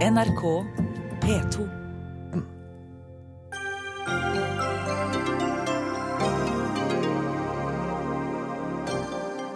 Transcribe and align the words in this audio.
NRK 0.00 0.42
P2. 1.20 1.64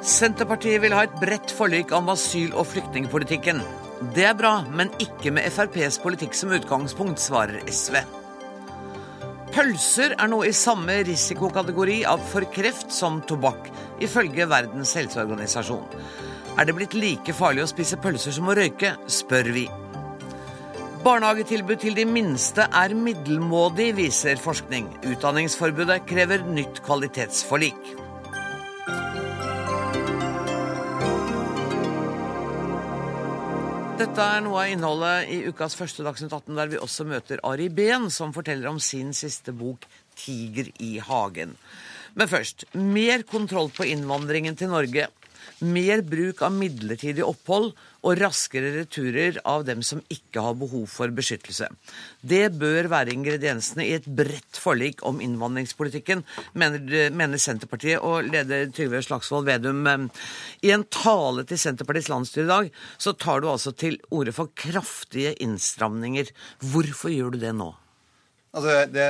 Senterpartiet 0.05 0.83
vil 0.83 0.93
ha 0.93 1.07
et 1.07 1.15
bredt 1.17 1.49
forlik 1.49 1.95
om 1.97 2.13
asyl- 2.13 2.53
og 2.53 2.67
flyktningpolitikken. 2.75 3.63
Det 4.13 4.27
er 4.29 4.37
bra, 4.37 4.59
men 4.69 4.93
ikke 5.01 5.33
med 5.33 5.49
FrPs 5.49 5.97
politikk 6.03 6.37
som 6.37 6.53
utgangspunkt, 6.53 7.23
svarer 7.25 7.65
SV. 7.65 7.97
Pølser 9.55 10.13
er 10.19 10.29
nå 10.29 10.43
i 10.45 10.53
samme 10.53 10.99
risikokategori 11.09 12.03
for 12.29 12.45
kreft 12.53 12.93
som 12.93 13.23
tobakk, 13.25 13.71
ifølge 14.05 14.45
Verdens 14.53 14.93
helseorganisasjon. 15.01 15.89
Er 16.61 16.69
det 16.69 16.77
blitt 16.77 16.99
like 17.01 17.33
farlig 17.33 17.65
å 17.65 17.73
spise 17.73 17.97
pølser 17.97 18.37
som 18.37 18.53
å 18.53 18.59
røyke, 18.61 18.93
spør 19.09 19.51
vi. 19.57 19.65
Barnehagetilbud 21.05 21.83
til 21.83 21.99
de 21.99 22.07
minste 22.09 22.65
er 22.65 22.95
middelmådig, 22.97 23.91
viser 23.99 24.39
forskning. 24.41 24.87
Utdanningsforbudet 25.05 25.99
krever 26.09 26.47
nytt 26.49 26.79
kvalitetsforlik. 26.87 27.91
Dette 34.01 34.25
er 34.25 34.41
noe 34.47 34.63
av 34.63 34.73
innholdet 34.73 35.29
i 35.29 35.43
ukas 35.45 35.77
første 35.77 36.07
Dagsnytt 36.07 36.33
18, 36.33 36.57
der 36.57 36.73
vi 36.73 36.81
også 36.81 37.05
møter 37.05 37.43
Ari 37.45 37.69
Behn, 37.69 38.09
som 38.09 38.33
forteller 38.33 38.73
om 38.73 38.81
sin 38.81 39.13
siste 39.13 39.53
bok 39.53 39.85
'Tiger 40.17 40.73
i 40.81 40.97
hagen'. 41.05 41.53
Men 42.17 42.33
først 42.33 42.65
mer 42.73 43.29
kontroll 43.29 43.69
på 43.69 43.85
innvandringen 43.93 44.57
til 44.57 44.73
Norge. 44.73 45.11
Mer 45.61 46.01
bruk 46.01 46.41
av 46.41 46.53
midlertidig 46.57 47.29
opphold 47.29 47.75
og 48.05 48.21
raskere 48.21 48.73
returer 48.77 49.39
av 49.49 49.65
dem 49.67 49.83
som 49.87 50.03
ikke 50.13 50.43
har 50.45 50.57
behov 50.61 50.85
for 50.93 51.13
beskyttelse. 51.15 51.71
Det 52.21 52.51
bør 52.61 52.91
være 52.93 53.15
ingrediensene 53.15 53.87
i 53.87 53.95
et 53.97 54.07
bredt 54.07 54.61
forlik 54.61 55.03
om 55.09 55.23
innvandringspolitikken, 55.25 56.25
mener, 56.61 57.11
mener 57.17 57.41
Senterpartiet 57.41 58.05
og 58.05 58.29
leder 58.29 58.69
Trygve 58.75 59.03
Slagsvold 59.05 59.49
Vedum. 59.49 59.89
I 60.65 60.75
en 60.75 60.87
tale 60.93 61.47
til 61.49 61.61
Senterpartiets 61.61 62.13
landsstyre 62.13 62.45
i 62.45 62.53
dag 62.53 62.73
så 63.01 63.17
tar 63.17 63.41
du 63.41 63.51
altså 63.51 63.73
til 63.73 63.99
orde 64.15 64.35
for 64.37 64.53
kraftige 64.59 65.35
innstramninger. 65.45 66.33
Hvorfor 66.73 67.13
gjør 67.15 67.35
du 67.35 67.41
det 67.47 67.55
nå? 67.57 67.73
Altså, 68.55 68.85
det, 68.93 69.09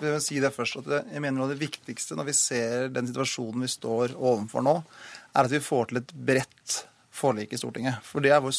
jeg 0.00 0.10
vil 0.10 0.22
si 0.22 0.40
det 0.42 0.54
først, 0.54 0.82
at 0.84 1.12
jeg 1.12 1.22
mener 1.22 1.40
noe 1.40 1.52
det 1.52 1.60
viktigste 1.60 2.16
når 2.18 2.28
vi 2.28 2.36
ser 2.38 2.90
den 2.94 3.08
situasjonen 3.10 3.64
vi 3.64 3.70
står 3.72 4.16
overfor 4.18 4.64
nå, 4.66 4.80
er 5.34 5.46
at 5.46 5.54
vi 5.54 5.62
får 5.62 5.90
til 5.90 6.02
et 6.02 6.12
bredt 6.14 6.82
forlik 7.14 7.54
i 7.54 7.60
Stortinget. 7.60 8.02
For 8.06 8.24
det 8.24 8.34
er 8.34 8.42
vår 8.44 8.54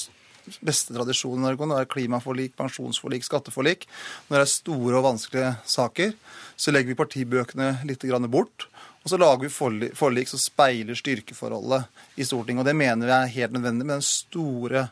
beste 0.66 0.94
tradisjon 0.94 1.40
i 1.40 1.44
Norge. 1.46 1.66
Når 1.66 1.82
det 1.82 1.86
er 1.86 1.92
klimaforlik, 1.94 2.56
pensjonsforlik, 2.58 3.26
skatteforlik, 3.26 3.86
når 4.30 4.38
det 4.38 4.46
er 4.46 4.54
store 4.54 5.00
og 5.00 5.08
vanskelige 5.10 5.52
saker, 5.70 6.16
så 6.56 6.74
legger 6.74 6.94
vi 6.94 7.00
partibøkene 7.00 7.72
litt 7.90 8.06
bort. 8.30 8.68
Og 9.06 9.12
så 9.12 9.20
lager 9.22 9.46
vi 9.46 9.92
forlik 9.94 10.32
som 10.32 10.42
speiler 10.42 10.98
styrkeforholdet 10.98 11.86
i 12.18 12.26
Stortinget. 12.26 12.64
Og 12.64 12.70
det 12.70 12.78
mener 12.78 13.06
vi 13.06 13.14
er 13.14 13.36
helt 13.36 13.54
nødvendig 13.54 13.86
med 13.86 13.96
den 14.00 14.08
store 14.08 14.88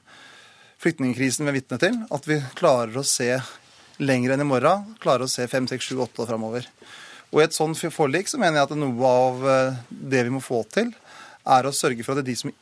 flyktningkrisen 0.84 1.46
vi 1.46 1.54
er 1.54 1.58
vitne 1.58 1.80
til. 1.82 1.98
At 2.14 2.28
vi 2.30 2.38
klarer 2.60 3.00
å 3.00 3.08
se 3.08 3.32
lenger 4.04 4.36
enn 4.36 4.46
i 4.46 4.50
morgen. 4.50 4.94
Klarer 5.02 5.26
å 5.26 5.32
se 5.32 5.48
fem, 5.50 5.70
seks, 5.70 5.90
sju, 5.90 5.98
åtte 6.04 6.22
år 6.26 6.34
framover. 6.34 6.68
Og 7.34 7.42
i 7.42 7.48
et 7.48 7.56
sånt 7.56 7.80
forlik 7.94 8.30
så 8.30 8.38
mener 8.38 8.60
jeg 8.60 8.70
at 8.70 8.78
noe 8.78 9.10
av 9.10 9.48
eh, 9.50 9.80
det 9.90 10.22
vi 10.28 10.34
må 10.36 10.44
få 10.44 10.62
til, 10.70 10.92
er 11.44 11.66
å 11.66 11.74
sørge 11.76 12.06
for 12.06 12.14
at 12.14 12.22
det 12.22 12.28
er 12.28 12.36
de 12.36 12.42
som 12.44 12.54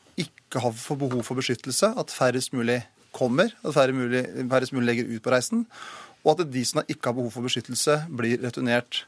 ikke 0.51 0.63
har 0.65 0.75
behov 0.99 1.23
for 1.23 1.39
beskyttelse, 1.39 1.93
at 1.95 2.11
færrest 2.11 2.51
mulig 2.53 2.81
kommer, 3.15 3.51
at 3.63 3.75
færrest 3.75 3.95
mulig, 3.95 4.25
færrest 4.51 4.75
mulig 4.75 4.89
legger 4.89 5.15
ut 5.15 5.23
på 5.23 5.31
reisen, 5.31 5.65
og 6.21 6.35
at 6.35 6.51
de 6.51 6.63
som 6.67 6.83
ikke 6.83 7.07
har 7.07 7.15
behov 7.17 7.31
for 7.31 7.47
beskyttelse, 7.47 8.03
blir 8.11 8.41
returnert. 8.43 9.05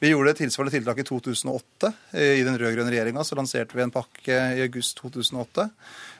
Vi 0.00 0.10
gjorde 0.10 0.32
et 0.34 0.40
tilsvarende 0.42 0.74
tiltak 0.74 0.98
i 1.00 1.06
2008. 1.06 1.92
I 2.18 2.42
den 2.44 2.58
rød-grønne 2.58 2.90
regjeringa 2.92 3.22
lanserte 3.38 3.76
vi 3.76 3.84
en 3.84 3.94
pakke 3.94 4.40
i 4.56 4.64
august 4.64 4.98
2008. 4.98 5.68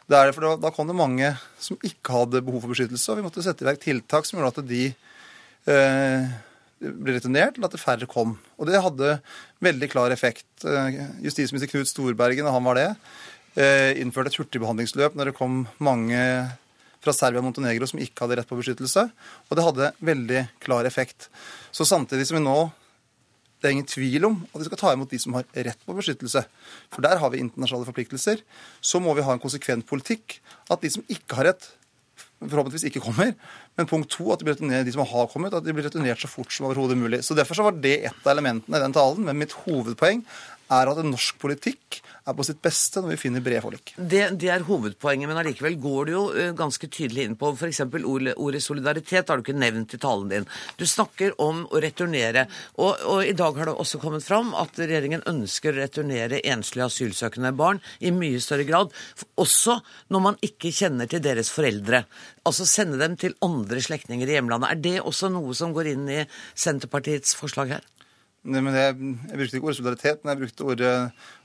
Det 0.06 0.22
for 0.36 0.46
da, 0.46 0.52
da 0.62 0.70
kom 0.72 0.86
det 0.86 0.96
mange 0.96 1.32
som 1.60 1.80
ikke 1.84 2.14
hadde 2.14 2.44
behov 2.46 2.62
for 2.62 2.72
beskyttelse, 2.72 3.10
og 3.10 3.18
vi 3.18 3.26
måtte 3.26 3.44
sette 3.44 3.64
i 3.64 3.68
verk 3.68 3.82
tiltak 3.82 4.28
som 4.28 4.38
gjorde 4.38 4.62
at 4.62 4.68
de 4.68 4.84
eh, 5.72 6.36
ble 6.78 7.16
returnert, 7.16 7.56
eller 7.56 7.68
at 7.68 7.74
det 7.74 7.82
færre 7.82 8.08
kom. 8.08 8.36
Og 8.60 8.68
det 8.68 8.82
hadde 8.84 9.16
veldig 9.64 9.88
klar 9.92 10.14
effekt. 10.14 10.48
Eh, 10.62 11.00
justisminister 11.26 11.72
Knut 11.72 11.90
Storbergen, 11.90 12.46
og 12.46 12.54
han 12.54 12.68
var 12.68 12.78
det, 12.78 12.88
eh, 12.92 13.24
innførte 13.56 14.28
et 14.32 14.38
hurtigbehandlingsløp 14.40 15.14
når 15.16 15.30
det 15.30 15.38
kom 15.38 15.62
mange 15.80 16.18
fra 17.06 17.14
Serbia 17.14 17.40
og 17.40 17.46
Montenegro 17.46 17.86
som 17.88 18.00
ikke 18.02 18.24
hadde 18.24 18.40
rett 18.40 18.50
på 18.50 18.58
beskyttelse. 18.58 19.06
Og 19.48 19.56
det 19.56 19.64
hadde 19.64 19.92
veldig 20.04 20.42
klar 20.64 20.88
effekt. 20.88 21.30
Så 21.72 21.86
samtidig 21.88 22.26
som 22.28 22.40
vi 22.40 22.44
nå 22.44 22.58
det 23.56 23.70
er 23.70 23.72
ingen 23.78 23.88
tvil 23.88 24.26
om 24.28 24.36
at 24.50 24.60
vi 24.60 24.66
skal 24.68 24.80
ta 24.80 24.90
imot 24.92 25.10
de 25.10 25.18
som 25.20 25.34
har 25.34 25.46
rett 25.48 25.80
på 25.88 25.94
beskyttelse. 25.96 26.42
For 26.92 27.04
der 27.04 27.18
har 27.22 27.32
vi 27.32 27.40
internasjonale 27.40 27.88
forpliktelser. 27.88 28.42
Så 28.84 29.00
må 29.00 29.14
vi 29.16 29.24
ha 29.24 29.32
en 29.32 29.42
konsekvent 29.42 29.88
politikk. 29.88 30.36
At 30.68 30.84
de 30.84 30.90
som 30.92 31.06
ikke 31.10 31.38
har 31.38 31.48
rett, 31.48 31.70
forhåpentligvis 32.44 32.84
ikke 32.90 33.02
kommer. 33.02 33.32
Men 33.80 33.88
punkt 33.88 34.12
to, 34.12 34.28
at 34.32 34.44
de 34.44 34.54
de 34.84 34.92
som 34.92 35.06
har 35.08 35.30
kommet, 35.32 35.56
at 35.56 35.64
de 35.64 35.72
blir 35.72 35.88
returnert 35.88 36.20
så 36.20 36.28
fort 36.28 36.52
som 36.52 36.68
overhodet 36.68 36.98
mulig. 37.00 37.24
Så 37.24 37.34
Derfor 37.34 37.56
så 37.56 37.64
var 37.64 37.72
det 37.72 37.96
et 38.04 38.26
av 38.26 38.32
elementene 38.34 38.76
i 38.76 38.84
den 38.84 38.92
talen. 38.92 39.24
Men 39.24 39.40
mitt 39.40 39.56
hovedpoeng 39.64 40.22
er 40.72 40.90
at 40.90 41.02
norsk 41.06 41.38
politikk 41.42 42.00
er 42.26 42.34
på 42.34 42.44
sitt 42.46 42.58
beste 42.64 43.00
når 43.02 43.12
vi 43.12 43.18
finner 43.20 43.42
brede 43.44 43.62
forlik. 43.62 43.92
Det, 43.96 44.22
det, 44.40 44.48
er 44.50 44.64
hovedpoenget, 44.66 45.30
men 45.30 45.38
allikevel 45.38 45.76
går 45.82 46.08
du 46.08 46.12
jo 46.12 46.22
eh, 46.34 46.52
ganske 46.58 46.88
tydelig 46.90 47.26
inn 47.26 47.36
på 47.38 47.52
f.eks. 47.54 47.84
Ordet, 47.86 48.34
ordet 48.42 48.62
solidaritet 48.64 49.30
har 49.30 49.38
du 49.38 49.44
ikke 49.44 49.56
nevnt 49.58 49.94
i 49.94 50.00
talen 50.02 50.32
din. 50.32 50.48
Du 50.80 50.86
snakker 50.90 51.36
om 51.42 51.64
å 51.70 51.82
returnere, 51.82 52.46
og, 52.74 52.98
og, 53.06 53.22
i 53.26 53.36
dag 53.38 53.58
har 53.60 53.70
det 53.70 53.76
også 53.78 54.02
kommet 54.02 54.26
fram 54.26 54.52
at 54.58 54.78
regjeringen 54.82 55.24
ønsker 55.30 55.74
å 55.74 55.84
returnere 55.84 56.42
enslige 56.42 56.90
asylsøkende 56.90 57.54
barn 57.56 57.82
i 58.00 58.14
mye 58.14 58.42
større 58.42 58.66
grad, 58.66 58.94
også 59.38 59.78
når 60.10 60.24
man 60.30 60.40
ikke 60.46 60.74
kjenner 60.74 61.10
til 61.10 61.22
deres 61.22 61.52
foreldre. 61.54 62.04
Altså 62.46 62.66
sende 62.68 62.98
dem 63.00 63.14
til 63.20 63.38
andre 63.44 63.82
slektninger 63.82 64.26
i 64.26 64.38
hjemlandet. 64.38 64.72
Er 64.72 64.82
det 64.82 64.96
også 65.04 65.30
noe 65.30 65.54
som 65.54 65.74
går 65.76 65.94
inn 65.94 66.08
i 66.10 66.24
Senterpartiets 66.58 67.38
forslag 67.38 67.78
her? 67.78 67.86
Men 68.46 68.76
jeg, 68.76 68.96
jeg 69.30 69.40
brukte 69.40 69.58
ikke 69.58 69.68
ordet 69.68 69.78
solidaritet, 69.80 70.20
men 70.22 70.32
jeg 70.32 70.42
brukte 70.44 70.68
ordet 70.70 70.92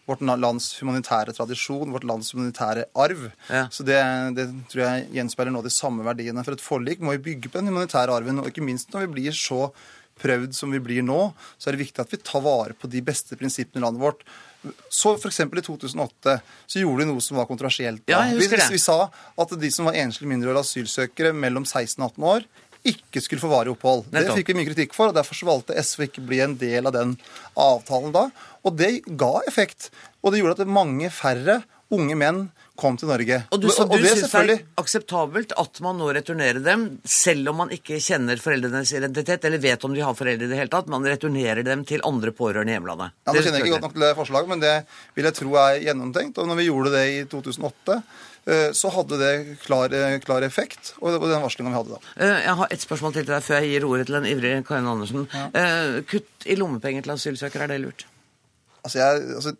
vårt 0.09 0.22
lands 0.41 0.67
humanitære 0.79 1.34
tradisjon, 1.38 1.94
vårt 1.94 2.06
lands 2.07 2.34
humanitære 2.34 2.88
arv. 2.97 3.29
Ja. 3.50 3.66
Så 3.73 3.85
det, 3.88 3.97
det, 4.38 4.47
tror 4.72 4.84
jeg 4.85 5.07
gjenspeiler 5.17 5.53
nå 5.56 5.63
de 5.66 5.73
samme 5.73 6.06
verdiene. 6.06 6.44
For 6.45 6.57
et 6.57 6.63
forlik 6.63 7.01
må 7.03 7.16
vi 7.16 7.25
bygge 7.31 7.51
på 7.51 7.62
den 7.62 7.72
humanitære 7.72 8.13
arven. 8.13 8.41
Og 8.41 8.51
ikke 8.51 8.66
minst 8.66 8.94
når 8.94 9.07
vi 9.07 9.16
blir 9.17 9.35
så 9.38 9.69
prøvd 10.22 10.53
som 10.53 10.73
vi 10.73 10.81
blir 10.84 11.06
nå, 11.06 11.19
så 11.57 11.69
er 11.69 11.75
det 11.75 11.85
viktig 11.85 12.03
at 12.03 12.13
vi 12.13 12.22
tar 12.22 12.44
vare 12.45 12.75
på 12.78 12.89
de 12.91 13.01
beste 13.06 13.38
prinsippene 13.39 13.81
i 13.81 13.85
landet 13.85 14.03
vårt. 14.03 14.25
Så 14.94 15.16
f.eks. 15.18 15.39
i 15.41 15.63
2008 15.66 16.35
så 16.69 16.81
gjorde 16.81 17.01
vi 17.01 17.09
noe 17.09 17.23
som 17.25 17.39
var 17.39 17.47
kontroversielt. 17.50 18.03
Ja, 18.12 18.23
vi, 18.38 18.45
vi, 18.45 18.81
sa 18.81 19.07
at 19.09 19.56
de 19.57 19.72
som 19.73 19.89
var 19.89 19.97
enslige 19.97 20.29
mindreårige 20.29 20.66
asylsøkere 20.68 21.33
mellom 21.33 21.66
16 21.66 21.97
og 21.97 22.12
18 22.12 22.28
år, 22.35 22.45
ikke 22.88 23.22
skulle 23.22 23.44
få 23.44 23.52
varig 23.52 23.74
opphold. 23.75 24.08
Nettopp. 24.09 24.31
Det 24.31 24.40
fikk 24.42 24.52
vi 24.52 24.58
mye 24.59 24.69
kritikk 24.72 24.96
for, 24.97 25.12
og 25.12 25.18
derfor 25.18 25.38
så 25.38 25.50
valgte 25.50 25.78
SV 25.78 26.08
ikke 26.08 26.24
bli 26.25 26.42
en 26.46 26.56
del 26.62 26.90
av 26.90 26.96
den 26.96 27.14
avtalen 27.59 28.16
da. 28.16 28.30
Og 28.66 28.78
det 28.78 28.94
ga 29.06 29.36
effekt. 29.50 29.92
Og 30.22 30.34
det 30.34 30.42
gjorde 30.42 30.62
at 30.62 30.74
mange 30.80 31.12
færre 31.14 31.62
unge 31.92 32.16
menn 32.16 32.46
kom 32.80 32.96
til 32.97 33.12
Norge. 33.12 33.42
Og 33.53 33.59
du, 33.62 33.68
så 33.69 33.84
du 33.86 33.97
syns 34.00 34.31
det 34.31 34.56
er 34.56 34.62
akseptabelt 34.80 35.52
at 35.59 35.81
man 35.86 36.00
nå 36.00 36.08
returnerer 36.16 36.62
dem, 36.64 36.86
selv 37.06 37.52
om 37.52 37.59
man 37.62 37.74
ikke 37.75 38.00
kjenner 38.02 38.42
foreldrenes 38.42 38.94
identitet, 38.98 39.46
eller 39.46 39.62
vet 39.62 39.86
om 39.86 39.94
de 39.94 40.02
har 40.02 40.16
foreldre 40.18 40.48
i 40.48 40.50
det 40.50 40.58
hele 40.58 40.72
tatt? 40.72 40.90
Man 40.90 41.06
returnerer 41.06 41.62
dem 41.68 41.84
til 41.86 42.02
andre 42.08 42.34
pårørende 42.34 42.74
i 42.74 42.78
hjemlandet? 42.80 43.13
Ja, 43.28 43.36
Nå 43.36 43.44
kjenner 43.44 43.59
jeg 43.59 43.68
ikke 43.68 43.75
godt 43.75 43.88
nok 43.90 43.98
til 44.00 44.08
det 44.08 44.12
forslaget, 44.18 44.53
men 44.56 44.63
det 44.63 44.75
vil 45.19 45.30
jeg 45.30 45.38
tro 45.38 45.56
er 45.62 45.80
gjennomtenkt. 45.86 46.42
Og 46.42 46.50
når 46.50 46.62
vi 46.63 46.69
gjorde 46.72 46.96
det 46.96 47.06
i 47.12 47.24
2008 47.30 48.02
Eh, 48.02 48.31
så 48.74 48.90
hadde 48.90 49.19
det 49.22 49.34
klar, 49.62 49.94
eh, 49.94 50.18
klar 50.24 50.41
effekt, 50.41 50.96
og 51.00 51.13
var 51.22 51.29
den 51.29 51.44
varslinga 51.44 51.69
vi 51.69 51.78
hadde 51.78 51.97
da. 51.97 52.13
Eh, 52.18 52.40
jeg 52.47 52.56
har 52.62 52.72
et 52.74 52.85
spørsmål 52.85 53.13
til 53.13 53.27
deg 53.27 53.44
før 53.45 53.62
jeg 53.62 53.69
gir 53.75 53.86
ordet 53.86 54.07
til 54.10 54.18
den 54.18 54.30
ivrige 54.31 54.63
Karin 54.65 54.89
Andersen. 54.89 55.27
Ja. 55.33 56.01
Kutt 56.10 56.48
i 56.50 56.57
lommepenger 56.57 57.06
til 57.06 57.13
asylsøkere, 57.13 57.68
er 57.68 57.75
det 57.75 57.81
lurt? 57.83 58.07
Altså, 58.83 58.98
jeg, 58.98 59.36
altså 59.36 59.54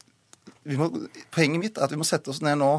må, 0.78 0.90
Poenget 1.32 1.62
mitt 1.62 1.78
er 1.78 1.86
at 1.86 1.94
vi 1.94 2.00
må 2.02 2.08
sette 2.08 2.34
oss 2.34 2.42
ned 2.42 2.58
nå 2.62 2.72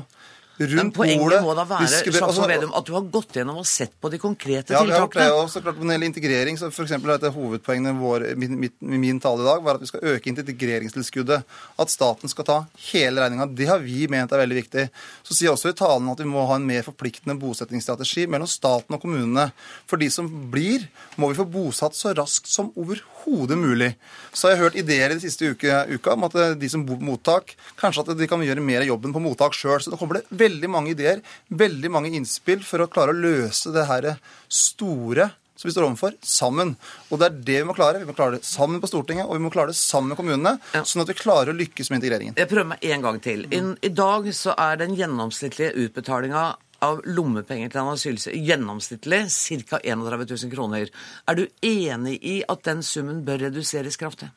rundt 0.67 0.81
Men 0.81 0.93
poenget 0.94 1.44
må 1.44 1.55
da 1.56 1.64
være 1.69 1.88
altså, 1.88 2.47
Vedum, 2.49 2.73
at 2.79 2.87
du 2.88 2.93
har 2.97 3.06
gått 3.14 3.37
gjennom 3.38 3.61
og 3.62 3.67
sett 3.69 3.94
på 4.00 4.11
de 4.12 4.20
konkrete 4.23 4.75
ja, 4.75 4.82
tiltakene? 4.82 5.26
Ja, 5.31 5.43
så 5.50 5.62
klart 5.64 5.79
Når 5.81 5.88
det 5.88 5.97
gjelder 5.97 6.11
integrering, 6.11 6.59
så 6.61 6.70
for 6.73 6.87
eksempel, 6.87 7.12
dette 7.14 7.32
hovedpoengene 7.35 7.94
vår, 7.99 8.26
min, 8.41 8.59
min, 8.61 8.75
min 9.03 9.20
tale 9.23 9.44
i 9.44 9.49
dag 9.49 9.64
var 9.64 9.79
at 9.79 9.85
vi 9.85 9.91
skal 9.91 10.05
øke 10.14 10.32
integreringstilskuddet. 10.32 11.49
At 11.82 11.93
staten 11.93 12.32
skal 12.32 12.49
ta 12.49 12.59
hele 12.91 13.25
regninga. 13.25 13.49
Det 13.50 13.69
har 13.70 13.82
vi 13.82 14.06
ment 14.12 14.32
er 14.32 14.43
veldig 14.43 14.59
viktig. 14.62 14.87
Så 15.23 15.37
sier 15.37 15.50
jeg 15.50 15.56
også 15.56 15.73
i 15.73 15.79
talen 15.79 16.11
at 16.12 16.23
vi 16.23 16.29
må 16.31 16.44
ha 16.49 16.59
en 16.59 16.69
mer 16.69 16.85
forpliktende 16.87 17.38
bosettingsstrategi 17.41 18.29
mellom 18.31 18.50
staten 18.50 18.97
og 18.97 19.03
kommunene. 19.03 19.50
For 19.91 20.00
de 20.00 20.11
som 20.12 20.29
blir, 20.53 20.87
må 21.20 21.32
vi 21.32 21.38
få 21.38 21.49
bosatt 21.49 21.97
så 21.99 22.14
raskt 22.17 22.50
som 22.50 22.73
overhodet 22.79 23.59
mulig. 23.59 23.93
Så 24.32 24.49
har 24.49 24.56
jeg 24.56 24.62
hørt 24.64 24.79
ideer 24.81 25.12
i 25.12 25.19
de 25.19 25.25
siste 25.25 25.53
uka, 25.53 25.85
uka 25.91 26.17
om 26.17 26.29
at 26.29 26.38
de 26.59 26.70
som 26.73 26.85
bor 26.87 26.99
på 27.00 27.09
mottak, 27.09 27.55
kanskje 27.81 28.06
at 28.06 28.14
de 28.19 28.29
kan 28.31 28.43
gjøre 28.44 28.64
mer 28.64 28.85
av 28.85 28.91
jobben 28.91 29.14
på 29.14 29.23
mottak 29.23 29.56
sjøl. 29.56 29.81
Så 29.82 29.93
da 29.93 29.99
kommer 30.00 30.20
det 30.20 30.26
veldig 30.31 30.51
veldig 30.52 30.72
mange 30.72 30.93
ideer, 30.94 31.22
veldig 31.49 31.93
mange 31.93 32.12
innspill 32.16 32.64
for 32.66 32.84
å 32.84 32.90
klare 32.93 33.14
å 33.14 33.22
løse 33.22 33.72
det 33.75 33.87
her 33.88 34.12
store 34.49 35.32
som 35.62 35.69
vi 35.69 35.72
står 35.72 35.84
overfor, 35.87 36.14
sammen. 36.26 36.75
Og 37.12 37.20
det 37.20 37.28
er 37.28 37.34
det 37.46 37.58
vi 37.60 37.66
må 37.69 37.75
klare. 37.76 38.00
Vi 38.02 38.08
må 38.08 38.16
klare 38.16 38.40
det 38.40 38.49
sammen 38.49 38.81
på 38.82 38.88
Stortinget, 38.90 39.28
og 39.28 39.37
vi 39.37 39.44
må 39.44 39.52
klare 39.52 39.70
det 39.70 39.78
sammen 39.78 40.10
med 40.10 40.19
kommunene, 40.19 40.56
ja. 40.75 40.82
sånn 40.82 41.04
at 41.04 41.12
vi 41.12 41.14
klarer 41.20 41.52
å 41.52 41.54
lykkes 41.54 41.93
med 41.93 42.00
integreringen. 42.00 42.34
Jeg 42.40 42.50
prøver 42.50 42.72
meg 42.72 42.82
en 42.90 43.06
gang 43.06 43.20
til. 43.22 43.46
I, 43.46 43.62
I 43.87 43.93
dag 43.94 44.26
så 44.34 44.56
er 44.58 44.81
den 44.82 44.96
gjennomsnittlige 44.99 45.70
utbetalinga 45.84 46.44
av 46.82 47.02
lommepenger 47.06 47.70
til 47.70 47.82
en 47.84 47.93
asylsøker 47.93 48.43
gjennomsnittlig 48.50 49.22
ca. 49.70 49.78
31 49.78 50.34
000 50.34 50.54
kroner. 50.56 50.90
Er 51.31 51.38
du 51.38 51.44
enig 51.62 52.19
i 52.26 52.40
at 52.43 52.66
den 52.66 52.82
summen 52.87 53.22
bør 53.28 53.44
reduseres 53.46 54.00
kraftig? 54.00 54.32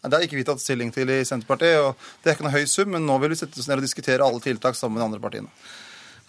Det 0.00 0.16
har 0.16 0.24
ikke 0.24 0.38
vi 0.38 0.46
tatt 0.48 0.62
stilling 0.62 0.88
til 0.94 1.10
i 1.12 1.20
Senterpartiet. 1.28 1.76
og 1.84 1.96
Det 2.22 2.30
er 2.30 2.38
ikke 2.38 2.46
noe 2.46 2.56
høy 2.56 2.66
sum, 2.70 2.88
men 2.94 3.04
nå 3.04 3.18
vil 3.20 3.34
vi 3.34 3.40
sette 3.42 3.60
oss 3.60 3.68
ned 3.68 3.82
og 3.82 3.84
diskutere 3.84 4.24
alle 4.24 4.40
tiltak 4.40 4.78
sammen 4.78 4.96
med 4.96 5.04
de 5.04 5.08
andre 5.10 5.20
partiene. 5.20 5.52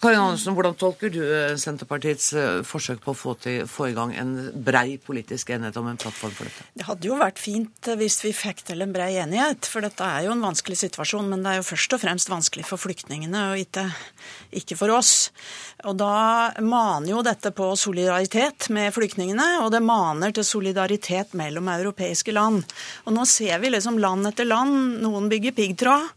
Karin 0.02 0.18
Andersen, 0.18 0.56
Hvordan 0.58 0.74
tolker 0.74 1.12
du 1.14 1.20
eh, 1.22 1.52
Senterpartiets 1.62 2.32
eh, 2.34 2.64
forsøk 2.66 3.04
på 3.04 3.12
å 3.12 3.14
få, 3.14 3.36
til, 3.38 3.60
få, 3.70 3.86
i 3.92 3.94
gang 3.94 4.10
en 4.18 4.32
brei 4.66 4.96
politisk 4.98 5.52
enighet 5.54 5.78
om 5.78 5.86
en 5.92 6.00
plattform 6.00 6.32
for 6.34 6.48
dette? 6.48 6.66
Det 6.74 6.88
hadde 6.88 7.06
jo 7.06 7.18
vært 7.20 7.38
fint 7.38 7.86
eh, 7.86 7.98
hvis 8.00 8.18
vi 8.24 8.32
fikk 8.34 8.64
til 8.66 8.82
en 8.82 8.90
brei 8.90 9.12
enighet, 9.22 9.68
for 9.70 9.86
dette 9.86 10.02
er 10.02 10.26
jo 10.26 10.34
en 10.34 10.42
vanskelig 10.42 10.80
situasjon. 10.80 11.30
Men 11.30 11.46
det 11.46 11.52
er 11.52 11.60
jo 11.60 11.68
først 11.70 11.94
og 11.94 12.02
fremst 12.02 12.32
vanskelig 12.34 12.66
for 12.66 12.82
flyktningene, 12.82 13.44
og 13.52 13.62
ikke, 13.62 13.86
ikke 14.64 14.80
for 14.80 14.96
oss. 14.96 15.14
Og 15.86 15.94
da 16.02 16.50
maner 16.58 17.12
jo 17.12 17.22
dette 17.22 17.54
på 17.54 17.70
solidaritet 17.78 18.72
med 18.74 18.90
flyktningene, 18.98 19.62
og 19.62 19.70
det 19.70 19.84
maner 19.86 20.34
til 20.34 20.48
solidaritet 20.50 21.38
mellom 21.38 21.70
europeiske 21.78 22.34
land. 22.34 22.66
Og 23.06 23.14
nå 23.14 23.30
ser 23.30 23.62
vi 23.62 23.70
liksom 23.70 24.02
land 24.02 24.34
etter 24.34 24.50
land. 24.50 24.98
Noen 25.06 25.30
bygger 25.30 25.54
piggtråd. 25.62 26.10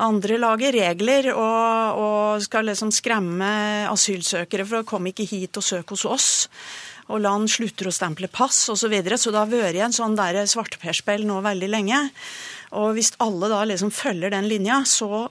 Andre 0.00 0.38
lager 0.40 0.72
regler 0.74 1.30
og, 1.34 1.98
og 2.00 2.44
skal 2.44 2.70
liksom 2.70 2.92
skremme 2.94 3.50
asylsøkere 3.90 4.64
for 4.68 4.80
å 4.80 4.88
komme 4.88 5.12
ikke 5.12 5.28
hit 5.28 5.60
og 5.60 5.66
søke 5.66 5.96
hos 5.96 6.06
oss 6.08 6.30
og 7.10 7.22
land 7.24 7.50
slutter 7.50 7.90
å 7.90 7.94
stemple 7.94 8.30
pass 8.32 8.68
osv. 8.70 8.84
Så, 8.84 8.90
videre. 8.92 9.18
så 9.18 9.32
det 9.32 9.40
har 9.40 9.50
vært 9.50 9.80
en 9.82 9.94
sånn 9.94 10.16
svarteperspill 10.16 11.26
nå 11.26 11.40
veldig 11.44 11.70
lenge. 11.70 11.98
Og 12.78 12.94
hvis 12.96 13.12
alle 13.22 13.50
da 13.50 13.64
liksom 13.66 13.90
følger 13.90 14.30
den 14.30 14.48
linja, 14.50 14.82
så 14.86 15.26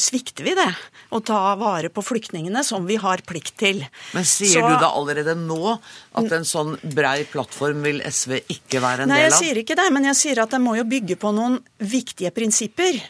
svikter 0.00 0.46
vi 0.46 0.54
det. 0.56 0.70
Å 1.12 1.20
ta 1.20 1.54
vare 1.60 1.90
på 1.92 2.02
flyktningene, 2.02 2.62
som 2.64 2.86
vi 2.88 2.96
har 3.00 3.22
plikt 3.26 3.56
til. 3.60 3.82
Men 4.16 4.24
sier 4.26 4.60
så, 4.60 4.68
du 4.68 4.80
da 4.80 4.90
allerede 4.96 5.36
nå 5.38 5.76
at 6.16 6.32
en 6.32 6.46
sånn 6.48 6.74
brei 6.96 7.26
plattform 7.28 7.84
vil 7.84 8.00
SV 8.00 8.38
ikke 8.40 8.80
være 8.82 9.04
en 9.04 9.12
nei, 9.12 9.20
del 9.20 9.28
av? 9.28 9.30
Nei, 9.30 9.30
jeg 9.30 9.36
sier 9.38 9.60
ikke 9.62 9.76
det, 9.78 9.86
men 9.94 10.08
jeg 10.10 10.18
sier 10.18 10.40
at 10.42 10.54
det 10.56 10.60
må 10.64 10.76
jo 10.78 10.86
bygge 10.88 11.18
på 11.20 11.32
noen 11.36 11.58
viktige 11.78 12.32
prinsipper. 12.34 13.00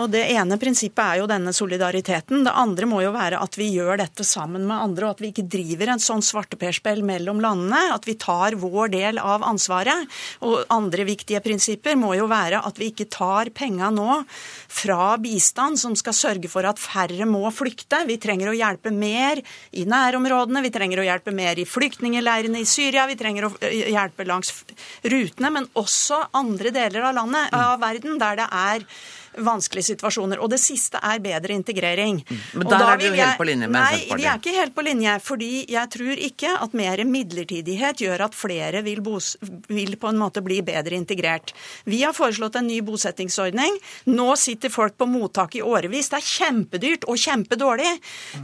Og 0.00 0.10
Det 0.12 0.22
ene 0.32 0.56
prinsippet 0.60 1.02
er 1.02 1.20
jo 1.20 1.28
denne 1.28 1.52
solidariteten. 1.56 2.44
Det 2.46 2.54
andre 2.62 2.88
må 2.88 3.02
jo 3.04 3.12
være 3.14 3.40
at 3.42 3.58
vi 3.60 3.68
gjør 3.74 4.00
dette 4.00 4.24
sammen 4.26 4.64
med 4.68 4.76
andre, 4.76 5.08
og 5.08 5.16
at 5.16 5.22
vi 5.24 5.32
ikke 5.32 5.48
driver 5.52 5.92
en 5.92 6.02
sånn 6.02 6.24
svarteperspill 6.24 7.02
mellom 7.06 7.42
landene. 7.44 7.82
At 7.94 8.08
vi 8.08 8.16
tar 8.20 8.56
vår 8.60 8.92
del 8.94 9.20
av 9.20 9.44
ansvaret. 9.46 10.08
Og 10.46 10.62
andre 10.72 11.06
viktige 11.08 11.42
prinsipper 11.44 11.98
må 12.00 12.14
jo 12.16 12.28
være 12.30 12.62
at 12.64 12.80
vi 12.80 12.92
ikke 12.92 13.10
tar 13.12 13.52
penga 13.56 13.90
nå 13.92 14.22
fra 14.72 15.14
bistand, 15.20 15.78
som 15.80 15.94
skal 15.98 16.16
sørge 16.16 16.50
for 16.50 16.66
at 16.68 16.80
færre 16.80 17.26
må 17.28 17.44
flykte. 17.54 18.02
Vi 18.08 18.18
trenger 18.22 18.50
å 18.50 18.56
hjelpe 18.56 18.92
mer 18.94 19.42
i 19.76 19.86
nærområdene, 19.88 20.64
vi 20.64 20.72
trenger 20.74 21.02
å 21.02 21.06
hjelpe 21.06 21.34
mer 21.36 21.60
i 21.60 21.68
flyktningleirene 21.68 22.62
i 22.62 22.68
Syria, 22.68 23.06
vi 23.10 23.18
trenger 23.20 23.48
å 23.48 23.52
hjelpe 23.60 24.26
langs 24.28 24.54
rutene, 25.04 25.52
men 25.52 25.68
også 25.78 26.24
andre 26.38 26.72
deler 26.74 27.10
av 27.10 27.18
landet, 27.20 27.52
av 27.56 27.80
verden, 27.82 28.18
der 28.22 28.40
det 28.40 28.48
er 28.48 28.88
vanskelige 29.38 29.92
situasjoner. 29.92 30.40
Og 30.42 30.50
det 30.52 30.60
siste 30.62 31.00
er 31.02 31.22
bedre 31.22 31.54
integrering. 31.56 32.20
Mm. 32.22 32.40
Men 32.60 32.70
der 32.72 32.86
er 32.86 33.00
du 33.00 33.06
jo 33.06 33.14
helt 33.16 33.38
på 33.40 33.46
linje 33.48 33.68
med 33.68 33.78
Nei, 33.80 34.18
vi 34.18 34.26
er 34.26 34.38
ikke 34.38 34.54
helt 34.56 34.74
på 34.76 34.84
linje. 34.86 35.16
Fordi 35.24 35.50
jeg 35.72 35.92
tror 35.96 36.22
ikke 36.28 36.54
at 36.66 36.76
mer 36.76 37.02
midlertidighet 37.08 38.02
gjør 38.04 38.26
at 38.28 38.36
flere 38.36 38.82
vil, 38.86 39.02
bos, 39.04 39.34
vil 39.72 39.96
på 40.00 40.10
en 40.12 40.20
måte 40.20 40.42
bli 40.44 40.60
bedre 40.66 40.98
integrert. 40.98 41.54
Vi 41.88 42.02
har 42.04 42.16
foreslått 42.16 42.58
en 42.60 42.68
ny 42.68 42.80
bosettingsordning. 42.84 43.78
Nå 44.12 44.28
sitter 44.40 44.72
folk 44.72 44.98
på 45.00 45.08
mottak 45.10 45.56
i 45.58 45.64
årevis. 45.64 46.10
Det 46.12 46.20
er 46.20 46.30
kjempedyrt 46.32 47.08
og 47.08 47.20
kjempedårlig. 47.20 47.92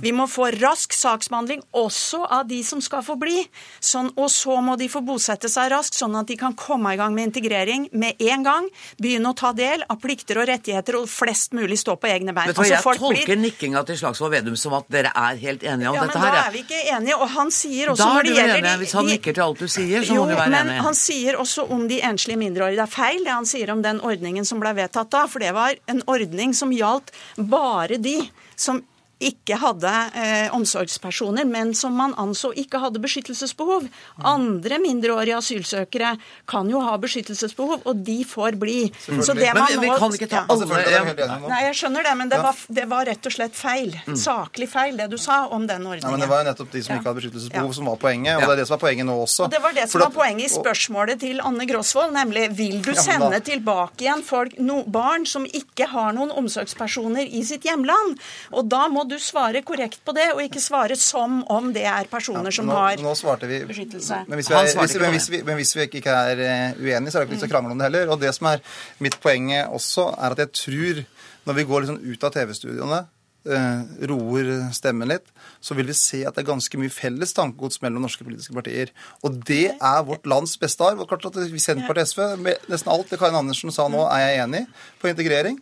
Vi 0.02 0.14
må 0.17 0.29
få 0.31 0.50
rask 0.58 0.94
saksbehandling 0.96 1.62
også 1.76 2.25
av 2.25 2.49
de 2.49 2.62
som 2.67 2.82
skal 2.85 3.05
få 3.06 3.19
bli. 3.20 3.44
Sånn, 3.81 4.11
og 4.17 4.31
så 4.32 4.58
må 4.64 4.76
de 4.81 4.88
få 4.90 5.02
bosette 5.06 5.50
seg 5.52 5.70
raskt, 5.73 5.99
sånn 5.99 6.17
at 6.19 6.29
de 6.31 6.38
kan 6.40 6.56
komme 6.58 6.94
i 6.94 7.00
gang 7.00 7.14
med 7.17 7.31
integrering 7.31 7.88
med 7.93 8.20
en 8.31 8.46
gang. 8.46 8.69
Begynne 8.99 9.32
å 9.32 9.38
ta 9.38 9.52
del 9.56 9.85
av 9.88 10.00
plikter 10.02 10.40
og 10.40 10.49
rettigheter 10.50 10.77
rettigheter 10.78 10.98
og 11.00 11.08
flest 11.08 11.52
mulig 11.52 11.78
stå 11.78 11.96
på 11.96 12.08
egne 12.08 12.32
bein. 12.32 12.48
Vet 12.48 12.56
du, 12.56 12.62
altså, 12.62 12.75
jeg 12.75 12.98
tolker 12.98 13.25
blir... 13.26 13.40
nikkinga 13.42 13.82
til 13.86 13.98
Slagsvold 13.98 14.32
Vedum 14.32 14.56
som 14.56 14.75
at 14.78 14.88
dere 14.92 15.12
er 15.14 15.36
helt 15.36 15.62
enige 15.62 15.88
om 15.90 15.96
ja, 15.96 16.04
dette 16.06 16.19
her. 16.19 16.26
Ja, 16.26 16.32
men 16.32 16.38
da 16.38 16.46
er 16.46 16.52
vi 16.52 16.62
ikke 16.64 16.82
enige. 16.96 17.16
Og 17.19 17.30
han 17.34 17.50
sier 17.54 17.92
også 17.92 18.08
når 18.08 18.28
det 18.28 18.34
gjelder 18.36 18.58
enig. 18.58 18.75
Hvis 18.82 18.92
han 18.98 19.10
nikker 19.12 19.38
til 19.38 19.46
alt 19.46 19.62
du 19.62 19.69
sier, 19.69 20.04
så 20.04 20.19
jo, 20.19 20.25
må 20.25 20.28
du 20.30 20.36
være 20.36 20.54
men 20.54 20.72
enig. 20.72 20.82
Han 20.88 20.98
sier 20.98 21.40
også 21.40 21.66
om 21.75 21.88
de 21.90 22.02
enslige 22.10 22.40
mindreårige. 22.40 22.78
Det 22.78 22.86
er 22.86 22.94
feil 22.94 23.25
det 23.25 23.34
han 23.34 23.48
sier 23.48 23.75
om 23.75 23.82
den 23.84 24.02
ordningen 24.04 24.48
som 24.48 24.62
ble 24.62 24.75
vedtatt 24.78 25.10
da, 25.14 25.25
for 25.30 25.44
det 25.44 25.54
var 25.56 25.75
en 25.90 26.04
ordning 26.06 26.54
som 26.56 26.72
gjaldt 26.75 27.12
bare 27.36 28.00
de 28.02 28.20
som 28.58 28.82
ikke 29.18 29.56
hadde 29.58 29.90
eh, 30.14 30.54
omsorgspersoner, 30.54 31.46
men 31.48 31.72
som 31.74 31.96
man 31.98 32.14
anså 32.20 32.52
ikke 32.54 32.78
hadde 32.78 33.00
beskyttelsesbehov. 33.02 33.88
Andre 34.22 34.78
mindreårige 34.82 35.38
asylsøkere 35.40 36.12
kan 36.46 36.70
jo 36.70 36.82
ha 36.84 36.94
beskyttelsesbehov, 37.02 37.82
og 37.88 38.04
de 38.06 38.20
får 38.28 38.58
bli. 38.60 38.76
Så 39.02 39.34
det 39.34 39.50
men 39.54 39.66
vi, 39.72 39.80
vi 39.88 39.96
kan 39.98 40.14
ikke 40.14 40.30
ta 40.30 40.44
alle 40.46 40.82
ja. 40.88 41.02
Nei, 41.48 41.60
jeg 41.66 41.78
skjønner 41.80 42.06
det, 42.06 42.14
men 42.20 42.30
det 42.30 42.38
var, 42.44 42.62
det 42.78 42.84
var 42.90 43.08
rett 43.10 43.26
og 43.26 43.34
slett 43.34 43.58
feil. 43.58 43.96
Mm. 44.06 44.18
Saklig 44.20 44.68
feil, 44.70 44.94
det 45.00 45.08
du 45.10 45.18
sa 45.18 45.40
om 45.50 45.66
den 45.66 45.82
ordningen. 45.82 46.06
Ja, 46.06 46.14
men 46.14 46.22
Det 46.22 46.30
var 46.30 46.44
jo 46.44 46.50
nettopp 46.52 46.70
de 46.76 46.84
som 46.86 46.94
ikke 46.94 47.10
hadde 47.10 47.22
beskyttelsesbehov, 47.22 47.74
som 47.74 47.90
var 47.90 47.98
poenget, 48.04 48.38
og 48.38 48.46
det 48.46 48.54
er 48.54 48.62
det 48.62 48.68
som 48.70 48.78
er 48.78 48.82
poenget 48.84 49.08
nå 49.08 49.18
også. 49.24 49.48
Og 49.48 49.56
Det 49.56 49.62
var 49.64 49.76
det 49.80 49.88
som 49.90 50.04
var 50.04 50.14
poenget 50.14 50.46
i 50.46 50.52
spørsmålet 50.54 51.22
til 51.24 51.42
Anne 51.42 51.66
Grosvold, 51.70 52.14
nemlig 52.14 52.46
vil 52.58 52.78
du 52.86 52.92
sende 52.94 53.42
tilbake 53.42 54.06
igjen 54.06 54.22
folk, 54.26 54.54
no, 54.62 54.84
barn 54.86 55.26
som 55.26 55.46
ikke 55.48 55.90
har 55.90 56.14
noen 56.14 56.30
omsorgspersoner 56.38 57.26
i 57.26 57.42
sitt 57.46 57.66
hjemland? 57.66 58.18
Og 58.54 58.70
da 58.70 58.86
må 58.92 59.07
du 59.10 59.16
svare 59.22 59.62
korrekt 59.66 60.00
på 60.05 60.14
det, 60.16 60.28
og 60.34 60.43
ikke 60.44 60.62
svare 60.62 60.96
som 61.00 61.40
om 61.52 61.72
det 61.75 61.84
er 61.88 62.08
personer 62.10 62.55
som 62.55 62.69
nå, 62.69 62.76
har 62.76 62.96
vi, 63.44 63.60
beskyttelse. 63.69 64.22
Men 64.28 64.40
hvis 64.40 64.50
vi, 64.50 64.56
er, 64.56 64.70
hvis, 64.70 64.96
men, 65.00 65.12
hvis 65.16 65.28
vi, 65.32 65.43
men 65.46 65.60
hvis 65.60 65.76
vi 65.76 65.87
ikke 65.88 66.14
er 66.14 66.43
eh, 66.44 66.81
uenige, 66.81 67.12
så 67.12 67.19
er 67.19 67.25
det 67.25 67.28
ikke 67.28 67.37
vits 67.37 67.49
å 67.49 67.52
krangle 67.52 67.75
om 67.75 67.81
det 67.81 67.90
heller. 67.90 68.14
Og 68.14 68.20
det 68.22 68.32
som 68.37 68.50
er 68.52 68.64
mitt 69.05 69.19
poeng 69.22 69.52
også, 69.66 70.10
er 70.16 70.37
at 70.37 70.43
jeg 70.46 70.55
tror, 70.62 71.05
når 71.49 71.60
vi 71.60 71.69
går 71.70 71.87
liksom 71.87 72.02
ut 72.05 72.28
av 72.28 72.37
TV-studioene 72.37 73.06
Uh, 73.49 73.87
roer 74.10 74.49
stemmen 74.76 75.08
litt, 75.08 75.28
så 75.64 75.72
vil 75.78 75.87
vi 75.88 75.94
se 75.96 76.19
at 76.26 76.37
det 76.37 76.43
er 76.43 76.49
ganske 76.50 76.81
mye 76.81 76.93
felles 76.93 77.31
tankegods 77.32 77.78
mellom 77.81 78.02
norske 78.04 78.26
politiske 78.26 78.52
partier. 78.52 78.90
Og 79.25 79.38
det 79.49 79.70
er 79.72 80.02
vårt 80.04 80.26
lands 80.28 80.56
beste 80.61 80.85
arv. 80.85 81.00
Og 81.00 81.09
klart 81.09 81.25
at 81.30 81.38
Vi 81.49 81.62
Senterpartiet 81.62 82.11
SV, 82.11 82.50
nesten 82.68 82.90
alt 82.92 83.09
det 83.09 83.21
Karin 83.21 83.38
Andersen 83.38 83.73
sa 83.73 83.87
nå, 83.88 84.02
er 84.11 84.25
jeg 84.26 84.42
enig 84.42 84.64
i 84.66 84.68
på 85.00 85.09
integrering. 85.09 85.56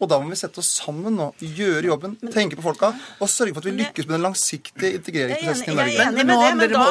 Og 0.00 0.08
da 0.08 0.16
må 0.20 0.30
vi 0.32 0.38
sette 0.40 0.62
oss 0.62 0.70
sammen 0.80 1.16
nå, 1.18 1.26
gjøre 1.40 1.90
jobben, 1.90 2.14
tenke 2.32 2.56
på 2.56 2.64
folka 2.64 2.88
og 3.20 3.28
sørge 3.28 3.52
for 3.52 3.60
at 3.60 3.68
vi 3.68 3.74
lykkes 3.82 4.06
med 4.08 4.14
den 4.16 4.24
langsiktige 4.24 4.94
integreringsprosessen 4.96 5.72
i 5.72 5.76
Norge. 5.76 5.92
Jeg 5.92 6.00
er 6.00 6.08
enig 6.08 6.24
med 6.24 6.40
det, 6.40 6.52
men 6.56 6.72
da 6.72 6.86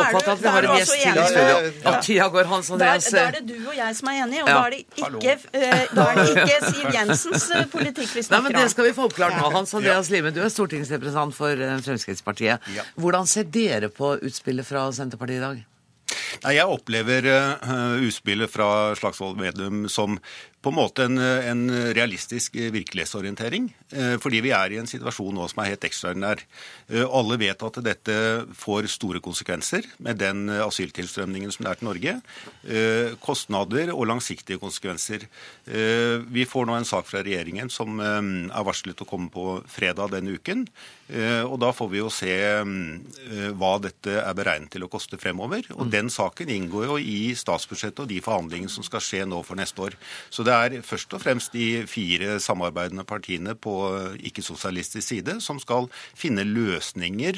er 0.53 0.67
det. 0.67 2.03
Tida 2.05 2.27
går, 2.35 2.49
Hans. 2.51 2.69
Da 2.79 2.91
er 2.99 3.39
du 3.41 3.55
og 3.57 3.73
jeg 3.77 3.97
som 3.97 4.11
er 4.11 4.21
enige, 4.25 4.43
og 4.45 4.51
da 4.51 4.59
er 4.67 4.75
det 4.75 4.81
ikke, 4.85 5.35
eh, 5.57 5.87
da 5.95 6.05
er 6.11 6.21
det 6.21 6.27
ikke 6.35 6.59
Siv 6.75 6.93
Jensens 6.99 7.49
eh, 7.49 7.65
politikk 7.73 8.13
vi 8.13 8.25
snakker 8.27 8.43
om. 8.43 8.45
Nei, 8.45 8.53
men 8.53 8.61
Det 8.61 8.75
skal 8.75 8.89
vi 8.89 8.93
få 8.99 9.09
oppklart 9.09 9.39
nå. 9.39 9.49
Hans 9.57 9.73
Andreas 9.79 10.13
Lime, 10.13 10.33
du 10.35 10.43
er 10.45 10.53
stortingsrepresentant 10.53 11.37
for 11.37 11.65
eh, 11.65 11.75
Fremskrittspartiet. 11.85 12.69
Hvordan 12.99 13.29
ser 13.29 13.49
dere 13.49 13.89
på 13.93 14.13
utspillet 14.21 14.67
fra 14.67 14.85
Senterpartiet 14.93 15.41
i 15.41 15.45
dag? 15.47 15.65
Jeg 16.39 16.65
opplever 16.71 17.25
uh, 17.27 17.97
utspillet 18.05 18.51
fra 18.51 18.95
Slagsvold 18.97 19.39
Vedum 19.41 19.87
som 19.91 20.17
på 20.61 20.71
en 20.71 20.75
måte 20.75 21.05
en, 21.07 21.17
en 21.17 21.63
realistisk 21.95 22.57
virkelighetsorientering. 22.59 23.69
Eh, 23.89 24.15
fordi 24.21 24.41
vi 24.45 24.51
er 24.53 24.73
i 24.73 24.77
en 24.81 24.89
situasjon 24.89 25.33
nå 25.33 25.47
som 25.49 25.63
er 25.63 25.71
helt 25.71 25.85
ekstraordinær. 25.87 26.43
Eh, 26.91 27.05
alle 27.05 27.39
vet 27.41 27.63
at 27.65 27.79
dette 27.85 28.17
får 28.59 28.89
store 28.91 29.21
konsekvenser 29.23 29.87
med 30.03 30.19
den 30.21 30.45
asyltilstrømningen 30.61 31.53
som 31.55 31.65
det 31.65 31.71
er 31.71 31.79
til 31.79 31.89
Norge. 31.89 32.15
Eh, 32.67 33.15
kostnader 33.23 33.93
og 33.95 34.05
langsiktige 34.11 34.59
konsekvenser. 34.61 35.25
Vi 35.69 36.43
får 36.49 36.65
nå 36.67 36.75
en 36.75 36.87
sak 36.87 37.07
fra 37.07 37.21
regjeringen 37.23 37.69
som 37.71 37.99
er 38.01 38.63
varslet 38.65 39.01
å 39.03 39.07
komme 39.07 39.29
på 39.31 39.59
fredag 39.69 40.11
denne 40.13 40.33
uken. 40.35 40.65
Og 41.49 41.55
da 41.61 41.69
får 41.75 41.89
vi 41.91 41.99
jo 41.99 42.09
se 42.13 42.33
hva 43.57 43.71
dette 43.81 44.15
er 44.21 44.37
beregnet 44.37 44.71
til 44.73 44.85
å 44.85 44.89
koste 44.91 45.19
fremover. 45.21 45.67
Og 45.77 45.91
den 45.93 46.09
saken 46.13 46.49
inngår 46.53 46.87
jo 46.89 46.97
i 47.01 47.35
statsbudsjettet 47.37 48.03
og 48.03 48.09
de 48.11 48.19
forhandlingene 48.25 48.73
som 48.73 48.85
skal 48.85 49.03
skje 49.03 49.23
nå 49.29 49.41
for 49.45 49.59
neste 49.59 49.85
år. 49.85 49.97
Så 50.33 50.45
det 50.49 50.57
er 50.57 50.85
først 50.85 51.13
og 51.13 51.21
fremst 51.21 51.53
de 51.53 51.85
fire 51.89 52.39
samarbeidende 52.41 53.05
partiene 53.07 53.53
på 53.53 53.75
ikke-sosialistisk 54.31 55.05
side 55.05 55.37
som 55.45 55.61
skal 55.61 55.89
finne 56.17 56.47
løsninger 56.47 57.37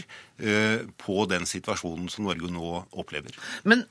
på 0.98 1.26
den 1.30 1.46
situasjonen 1.46 2.08
som 2.10 2.26
Norge 2.26 2.50
nå 2.50 2.70
opplever. 2.98 3.36
Men 3.68 3.84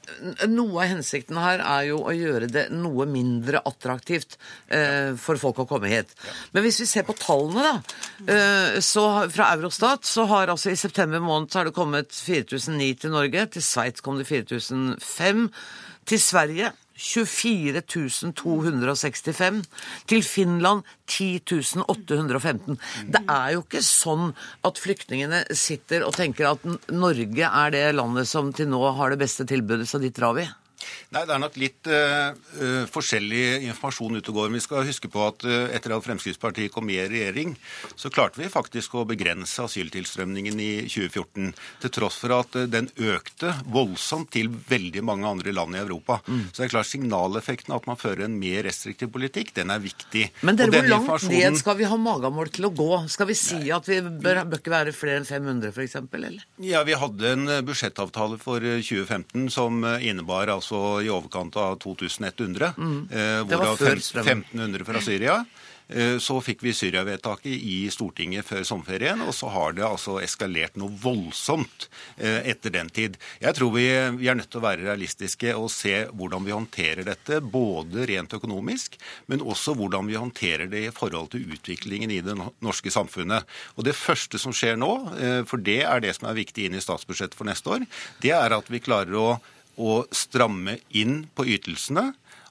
noe 0.51 0.83
av 0.83 0.91
hensikten 0.97 1.39
her 1.39 1.63
er 1.63 1.85
jo 1.93 2.01
å 2.03 2.15
gjøre 2.17 2.49
det 2.51 2.65
noe 2.75 3.07
mindre 3.07 3.61
attraktivt 3.69 4.35
for 5.23 5.39
folk 5.39 5.63
å 5.63 5.69
komme 5.71 5.93
hit. 5.93 6.11
Men 6.51 6.67
hvis 6.67 6.81
vi 6.83 6.89
ser 6.91 7.07
på 7.07 7.15
tallene, 7.21 7.63
da. 7.69 8.81
Så 8.83 9.07
fra 9.31 9.53
Eurostat 9.55 10.09
så 10.09 10.27
har 10.31 10.51
altså 10.51 10.73
i 10.73 10.81
september 10.81 11.23
måned 11.23 11.53
så 11.53 11.61
har 11.61 11.71
det 11.71 11.77
kommet 11.77 12.11
4009 12.17 12.91
til 13.05 13.15
Norge. 13.15 13.47
Til 13.55 13.65
Sveits 13.65 14.03
kom 14.03 14.19
det 14.19 14.27
4005. 14.31 15.47
Til 16.11 16.23
Sverige 16.23 16.73
24 17.01 17.83
265. 18.37 19.61
Til 20.11 20.25
Finland 20.27 20.87
10 21.09 21.41
815. 21.87 22.79
Det 23.09 23.23
er 23.25 23.55
jo 23.57 23.65
ikke 23.65 23.83
sånn 23.85 24.33
at 24.67 24.81
flyktningene 24.81 25.45
sitter 25.57 26.05
og 26.07 26.17
tenker 26.19 26.53
at 26.53 26.67
Norge 26.93 27.51
er 27.51 27.75
det 27.75 27.87
landet 27.97 28.29
som 28.31 28.53
til 28.55 28.71
nå 28.71 28.83
har 28.99 29.13
det 29.13 29.23
beste 29.25 29.49
tilbudet, 29.49 29.89
så 29.89 30.03
dit 30.03 30.15
drar 30.17 30.37
vi. 30.37 30.47
Nei, 31.11 31.25
Det 31.27 31.35
er 31.35 31.43
nok 31.43 31.57
litt 31.59 31.89
uh, 31.91 32.31
uh, 32.61 32.85
forskjellig 32.91 33.67
informasjon 33.67 34.21
ute 34.21 34.31
og 34.33 34.39
går. 34.39 34.53
Vi 34.55 34.63
skal 34.63 34.87
huske 34.87 35.11
på 35.11 35.23
at 35.27 35.45
uh, 35.47 35.67
etter 35.75 35.95
at 35.95 36.05
Fremskrittspartiet 36.05 36.73
kom 36.75 36.87
med 36.87 37.01
i 37.03 37.09
regjering, 37.11 37.57
så 37.99 38.13
klarte 38.15 38.41
vi 38.41 38.51
faktisk 38.53 38.95
å 38.95 39.07
begrense 39.09 39.65
asyltilstrømningen 39.67 40.61
i 40.63 40.71
2014. 40.87 41.51
Til 41.83 41.95
tross 41.95 42.21
for 42.23 42.37
at 42.37 42.59
den 42.71 42.91
økte 42.95 43.55
voldsomt 43.71 44.31
til 44.37 44.53
veldig 44.71 45.03
mange 45.07 45.29
andre 45.29 45.55
land 45.57 45.75
i 45.77 45.83
Europa. 45.83 46.21
Mm. 46.29 46.45
Så 46.51 46.63
det 46.63 46.69
er 46.69 46.75
klart 46.77 46.91
signaleffekten 46.91 47.75
av 47.75 47.83
at 47.83 47.91
man 47.91 48.01
fører 48.01 48.27
en 48.29 48.39
mer 48.39 48.63
restriktiv 48.69 49.11
politikk, 49.15 49.55
den 49.59 49.75
er 49.75 49.83
viktig. 49.83 50.29
Men 50.47 50.59
dere, 50.61 50.73
hvor 50.75 50.91
langt 50.93 51.09
informasjonen... 51.09 51.57
ned 51.57 51.61
skal 51.61 51.79
vi 51.81 51.91
ha 51.91 51.99
magamål 52.01 52.53
til 52.55 52.71
å 52.71 52.73
gå? 52.75 52.91
Skal 53.11 53.31
vi 53.33 53.39
si 53.39 53.59
Nei. 53.65 53.75
at 53.75 53.91
vi 53.91 53.99
bør, 54.07 54.45
bør 54.47 54.63
ikke 54.63 54.75
være 54.77 54.95
flere 54.95 55.25
enn 55.25 55.29
500 55.29 55.75
f.eks., 55.75 55.99
eller? 56.21 56.47
Ja, 56.63 56.85
vi 56.87 56.95
hadde 56.99 57.35
en 57.35 57.51
budsjettavtale 57.67 58.39
for 58.41 58.63
2015 58.63 59.51
som 59.51 59.83
innebar 59.83 60.53
altså 60.55 60.70
altså 60.71 61.03
i 61.03 61.11
overkant 61.11 61.57
av 61.57 61.79
2100. 61.83 62.75
Mm. 62.79 63.09
Eh, 63.11 63.43
hvorav 63.49 63.81
1500 63.81 64.85
fra 64.85 65.01
Syria. 65.01 65.45
Eh, 65.91 66.19
så 66.23 66.37
fikk 66.39 66.63
vi 66.63 66.73
Syria-vedtaket 66.73 67.51
i 67.51 67.91
Stortinget 67.91 68.47
før 68.47 68.63
sommerferien, 68.63 69.21
og 69.27 69.35
så 69.35 69.51
har 69.51 69.75
det 69.75 69.83
altså 69.83 70.21
eskalert 70.23 70.79
noe 70.79 70.95
voldsomt 71.03 71.89
eh, 72.17 72.47
etter 72.53 72.71
den 72.71 72.89
tid. 72.95 73.19
Jeg 73.43 73.59
tror 73.59 73.75
vi, 73.75 73.89
vi, 74.21 74.31
er 74.31 74.39
nødt 74.39 74.53
til 74.53 74.63
å 74.63 74.67
være 74.69 74.87
realistiske 74.87 75.57
og 75.59 75.67
se 75.75 76.07
hvordan 76.15 76.47
vi 76.47 76.55
håndterer 76.55 77.03
dette, 77.11 77.41
både 77.43 78.07
rent 78.07 78.39
økonomisk, 78.39 79.01
men 79.27 79.43
også 79.43 79.75
hvordan 79.75 80.07
vi 80.07 80.21
håndterer 80.21 80.71
det 80.71 80.87
i 80.87 80.95
forhold 80.95 81.33
til 81.35 81.51
utviklingen 81.51 82.15
i 82.15 82.23
det 82.23 82.39
norske 82.39 82.95
samfunnet. 82.95 83.43
Og 83.75 83.91
Det 83.91 83.99
første 83.99 84.39
som 84.39 84.55
skjer 84.55 84.79
nå, 84.79 84.93
for 85.51 85.59
det 85.59 85.81
er 85.83 86.03
det 86.05 86.15
som 86.15 86.29
er 86.31 86.39
viktig 86.39 86.69
inn 86.69 86.79
i 86.79 86.83
statsbudsjettet 86.85 87.35
for 87.35 87.49
neste 87.49 87.73
år, 87.75 87.89
det 88.23 88.31
er 88.37 88.55
at 88.55 88.71
vi 88.71 88.79
klarer 88.85 89.19
å 89.19 89.31
å 89.81 90.03
stramme 90.13 90.79
inn 90.93 91.25
på 91.35 91.47
ytelsene 91.57 92.11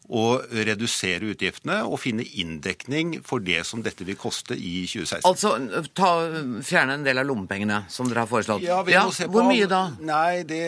å 0.09 0.39
redusere 0.65 1.29
utgiftene 1.29 1.83
og 1.85 1.99
finne 2.01 2.23
inndekning 2.41 3.19
for 3.25 3.43
det 3.45 3.61
som 3.67 3.83
dette 3.85 4.05
vil 4.07 4.17
koste 4.17 4.55
i 4.57 4.81
2016. 4.89 5.27
Altså 5.29 5.83
ta, 5.93 6.09
fjerne 6.65 6.97
en 6.97 7.05
del 7.05 7.21
av 7.21 7.27
lommepengene 7.29 7.83
som 7.93 8.09
dere 8.09 8.23
har 8.23 8.31
foreslått? 8.31 8.63
Ja, 8.65 8.79
vi 8.87 8.95
ja, 8.95 9.03
se 9.13 9.27
på, 9.27 9.37
Hvor 9.37 9.45
mye 9.45 9.67
da? 9.69 9.83
Nei, 10.01 10.41
det, 10.49 10.61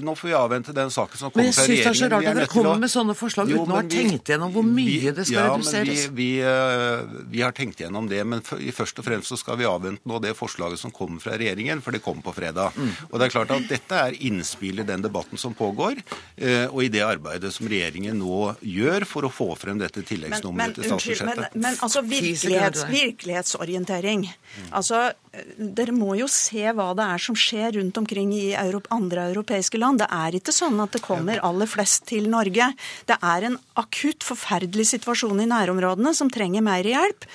Nå 0.00 0.14
får 0.16 0.30
vi 0.30 0.36
avvente 0.38 0.74
den 0.76 0.92
saken 0.94 1.20
som 1.20 1.34
kommer 1.34 1.52
fra 1.52 1.66
regjeringen. 1.66 1.84
Men 1.84 1.84
jeg 1.84 1.84
syns 1.84 1.84
det 1.84 1.92
er 1.92 2.00
så 2.00 2.10
rart 2.14 2.30
at 2.30 2.40
dere 2.40 2.52
kommer 2.54 2.80
med 2.80 2.92
sånne 2.94 3.16
forslag 3.18 3.52
jo, 3.52 3.60
uten 3.60 3.74
å 3.74 3.78
ha 3.78 3.84
tenkt 3.96 4.32
gjennom 4.32 4.54
hvor 4.56 4.64
mye 4.64 4.94
vi, 4.94 5.12
det 5.18 5.26
skal 5.28 5.40
ja, 5.42 5.52
reduseres. 5.52 6.06
Men 6.08 6.16
vi, 6.16 6.30
vi, 6.30 6.40
uh, 6.40 7.20
vi, 7.36 7.44
har 7.44 7.56
tenkt 7.56 7.84
gjennom 7.84 8.08
det, 8.08 8.22
men 8.24 8.44
først 8.46 9.02
og 9.02 9.08
fremst 9.10 9.34
så 9.34 9.40
skal 9.40 9.60
vi 9.60 9.68
avvente 9.68 10.08
nå 10.08 10.22
det 10.24 10.32
forslaget 10.38 10.80
som 10.80 10.94
kommer 10.94 11.20
fra 11.20 11.36
regjeringen, 11.36 11.84
for 11.84 11.92
det 11.92 12.00
kommer 12.04 12.24
på 12.24 12.36
fredag. 12.38 12.72
Mm. 12.80 12.96
Og 13.10 13.20
det 13.20 13.28
er 13.28 13.36
klart 13.36 13.52
at 13.52 13.68
dette 13.68 14.02
er 14.08 14.16
innspill 14.24 14.80
i 14.80 14.88
den 14.88 15.04
debatten 15.04 15.40
som 15.40 15.52
pågår, 15.56 16.00
uh, 16.00 16.66
og 16.72 16.80
i 16.86 16.92
det 16.92 17.04
arbeidet 17.04 17.52
som 17.52 17.68
regjeringen 17.68 18.16
nå 18.20 18.54
gjør 18.64 18.69
gjør 18.74 19.06
for 19.08 19.26
å 19.28 19.32
få 19.32 19.48
frem 19.58 19.80
dette 19.80 20.04
tilleggsnummeret 20.06 20.78
til 20.78 20.88
statsbudsjettet. 20.88 21.56
Men, 21.56 21.64
men 21.66 21.80
altså 21.84 22.04
virkelighets, 22.06 22.86
virkelighetsorientering. 22.90 24.26
Mm. 24.30 24.70
Altså 24.70 25.08
dere 25.30 25.92
må 25.94 26.16
jo 26.18 26.26
se 26.30 26.64
hva 26.74 26.88
det 26.98 27.04
er 27.06 27.22
som 27.22 27.36
skjer 27.38 27.76
rundt 27.76 27.98
omkring 28.00 28.32
i 28.34 28.48
andre 28.58 29.28
europeiske 29.30 29.78
land. 29.78 30.00
Det 30.02 30.08
er 30.10 30.34
ikke 30.40 30.54
sånn 30.54 30.80
at 30.82 30.96
det 30.96 31.02
kommer 31.04 31.38
aller 31.46 31.70
flest 31.70 32.08
til 32.10 32.26
Norge. 32.32 32.66
Det 33.06 33.16
er 33.22 33.46
en 33.46 33.58
akutt, 33.78 34.26
forferdelig 34.26 34.88
situasjon 34.90 35.44
i 35.44 35.46
nærområdene 35.50 36.12
som 36.18 36.32
trenger 36.34 36.64
mer 36.66 36.86
hjelp. 36.86 37.28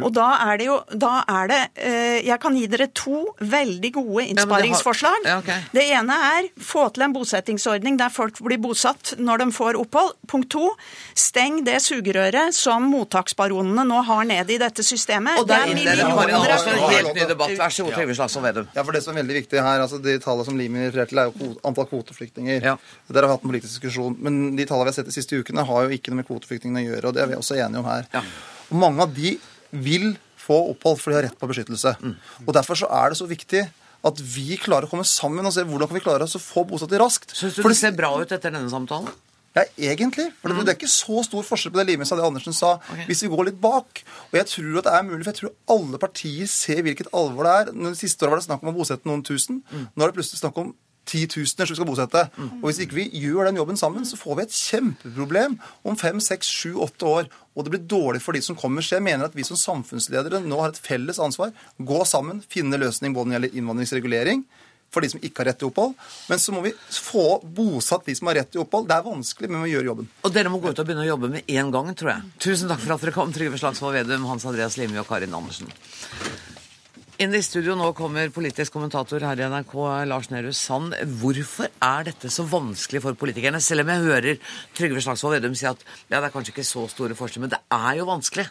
Og 0.00 0.08
da 0.16 0.30
er 0.46 0.62
det 0.62 0.68
jo 0.70 0.78
da 0.92 1.12
er 1.28 1.52
det, 1.52 1.60
eh, 1.76 2.20
Jeg 2.22 2.40
kan 2.40 2.56
gi 2.56 2.66
dere 2.66 2.88
to 2.94 3.34
veldig 3.38 3.92
gode 3.92 4.26
innsparingsforslag. 4.32 5.26
Ja, 5.26 5.38
okay. 5.38 5.60
Det 5.72 5.84
ene 5.92 6.14
er 6.38 6.48
få 6.56 6.88
til 6.92 7.02
en 7.02 7.12
bosettingsordning 7.12 7.98
der 7.98 8.08
folk 8.08 8.38
blir 8.40 8.58
bosatt 8.58 9.14
når 9.18 9.44
de 9.44 9.52
får 9.52 9.76
opphold. 9.76 10.14
Punkt 10.26 10.50
to 10.50 10.70
steng 11.18 11.60
det 11.66 11.78
sugerøret 11.84 12.54
som 12.56 12.84
mottaksbaronene 12.92 13.84
nå 13.88 14.00
har 14.08 14.24
ned 14.28 14.50
i 14.52 14.58
dette 14.60 14.84
systemet. 14.86 15.40
Og 15.40 15.48
der 15.48 15.66
det 15.66 15.72
er 15.72 15.78
millioner 15.78 16.54
av 16.54 17.30
debatt. 17.32 17.54
Vær 17.58 17.74
så 17.74 17.86
god, 17.86 17.94
Trygve 17.96 18.16
Slagsvold 18.18 18.46
Vedum. 18.48 18.70
Ja, 18.74 18.84
for 18.86 18.96
det 18.96 19.02
som 19.04 19.14
er 19.14 19.22
veldig 19.22 19.38
viktig 19.42 19.60
her, 19.60 19.84
altså 19.84 20.00
De 20.02 20.16
tallene 20.22 20.48
som 20.48 20.58
Limi 20.58 20.86
refererer 20.86 21.12
til, 21.12 21.22
er 21.22 21.30
jo 21.30 21.52
antall 21.68 21.88
kvoteflyktninger. 21.90 22.64
Ja. 22.72 22.76
Der 23.08 23.20
har 23.20 23.30
vi 23.30 23.36
hatt 23.36 23.46
en 23.46 23.52
politisk 23.52 23.76
diskusjon. 23.76 24.16
Men 24.22 24.42
de 24.58 24.66
tallene 24.68 24.88
vi 24.88 24.94
har 24.94 24.98
sett 25.00 25.10
de 25.10 25.14
siste 25.14 25.38
ukene, 25.38 25.66
har 25.68 25.86
jo 25.86 25.96
ikke 25.98 26.12
noe 26.12 26.22
med 26.22 26.28
kvoteflyktningene 26.30 26.84
å 26.84 26.88
gjøre. 26.90 27.06
og 27.08 27.16
Det 27.16 27.24
er 27.24 27.32
vi 27.32 27.38
også 27.38 27.58
enige 27.58 27.82
om 27.82 27.90
her. 27.90 28.08
Ja. 28.14 28.24
Og 28.70 28.80
Mange 28.82 29.06
av 29.06 29.14
de 29.14 29.36
vil 29.70 30.12
få 30.42 30.58
opphold 30.72 30.98
for 31.00 31.12
de 31.12 31.20
har 31.20 31.28
rett 31.28 31.38
på 31.38 31.48
beskyttelse. 31.50 31.94
Mm. 32.02 32.16
Og 32.46 32.54
Derfor 32.56 32.78
så 32.78 32.90
er 32.90 33.12
det 33.12 33.20
så 33.20 33.28
viktig 33.30 33.66
at 34.02 34.22
vi 34.34 34.56
klarer 34.58 34.88
å 34.88 34.90
komme 34.90 35.06
sammen 35.06 35.46
og 35.46 35.54
se 35.54 35.62
hvordan 35.66 35.90
kan 35.90 35.98
vi 35.98 36.02
klare 36.02 36.26
oss 36.26 36.34
å 36.38 36.42
få 36.42 36.64
bosatt 36.66 36.90
de 36.90 36.98
raskt. 36.98 37.36
Syns 37.38 37.54
du 37.54 37.62
det 37.62 37.76
ser 37.78 37.94
bra 37.94 38.10
ut 38.18 38.26
etter 38.26 38.50
denne 38.50 38.70
samtalen? 38.72 39.12
Ja, 39.52 39.64
egentlig. 39.92 40.30
For 40.40 40.48
mm. 40.48 40.62
det 40.64 40.72
er 40.72 40.78
ikke 40.78 40.88
så 40.88 41.22
stor 41.26 41.44
forskjell 41.44 41.74
på 41.74 41.80
det 41.82 41.90
Limi 41.90 42.06
sa 42.08 42.16
det 42.16 42.24
Andersen 42.24 42.56
sa, 42.56 42.76
okay. 42.80 43.04
hvis 43.08 43.20
vi 43.26 43.32
går 43.32 43.50
litt 43.50 43.58
bak. 43.60 44.00
Og 44.30 44.38
jeg 44.38 44.48
tror 44.54 44.78
at 44.80 44.88
det 44.88 44.94
er 44.96 45.08
mulig, 45.08 45.24
for 45.24 45.32
jeg 45.32 45.40
tror 45.42 45.76
alle 45.76 46.00
partier 46.00 46.48
ser 46.48 46.80
hvilket 46.86 47.12
alvor 47.16 47.48
det 47.48 47.58
er. 47.58 47.74
De 47.76 47.92
siste 47.98 48.24
året 48.24 48.32
var 48.32 48.40
det 48.40 48.48
snakk 48.48 48.64
om 48.64 48.72
å 48.72 48.78
bosette 48.78 49.08
noen 49.08 49.24
tusen. 49.26 49.60
Mm. 49.68 49.84
Nå 49.92 50.06
er 50.06 50.12
det 50.12 50.18
plutselig 50.20 50.40
snakk 50.40 50.62
om 50.62 50.72
titusener 51.08 51.66
som 51.66 51.74
vi 51.74 51.80
skal 51.80 51.88
bosette. 51.88 52.24
Mm. 52.38 52.50
Og 52.60 52.66
hvis 52.68 52.80
ikke 52.84 52.98
vi 53.00 53.06
gjør 53.24 53.48
den 53.48 53.58
jobben 53.60 53.78
sammen, 53.80 54.06
så 54.08 54.16
får 54.16 54.38
vi 54.38 54.46
et 54.46 54.56
kjempeproblem 54.56 55.58
om 55.88 55.98
fem, 55.98 56.20
seks, 56.22 56.48
sju, 56.48 56.76
åtte 56.84 57.08
år. 57.08 57.30
Og 57.52 57.66
det 57.66 57.74
blir 57.74 57.86
dårlig 57.90 58.22
for 58.24 58.36
de 58.36 58.42
som 58.44 58.56
kommer. 58.58 58.84
Så 58.84 58.96
jeg 58.96 59.04
mener 59.04 59.28
at 59.28 59.36
vi 59.36 59.44
som 59.46 59.58
samfunnsledere 59.58 60.40
nå 60.46 60.60
har 60.62 60.72
et 60.72 60.80
felles 60.80 61.20
ansvar. 61.20 61.52
Gå 61.76 62.04
sammen, 62.08 62.40
finne 62.48 62.80
løsning 62.80 63.16
både 63.16 63.28
når 63.28 63.34
det 63.34 63.40
gjelder 63.40 63.60
innvandringsregulering, 63.60 64.46
for 64.92 65.04
de 65.04 65.10
som 65.12 65.22
ikke 65.24 65.42
har 65.42 65.50
rett 65.50 65.60
til 65.62 65.70
opphold. 65.70 65.96
Men 66.30 66.42
så 66.42 66.54
må 66.54 66.62
vi 66.66 66.74
få 66.76 67.26
bosatt 67.42 68.06
de 68.08 68.16
som 68.18 68.30
har 68.30 68.40
rett 68.42 68.52
til 68.52 68.64
opphold. 68.64 68.88
Det 68.90 68.98
er 68.98 69.08
vanskelig, 69.08 69.50
men 69.50 69.64
vi 69.66 69.74
gjør 69.74 69.90
jobben. 69.92 70.12
Og 70.22 70.36
dere 70.36 70.52
må 70.52 70.60
gå 70.62 70.72
ut 70.72 70.84
og 70.84 70.88
begynne 70.88 71.06
å 71.06 71.10
jobbe 71.12 71.32
med 71.32 71.52
en 71.56 71.74
gang, 71.74 71.92
tror 71.98 72.14
jeg. 72.14 72.32
Tusen 72.46 72.72
takk 72.72 72.84
for 72.84 72.96
at 72.96 73.06
dere 73.06 73.16
kom, 73.16 73.34
Trygve 73.34 73.60
Slagsvold 73.60 73.98
Vedum, 73.98 74.28
Hans 74.30 74.46
Andreas 74.48 74.78
Limi 74.80 75.00
og 75.00 75.08
Karin 75.08 75.34
Andersen. 75.36 75.72
Inn 77.22 77.36
i 77.36 77.42
studio 77.44 77.76
nå 77.78 77.92
kommer 77.94 78.32
politisk 78.34 78.72
kommentator 78.74 79.22
her 79.22 79.38
i 79.38 79.46
NRK, 79.46 79.74
Lars 80.10 80.30
Nehru 80.32 80.50
Sand. 80.56 80.96
Hvorfor 81.20 81.68
er 81.70 82.08
dette 82.08 82.30
så 82.32 82.42
vanskelig 82.48 83.02
for 83.04 83.18
politikerne? 83.20 83.60
Selv 83.62 83.84
om 83.84 83.92
jeg 83.92 84.06
hører 84.08 84.40
Trygve 84.74 85.04
Slagsvold 85.04 85.36
Vedum 85.36 85.54
si 85.54 85.68
at 85.68 85.84
ja, 86.08 86.16
det 86.16 86.24
er 86.24 86.32
kanskje 86.34 86.56
ikke 86.56 86.66
så 86.66 86.88
store 86.90 87.14
forskjeller, 87.18 87.46
men 87.46 87.54
det 87.54 87.62
er 87.76 88.00
jo 88.00 88.08
vanskelig. 88.08 88.48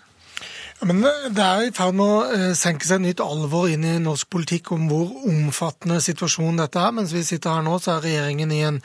Men 0.81 1.03
eh, 1.05 1.29
Det 1.29 1.43
er 1.45 1.67
i 1.67 1.73
ferd 1.75 1.93
med 1.97 2.09
å 2.09 2.21
eh, 2.33 2.47
senke 2.57 2.88
seg 2.89 3.03
nytt 3.03 3.21
alvor 3.21 3.67
inn 3.69 3.83
i 3.85 4.00
norsk 4.01 4.29
politikk 4.33 4.71
om 4.73 4.88
hvor 4.89 5.11
omfattende 5.29 6.00
situasjonen 6.01 6.57
dette 6.63 6.81
er. 6.81 6.95
Mens 6.97 7.13
vi 7.13 7.21
sitter 7.25 7.53
her 7.53 7.65
nå, 7.65 7.75
så 7.77 7.95
er 7.95 8.05
regjeringen 8.07 8.53
i 8.55 8.61
en 8.65 8.79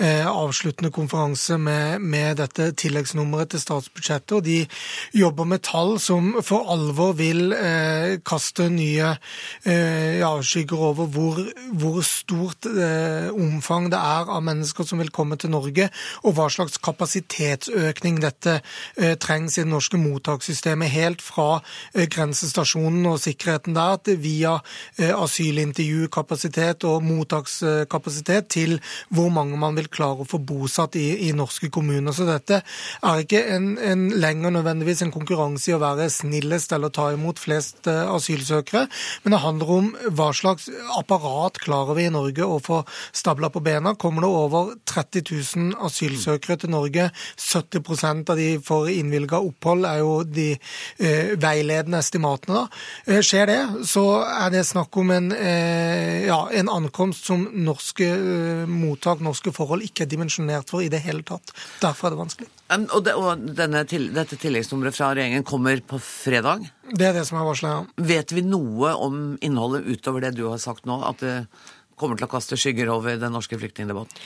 eh, 0.00 0.24
avsluttende 0.28 0.92
konferanse 0.94 1.58
med, 1.60 2.00
med, 2.00 2.38
dette 2.40 2.70
tilleggsnummeret 2.80 3.52
til 3.52 3.62
statsbudsjettet. 3.62 4.36
Og 4.38 4.46
de 4.46 4.62
jobber 5.18 5.50
med 5.50 5.64
tall 5.68 5.98
som 6.00 6.30
for 6.40 6.72
alvor 6.72 7.12
vil 7.20 7.52
eh, 7.52 8.16
kaste 8.24 8.70
nye 8.72 9.12
eh, 9.12 10.22
avskygger 10.22 10.50
skygger 10.52 10.82
over 10.84 11.06
hvor, 11.08 11.38
hvor 11.80 12.02
stort 12.04 12.66
eh, 12.68 13.28
omfang 13.32 13.86
det 13.92 13.96
er 13.96 14.28
av 14.28 14.42
mennesker 14.44 14.84
som 14.84 15.00
vil 15.00 15.12
komme 15.14 15.38
til 15.40 15.52
Norge, 15.52 15.86
og 16.26 16.34
hva 16.36 16.48
slags 16.52 16.76
kapasitetsøkning 16.82 18.18
dette 18.20 18.58
trengs 19.22 19.56
i 19.56 19.62
det 19.62 19.70
norske 19.70 20.00
mottakssystemet. 20.00 20.92
helt 20.92 21.22
fra 21.24 21.41
fra 21.42 21.60
eh, 21.94 22.08
grensestasjonen 22.10 23.06
og 23.10 23.20
sikkerheten 23.22 23.76
der 23.76 24.16
via 24.20 24.56
eh, 24.98 25.12
asylintervjukapasitet 25.12 26.86
og 26.88 27.04
mottakskapasitet 27.06 28.48
til 28.52 28.78
hvor 29.12 29.30
mange 29.34 29.58
man 29.60 29.76
vil 29.78 29.90
klare 29.92 30.24
å 30.24 30.28
få 30.28 30.40
bosatt 30.42 30.96
i, 31.00 31.28
i 31.28 31.32
norske 31.36 31.70
kommuner. 31.72 32.14
Så 32.14 32.26
dette 32.28 32.62
er 32.62 33.22
ikke 33.22 33.42
en, 33.54 33.74
en 33.78 34.08
lenger 34.22 34.54
nødvendigvis 34.58 35.04
en 35.06 35.14
konkurranse 35.14 35.70
i 35.70 35.76
å 35.76 35.82
være 35.82 36.08
snillest 36.12 36.74
eller 36.74 36.92
ta 36.92 37.10
imot 37.14 37.40
flest 37.42 37.88
asylsøkere, 37.88 38.86
men 39.24 39.34
det 39.34 39.42
handler 39.42 39.72
om 39.76 39.90
hva 40.16 40.30
slags 40.36 40.68
apparat 40.98 41.60
klarer 41.62 41.96
vi 41.98 42.06
i 42.08 42.12
Norge 42.12 42.46
å 42.46 42.60
få 42.62 42.82
stabla 43.14 43.50
på 43.52 43.62
bena. 43.64 43.94
Kommer 43.98 44.24
det 44.24 44.32
over 44.32 44.74
30 44.88 45.24
000 45.56 45.86
asylsøkere 45.86 46.58
til 46.62 46.72
Norge, 46.74 47.08
70% 47.40 48.32
av 48.32 48.40
de 48.40 48.48
får 48.62 48.90
innvilga 48.96 49.40
opphold, 49.42 49.86
er 49.88 50.02
jo 50.02 50.12
de 50.26 50.48
eh, 50.52 51.31
veiledende 51.40 52.00
estimatene. 52.02 52.62
da. 52.62 52.82
Eh, 53.06 53.20
skjer 53.24 53.46
det, 53.50 53.60
så 53.88 54.04
er 54.24 54.50
det 54.54 54.64
snakk 54.66 54.96
om 54.96 55.10
en, 55.10 55.32
eh, 55.32 56.26
ja, 56.26 56.48
en 56.52 56.68
ankomst 56.68 57.26
som 57.26 57.48
norske 57.52 58.08
eh, 58.08 58.66
mottak, 58.66 59.20
norske 59.20 59.52
forhold, 59.52 59.82
ikke 59.82 60.04
er 60.04 60.12
dimensjonert 60.12 60.70
for 60.70 60.82
i 60.82 60.90
det 60.92 61.02
hele 61.04 61.22
tatt. 61.22 61.54
Derfor 61.80 62.08
er 62.08 62.16
det 62.16 62.22
vanskelig. 62.22 62.48
Um, 62.72 62.86
og, 62.90 63.04
det, 63.04 63.14
og 63.14 63.42
denne, 63.56 63.84
til, 63.84 64.08
dette 64.14 64.38
tilleggsnummeret 64.40 64.96
fra 64.96 65.12
regjeringen 65.12 65.44
kommer 65.44 65.80
på 65.84 66.00
fredag. 66.00 66.64
Det 66.92 67.08
er 67.08 67.18
det 67.18 67.26
som 67.28 67.40
er 67.40 67.48
varsla, 67.48 67.74
ja. 67.76 68.06
Vet 68.12 68.32
vi 68.32 68.44
noe 68.46 68.94
om 68.96 69.36
innholdet 69.44 69.86
utover 69.88 70.24
det 70.24 70.36
du 70.38 70.46
har 70.48 70.60
sagt 70.62 70.88
nå? 70.88 71.02
At 71.04 71.20
det 71.20 71.36
kommer 72.00 72.16
til 72.16 72.26
å 72.26 72.32
kaste 72.32 72.56
skygger 72.58 72.90
over 72.92 73.18
den 73.20 73.36
norske 73.36 73.58
flyktningdebatten? 73.60 74.24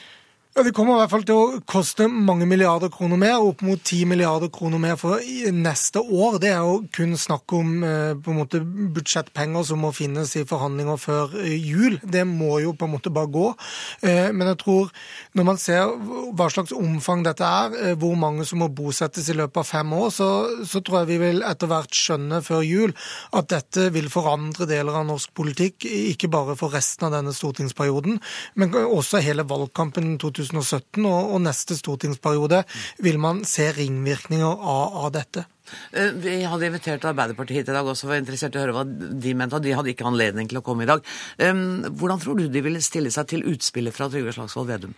Ja, 0.57 0.63
Det 0.63 0.73
kommer 0.73 0.95
i 0.95 1.01
hvert 1.03 1.11
fall 1.13 1.25
til 1.29 1.37
å 1.37 1.59
koste 1.69 2.07
mange 2.09 2.47
milliarder 2.49 2.89
kroner 2.89 3.19
mer, 3.21 3.43
opp 3.45 3.61
mot 3.61 3.77
10 3.77 4.07
milliarder 4.09 4.49
kroner 4.49 4.81
mer 4.81 4.95
for 4.97 5.21
neste 5.53 6.01
år. 6.01 6.39
Det 6.41 6.49
er 6.49 6.63
jo 6.65 6.79
kun 6.97 7.13
snakk 7.21 7.53
om 7.53 7.83
eh, 7.85 8.15
på 8.17 8.33
en 8.33 8.39
måte 8.39 8.63
budsjettpenger 8.65 9.67
som 9.69 9.85
må 9.85 9.91
finnes 9.93 10.33
i 10.41 10.47
forhandlinger 10.49 10.97
før 10.97 11.35
eh, 11.43 11.59
jul. 11.61 11.99
Det 12.01 12.23
må 12.25 12.63
jo 12.63 12.73
på 12.73 12.89
en 12.89 12.95
måte 12.95 13.13
bare 13.13 13.29
gå. 13.35 13.51
Eh, 14.01 14.31
men 14.33 14.49
jeg 14.49 14.59
tror 14.63 14.95
når 15.37 15.49
man 15.51 15.61
ser 15.61 15.93
hva 16.41 16.49
slags 16.49 16.73
omfang 16.73 17.27
dette 17.27 17.45
er, 17.45 17.93
hvor 18.01 18.17
mange 18.17 18.49
som 18.49 18.65
må 18.65 18.71
bosettes 18.73 19.29
i 19.29 19.37
løpet 19.37 19.61
av 19.61 19.69
fem 19.69 19.93
år, 19.93 20.09
så, 20.17 20.31
så 20.65 20.81
tror 20.81 21.03
jeg 21.03 21.11
vi 21.13 21.21
vil 21.27 21.45
etter 21.45 21.69
hvert 21.69 22.01
skjønne 22.01 22.41
før 22.47 22.65
jul 22.65 22.97
at 23.37 23.53
dette 23.53 23.91
vil 23.93 24.09
forandre 24.09 24.65
deler 24.73 25.03
av 25.03 25.05
norsk 25.13 25.37
politikk, 25.37 25.85
ikke 25.85 26.33
bare 26.33 26.57
for 26.57 26.73
resten 26.73 27.11
av 27.11 27.19
denne 27.19 27.37
stortingsperioden, 27.37 28.23
men 28.57 28.81
også 28.81 29.21
hele 29.21 29.45
valgkampen 29.45 30.17
2020. 30.17 30.46
2017 30.50 31.05
og, 31.05 31.35
og 31.37 31.43
neste 31.45 31.76
stortingsperiode 31.79 32.62
vil 33.05 33.21
man 33.23 33.45
se 33.49 33.69
ringvirkninger 33.76 34.47
av, 34.47 34.99
av 35.07 35.12
dette. 35.17 35.47
Eh, 35.93 36.12
vi 36.23 36.38
hadde 36.47 36.71
invitert 36.71 37.07
Arbeiderpartiet 37.11 37.62
hit 37.62 37.73
i 37.73 37.76
dag 37.76 37.88
også, 37.88 38.11
var 38.11 38.21
interessert 38.23 38.57
i 38.57 38.61
å 38.61 38.65
høre 38.65 38.76
hva 38.76 38.85
de 38.87 39.35
mente. 39.38 39.59
og 39.59 39.67
De 39.67 39.75
hadde 39.76 39.93
ikke 39.93 40.09
anledning 40.09 40.50
til 40.50 40.61
å 40.61 40.65
komme 40.67 40.87
i 40.87 40.91
dag. 40.91 41.03
Hvordan 41.38 42.23
tror 42.23 42.38
du 42.38 42.47
de 42.53 42.62
ville 42.65 42.85
stille 42.85 43.12
seg 43.15 43.29
til 43.33 43.47
utspillet 43.50 43.95
fra 43.95 44.11
Trygve 44.12 44.35
Slagsvold 44.37 44.71
Vedum? 44.71 44.95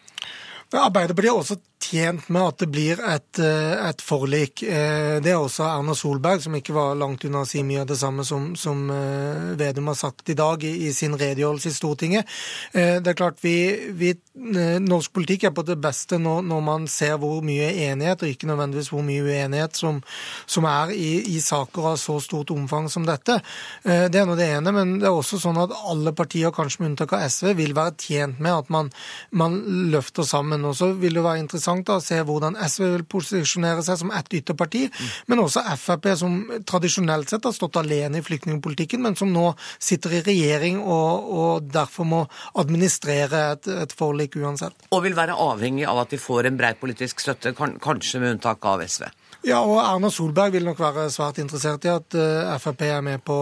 Arbeiderpartiet 0.77 1.33
har 1.33 1.41
også 1.41 1.57
tjent 1.79 2.29
med 2.29 2.43
at 2.43 2.59
det 2.63 2.69
blir 2.73 3.01
et, 3.01 3.39
eh, 3.39 3.89
et, 3.89 4.03
forlik. 4.03 4.63
Eh, 4.63 5.19
det 5.23 5.33
er 5.33 5.39
også 5.39 5.65
Erna 5.67 5.95
Solberg, 5.95 6.43
som 6.43 6.55
ikke 6.59 6.75
var 6.75 6.99
langt 6.99 7.25
unna 7.25 7.45
å 7.45 7.49
si 7.49 7.63
mye 7.67 7.83
av 7.85 7.89
det 7.91 7.99
samme 8.01 8.25
som, 8.27 8.51
som 8.59 8.89
eh, 8.91 9.55
Vedum 9.59 9.91
har 9.91 9.99
sagt 9.99 10.29
i 10.31 10.37
dag 10.39 10.65
i, 10.65 10.75
i, 10.89 10.93
sin 10.93 11.15
redegjørelse 11.19 11.71
i 11.71 11.77
Stortinget. 11.77 12.27
Det 12.73 13.07
er 13.07 13.17
klart 13.17 13.39
vi, 13.43 13.55
vi 13.95 14.13
Norsk 14.39 15.13
politikk 15.15 15.49
er 15.49 15.53
på 15.55 15.65
det 15.67 15.79
beste 15.83 16.19
når, 16.21 16.43
når, 16.47 16.61
man 16.63 16.87
ser 16.91 17.17
hvor 17.19 17.41
mye 17.45 17.71
enighet, 17.89 18.23
og 18.23 18.33
ikke 18.33 18.49
nødvendigvis 18.51 18.91
hvor 18.93 19.03
mye 19.07 19.25
uenighet, 19.25 19.77
som, 19.79 20.01
som 20.47 20.67
er 20.69 20.93
i, 20.95 21.11
i, 21.35 21.39
saker 21.43 21.93
av 21.93 21.97
så 22.01 22.19
stort 22.23 22.53
omfang 22.55 22.89
som 22.93 23.07
dette. 23.07 23.39
Det 23.83 24.21
er 24.21 24.29
nå 24.29 24.37
det 24.39 24.49
ene, 24.59 24.73
men 24.75 24.97
det 25.01 25.09
er 25.09 25.17
også 25.17 25.41
sånn 25.43 25.59
at 25.63 25.75
alle 25.91 26.13
partier, 26.17 26.55
kanskje 26.55 26.83
med 26.83 26.93
unntak 26.93 27.15
av 27.17 27.27
SV, 27.27 27.53
vil 27.59 27.75
være 27.79 27.97
tjent 27.99 28.43
med 28.43 28.55
at 28.55 28.73
man, 28.75 28.93
man 29.31 29.59
løfter 29.93 30.27
sammen. 30.29 30.67
Og 30.69 30.77
så 30.79 30.93
vil 30.99 31.19
det 31.19 31.27
være 31.27 31.43
interessant 31.43 31.68
interessant 31.69 31.91
å 31.93 32.01
se 32.03 32.19
hvordan 32.25 32.57
SV 32.57 32.85
vil 32.95 33.05
posisjonere 33.09 33.83
seg 33.85 33.99
som 34.01 34.13
ett 34.15 34.33
ytterparti, 34.41 34.89
mm. 34.89 35.11
men 35.29 35.43
også 35.43 35.63
Frp, 35.79 36.09
som 36.17 36.39
tradisjonelt 36.67 37.31
sett 37.31 37.45
har 37.45 37.53
stått 37.53 37.77
alene 37.77 38.19
i 38.19 38.25
flyktningpolitikken, 38.25 39.03
men 39.03 39.17
som 39.17 39.33
nå 39.33 39.53
sitter 39.79 40.19
i 40.19 40.23
regjering 40.23 40.81
og, 40.81 41.29
og 41.29 41.71
derfor 41.73 42.09
må 42.09 42.25
administrere 42.59 43.45
et, 43.55 43.69
et, 43.69 43.93
forlik 43.93 44.37
uansett. 44.37 44.89
Og 44.93 45.05
vil 45.05 45.17
være 45.17 45.37
avhengig 45.37 45.87
av 45.89 46.05
at 46.05 46.13
de 46.13 46.21
får 46.21 46.49
en 46.49 46.59
brei 46.59 46.75
politisk 46.79 47.21
støtte, 47.21 47.55
kanskje 47.55 48.23
med 48.23 48.37
unntak 48.37 48.65
av 48.65 48.85
SV? 48.85 49.09
Ja, 49.47 49.63
og 49.63 49.79
Erna 49.85 50.11
Solberg 50.11 50.57
vil 50.57 50.67
nok 50.67 50.81
være 50.83 51.09
svært 51.15 51.39
interessert 51.43 51.87
i 51.87 51.93
at 51.93 52.17
uh, 52.19 52.57
Frp 52.59 52.83
er 52.89 53.05
med 53.07 53.23
på, 53.25 53.39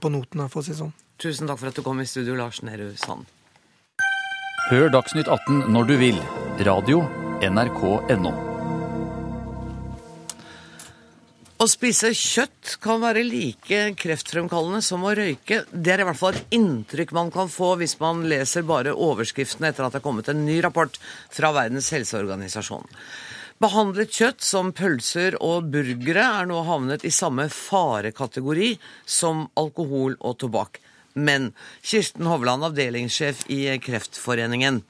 på 0.00 0.12
notene, 0.12 0.50
for 0.52 0.60
å 0.60 0.66
si 0.66 0.76
sånn. 0.76 0.92
Tusen 1.18 1.48
takk 1.48 1.58
for 1.62 1.72
at 1.72 1.78
du 1.78 1.82
kom 1.82 1.98
i 2.02 2.06
studio, 2.06 2.36
Lars 2.38 2.60
Nehru 2.62 2.92
Sand. 3.00 3.26
Hør 4.68 4.92
Dagsnytt 4.92 5.30
18 5.32 5.64
når 5.72 5.88
du 5.88 5.96
vil. 6.04 6.20
Radio 6.68 7.00
nrk.no. 7.44 8.32
Å 11.58 11.66
spise 11.66 12.12
kjøtt 12.14 12.76
kan 12.78 13.00
være 13.02 13.24
like 13.26 13.78
kreftfremkallende 13.98 14.78
som 14.86 15.02
å 15.02 15.14
røyke. 15.18 15.64
Det 15.72 15.90
er 15.90 16.04
i 16.04 16.06
hvert 16.06 16.20
fall 16.20 16.36
et 16.38 16.54
inntrykk 16.54 17.10
man 17.16 17.32
kan 17.34 17.50
få 17.50 17.72
hvis 17.80 17.96
man 17.98 18.20
leser 18.30 18.62
bare 18.66 18.94
overskriftene 18.94 19.72
etter 19.72 19.82
at 19.82 19.96
det 19.96 19.98
er 19.98 20.04
kommet 20.04 20.30
en 20.30 20.44
ny 20.46 20.60
rapport 20.62 20.94
fra 21.34 21.50
Verdens 21.56 21.90
helseorganisasjon. 21.96 22.86
Behandlet 23.58 24.14
kjøtt 24.14 24.46
som 24.46 24.70
pølser 24.70 25.34
og 25.42 25.66
burgere 25.74 26.22
er 26.22 26.46
nå 26.46 26.62
havnet 26.62 27.02
i 27.02 27.10
samme 27.10 27.48
farekategori 27.50 28.76
som 29.02 29.48
alkohol 29.58 30.14
og 30.20 30.38
tobakk. 30.38 30.78
Men 31.18 31.50
Kirsten 31.82 32.30
Hovland, 32.30 32.62
avdelingssjef 32.70 33.48
i 33.50 33.64
Kreftforeningen, 33.82 34.84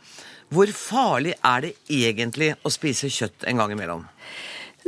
hvor 0.55 0.71
farlig 0.73 1.35
er 1.45 1.67
det 1.67 1.75
egentlig 1.93 2.55
å 2.65 2.73
spise 2.73 3.11
kjøtt 3.13 3.45
en 3.49 3.61
gang 3.61 3.75
imellom? 3.75 4.07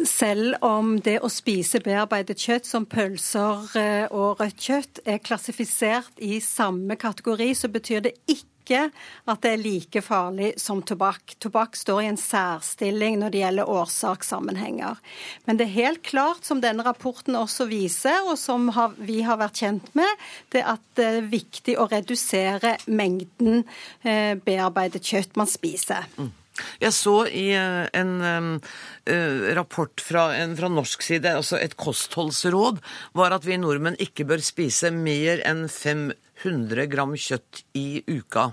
Selv 0.06 0.56
om 0.64 0.94
det 1.04 1.18
å 1.20 1.28
spise 1.28 1.82
bearbeidet 1.84 2.40
kjøtt 2.40 2.68
som 2.68 2.86
pølser 2.88 3.74
eh, 3.76 4.06
og 4.08 4.40
rødt 4.40 4.62
kjøtt 4.64 5.00
er 5.04 5.20
klassifisert 5.20 6.22
i 6.24 6.38
samme 6.40 6.96
kategori, 6.96 7.50
så 7.54 7.68
betyr 7.68 8.06
det 8.06 8.14
ikke 8.24 8.49
ikke 8.70 8.90
at 9.30 9.42
det 9.42 9.52
er 9.52 9.62
like 9.62 10.02
farlig 10.04 10.52
som 10.60 10.82
tobakk. 10.86 11.34
Tobakk 11.42 11.76
står 11.78 12.02
i 12.02 12.10
en 12.12 12.20
særstilling 12.20 13.18
når 13.20 13.34
det 13.34 13.42
gjelder 13.42 13.72
årsakssammenhenger. 13.74 15.00
Men 15.46 15.58
det 15.58 15.66
er 15.66 15.76
helt 15.76 16.02
klart, 16.06 16.44
som 16.46 16.62
denne 16.62 16.86
rapporten 16.86 17.38
også 17.38 17.66
viser, 17.70 18.22
og 18.30 18.38
som 18.38 18.70
vi 18.98 19.20
har 19.26 19.40
vært 19.40 19.62
kjent 19.62 19.90
med, 19.98 20.26
det 20.54 20.64
at 20.66 20.82
det 20.98 21.08
er 21.10 21.30
viktig 21.30 21.78
å 21.80 21.88
redusere 21.90 22.76
mengden 22.86 23.64
eh, 24.02 24.36
bearbeidet 24.38 25.02
kjøtt 25.06 25.40
man 25.40 25.50
spiser. 25.50 26.06
Mm. 26.18 26.36
Jeg 26.80 26.92
så 26.92 27.14
i 27.24 27.46
eh, 27.56 27.86
en 27.96 28.10
uh, 28.20 29.44
rapport 29.56 30.02
fra, 30.04 30.26
en, 30.36 30.52
fra, 30.58 30.68
norsk 30.68 31.04
side, 31.06 31.32
altså 31.40 31.56
et 31.56 31.76
kostholdsråd, 31.80 32.82
var 33.16 33.36
at 33.36 33.46
vi 33.48 33.56
nordmenn 33.60 33.96
ikke 34.02 34.26
bør 34.28 34.44
spise 34.44 34.92
mer 34.92 35.40
enn 35.48 35.66
500 35.70 36.18
gram 36.42 37.14
kjøtt 37.16 37.64
i 37.74 38.02
uka. 38.08 38.50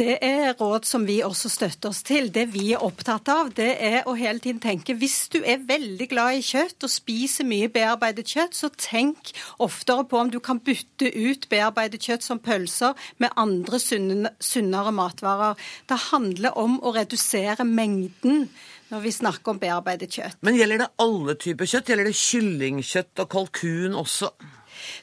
Det 0.00 0.14
er 0.24 0.54
råd 0.56 0.86
som 0.88 1.02
vi 1.04 1.18
også 1.20 1.50
støtter 1.52 1.90
oss 1.90 1.98
til. 2.08 2.30
Det 2.32 2.46
vi 2.54 2.70
er 2.72 2.80
opptatt 2.80 3.28
av, 3.28 3.50
det 3.52 3.74
er 3.84 4.06
å 4.08 4.14
hele 4.16 4.40
tiden 4.40 4.60
tenke 4.62 4.94
hvis 4.96 5.26
du 5.28 5.42
er 5.42 5.60
veldig 5.68 6.06
glad 6.08 6.38
i 6.38 6.44
kjøtt 6.46 6.86
og 6.86 6.92
spiser 6.92 7.44
mye 7.44 7.68
bearbeidet 7.68 8.24
kjøtt, 8.30 8.56
så 8.56 8.70
tenk 8.80 9.32
oftere 9.60 10.06
på 10.08 10.16
om 10.16 10.30
du 10.32 10.38
kan 10.40 10.62
bytte 10.64 11.10
ut 11.10 11.44
bearbeidet 11.52 12.00
kjøtt 12.00 12.24
som 12.24 12.40
pølser 12.40 12.96
med 13.20 13.34
andre 13.36 13.80
sunnere 13.82 14.94
matvarer. 14.96 15.60
Det 15.84 15.98
handler 16.06 16.56
om 16.56 16.78
å 16.80 16.94
redusere 16.96 17.66
mengden 17.68 18.46
når 18.88 19.04
vi 19.04 19.12
snakker 19.18 19.52
om 19.52 19.60
bearbeidet 19.60 20.08
kjøtt. 20.16 20.40
Men 20.40 20.56
gjelder 20.56 20.86
det 20.86 20.88
alle 21.04 21.36
typer 21.44 21.68
kjøtt? 21.68 21.92
Gjelder 21.92 22.08
det 22.08 22.16
kyllingkjøtt 22.22 23.22
og 23.26 23.30
kalkun 23.36 24.00
også? 24.00 24.32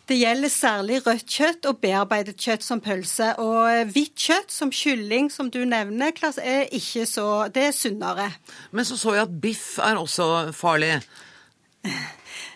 Det 0.08 0.18
gjelder 0.20 0.52
særlig 0.52 1.00
rødt 1.06 1.28
kjøtt 1.30 1.68
og 1.70 1.80
bearbeidet 1.84 2.38
kjøtt 2.40 2.66
som 2.66 2.82
pølse. 2.84 3.34
Og 3.44 3.92
hvitt 3.94 4.16
kjøtt 4.28 4.54
som 4.54 4.72
kylling, 4.74 5.32
som 5.34 5.52
du 5.54 5.64
nevner, 5.66 6.14
er 6.42 6.68
ikke 6.72 7.06
så 7.06 7.48
Det 7.54 7.70
er 7.70 7.76
sunnere. 7.76 8.32
Men 8.72 8.86
så 8.86 8.98
så 8.98 9.14
jeg 9.16 9.28
at 9.28 9.42
biff 9.42 9.78
er 9.80 10.00
også 10.00 10.52
farlig. 10.54 11.02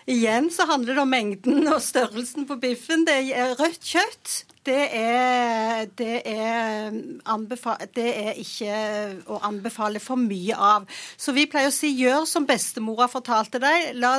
Igjen 0.06 0.50
så 0.50 0.66
handler 0.66 0.94
det 0.96 1.02
om 1.02 1.12
mengden 1.12 1.68
og 1.70 1.82
størrelsen 1.82 2.46
på 2.48 2.56
biffen. 2.62 3.06
Det 3.06 3.20
er 3.34 3.54
rødt 3.58 3.84
kjøtt 3.86 4.42
det 4.66 4.82
er, 4.94 5.88
det, 5.98 6.20
er 6.28 6.92
det 7.96 8.06
er, 8.06 8.36
ikke 8.38 8.76
å 9.26 9.40
anbefale 9.48 9.98
for 10.02 10.20
mye 10.20 10.54
av. 10.54 10.86
Så 11.18 11.34
vi 11.34 11.48
pleier 11.50 11.72
å 11.72 11.74
si 11.74 11.90
gjør 11.98 12.26
som 12.30 12.46
bestemora 12.46 13.08
fortalte 13.10 13.58
deg. 13.62 13.90
La 13.98 14.14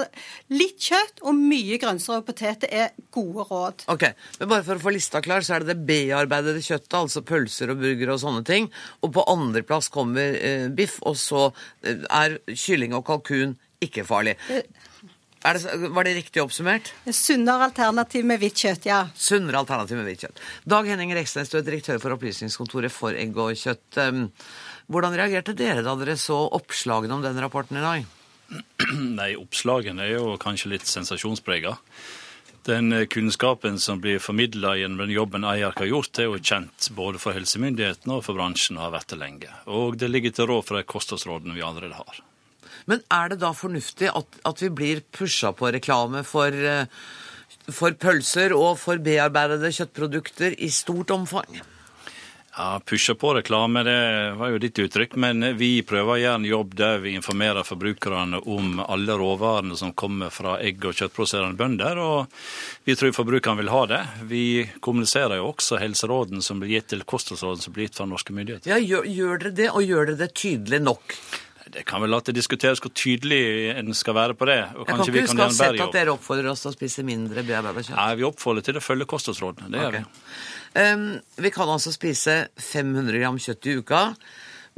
litt 0.51 0.83
kjøtt 0.83 1.23
og 1.23 1.39
mye 1.39 1.79
grønnsaker 1.79 2.23
og 2.23 2.27
poteter 2.27 2.75
er 2.75 2.91
gode 3.13 3.47
råd. 3.47 3.87
Ok, 3.93 4.09
men 4.41 4.51
Bare 4.53 4.67
for 4.67 4.79
å 4.79 4.83
få 4.83 4.93
lista 4.93 5.23
klar, 5.23 5.45
så 5.45 5.55
er 5.57 5.63
det 5.63 5.77
det 5.77 5.87
bearbeidede 5.87 6.63
kjøttet, 6.63 6.99
altså 6.99 7.23
pølser 7.25 7.71
og 7.71 7.79
burgere 7.79 8.17
og 8.17 8.23
sånne 8.25 8.43
ting. 8.47 8.67
Og 9.01 9.13
på 9.15 9.27
andreplass 9.31 9.87
kommer 9.93 10.35
eh, 10.35 10.67
biff, 10.75 10.99
og 11.07 11.15
så 11.19 11.47
eh, 11.87 12.03
er 12.11 12.41
kylling 12.51 12.97
og 12.97 13.07
kalkun 13.07 13.55
ikke 13.83 14.03
farlig. 14.07 14.35
Eh, 14.51 14.91
det, 15.43 15.89
var 15.91 16.07
det 16.07 16.15
riktig 16.15 16.39
oppsummert? 16.43 16.93
Sunnere 17.11 17.67
alternativ 17.67 18.23
med 18.27 18.39
hvitt 18.39 18.63
kjøtt, 18.63 18.87
ja. 18.87 19.01
Sunnere 19.15 19.59
alternativ 19.59 19.99
med 19.99 20.07
hvitt 20.07 20.23
kjøtt. 20.23 20.39
Dag 20.71 20.87
Henning 20.87 21.11
Reksnes, 21.17 21.51
du 21.51 21.57
er 21.59 21.65
direktør 21.67 21.99
for 21.99 22.15
Opplysningskontoret 22.15 22.93
for 22.93 23.17
egg 23.19 23.35
og 23.35 23.51
kjøtt. 23.59 23.99
Um, 23.99 24.29
Hvordan 24.91 25.15
reagerte 25.15 25.55
dere 25.55 25.83
da 25.83 25.95
dere 25.99 26.17
så 26.19 26.37
oppslagene 26.55 27.15
om 27.15 27.23
den 27.23 27.39
rapporten 27.39 27.79
i 27.79 27.83
dag? 27.83 28.09
Nei, 29.19 29.31
oppslagene 29.39 30.03
er 30.05 30.17
jo 30.17 30.35
kanskje 30.41 30.73
litt 30.75 30.89
sensasjonsprega. 30.89 31.77
Den 32.67 32.93
eh, 32.95 33.07
kunnskapen 33.11 33.79
som 33.79 33.99
blir 34.03 34.21
formidla 34.23 34.75
gjennom 34.79 35.03
den 35.03 35.15
jobben 35.15 35.43
EIARK 35.47 35.83
har 35.83 35.89
gjort, 35.91 36.19
er 36.19 36.29
jo 36.29 36.39
kjent 36.39 36.91
både 36.95 37.19
for 37.19 37.35
helsemyndighetene 37.35 38.19
og 38.19 38.23
for 38.27 38.39
bransjen 38.39 38.79
og 38.79 38.87
har 38.87 38.93
vært 38.99 39.11
det 39.11 39.19
lenge. 39.19 39.55
Og 39.67 39.97
det 39.99 40.11
ligger 40.11 40.35
til 40.35 40.47
råd 40.51 40.67
for 40.67 40.79
de 40.79 40.87
kostholdsrådene 40.87 41.57
vi 41.57 41.65
allerede 41.65 41.99
har. 41.99 42.21
Men 42.85 43.03
er 43.13 43.33
det 43.33 43.41
da 43.43 43.53
fornuftig 43.55 44.11
at, 44.13 44.39
at 44.45 44.63
vi 44.63 44.71
blir 44.73 45.03
pusha 45.15 45.53
på 45.55 45.71
reklame 45.75 46.23
for, 46.27 46.51
eh, 46.53 46.87
for 47.71 47.95
pølser 47.99 48.55
og 48.57 48.75
for 48.81 49.01
bearbeidede 49.03 49.71
kjøttprodukter 49.75 50.57
i 50.59 50.71
stort 50.73 51.13
omfang? 51.15 51.63
Ja, 52.57 52.81
Pushe 52.85 53.15
på 53.15 53.33
reklame, 53.33 53.81
det 53.83 54.33
var 54.37 54.51
jo 54.53 54.59
ditt 54.61 54.77
uttrykk, 54.77 55.15
men 55.17 55.41
vi 55.57 55.81
prøver 55.81 56.13
å 56.13 56.17
gjøre 56.21 56.37
en 56.37 56.45
jobb 56.45 56.75
der 56.77 56.99
vi 57.01 57.15
informerer 57.17 57.65
forbrukerne 57.65 58.43
om 58.45 58.75
alle 58.83 59.15
råvarene 59.17 59.73
som 59.77 59.95
kommer 59.97 60.29
fra 60.29 60.59
egg- 60.61 60.85
og 60.85 60.93
kjøttproduserende 60.93 61.57
bønder, 61.57 61.97
og 61.97 62.29
vi 62.85 62.93
tror 62.99 63.15
forbrukerne 63.17 63.63
vil 63.63 63.73
ha 63.73 63.79
det. 63.89 64.01
Vi 64.29 64.43
kommuniserer 64.85 65.39
jo 65.41 65.49
også 65.49 65.81
helserådene 65.81 66.45
som 66.45 66.61
blir 66.61 66.75
gitt 66.75 66.91
til 66.93 67.01
kostholdsrådene 67.09 67.65
som 67.65 67.73
blir 67.73 67.87
gitt 67.87 67.97
fra 67.97 68.05
norske 68.11 68.37
myndigheter. 68.37 68.69
Ja, 68.69 68.77
gjør, 68.77 69.09
gjør 69.09 69.41
dere 69.41 69.55
det, 69.57 69.69
og 69.73 69.89
gjør 69.89 70.11
dere 70.11 70.21
det 70.21 70.29
tydelig 70.37 70.83
nok? 70.85 71.17
Det 71.71 71.85
kan 71.87 72.03
vel 72.03 72.15
at 72.17 72.27
det 72.27 72.35
diskuteres 72.35 72.81
hvor 72.83 72.91
tydelig 72.91 73.71
en 73.71 73.93
skal 73.95 74.17
være 74.17 74.35
på 74.37 74.47
det. 74.49 74.59
og 74.75 74.83
Jeg 74.83 74.89
kan 74.89 75.03
ikke 75.03 75.15
vi 75.15 75.23
huske 75.23 75.39
å 75.39 75.45
ha 75.45 75.53
sett 75.55 75.83
at 75.85 75.95
dere 75.95 76.15
oppfordrer 76.15 76.49
oss 76.51 76.65
til 76.65 76.73
å 76.73 76.75
spise 76.75 77.05
mindre 77.07 77.45
bearbeida 77.47 77.85
kjøtt. 77.85 77.95
Nei, 77.99 78.15
Vi 78.19 78.27
oppfordrer 78.27 78.65
til 78.67 78.79
å 78.79 78.83
følge 78.83 79.07
kostholdsrådene. 79.13 79.71
Det 79.71 79.83
gjør 79.83 79.93
okay. 79.93 80.03
vi. 80.03 80.33
Um, 80.73 81.05
vi 81.45 81.53
kan 81.53 81.69
altså 81.69 81.93
spise 81.93 82.35
500 82.57 83.21
gram 83.21 83.39
kjøtt 83.39 83.69
i 83.69 83.77
uka, 83.79 84.03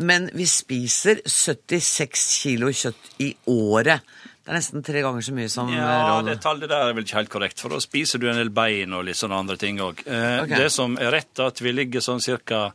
men 0.06 0.30
vi 0.36 0.46
spiser 0.50 1.24
76 1.24 2.26
kilo 2.44 2.70
kjøtt 2.76 3.14
i 3.24 3.32
året. 3.50 4.04
Det 4.46 4.52
er 4.54 4.60
nesten 4.60 4.84
tre 4.86 5.02
ganger 5.02 5.24
så 5.26 5.34
mye 5.34 5.50
som 5.50 5.70
eh, 5.74 5.78
Ja, 5.80 6.20
rådet. 6.20 6.36
det 6.36 6.42
tallet 6.44 6.70
der 6.70 6.84
er 6.86 6.94
vel 6.94 7.04
ikke 7.08 7.18
helt 7.18 7.32
korrekt, 7.34 7.60
for 7.64 7.74
da 7.74 7.80
spiser 7.82 8.22
du 8.22 8.28
en 8.30 8.38
del 8.38 8.52
bein 8.54 8.94
og 8.94 9.06
litt 9.08 9.18
sånne 9.18 9.40
andre 9.42 9.58
ting 9.58 9.80
òg. 9.82 10.04
Eh, 10.06 10.44
Ok. 10.44 10.54
Det 10.54 10.68
som 10.72 10.98
er 11.02 11.10
rett, 11.18 11.32
er 11.40 11.48
at 11.50 11.62
vi 11.66 11.72
ligger 11.74 12.00
sånn 12.06 12.22
ca. 12.46 12.72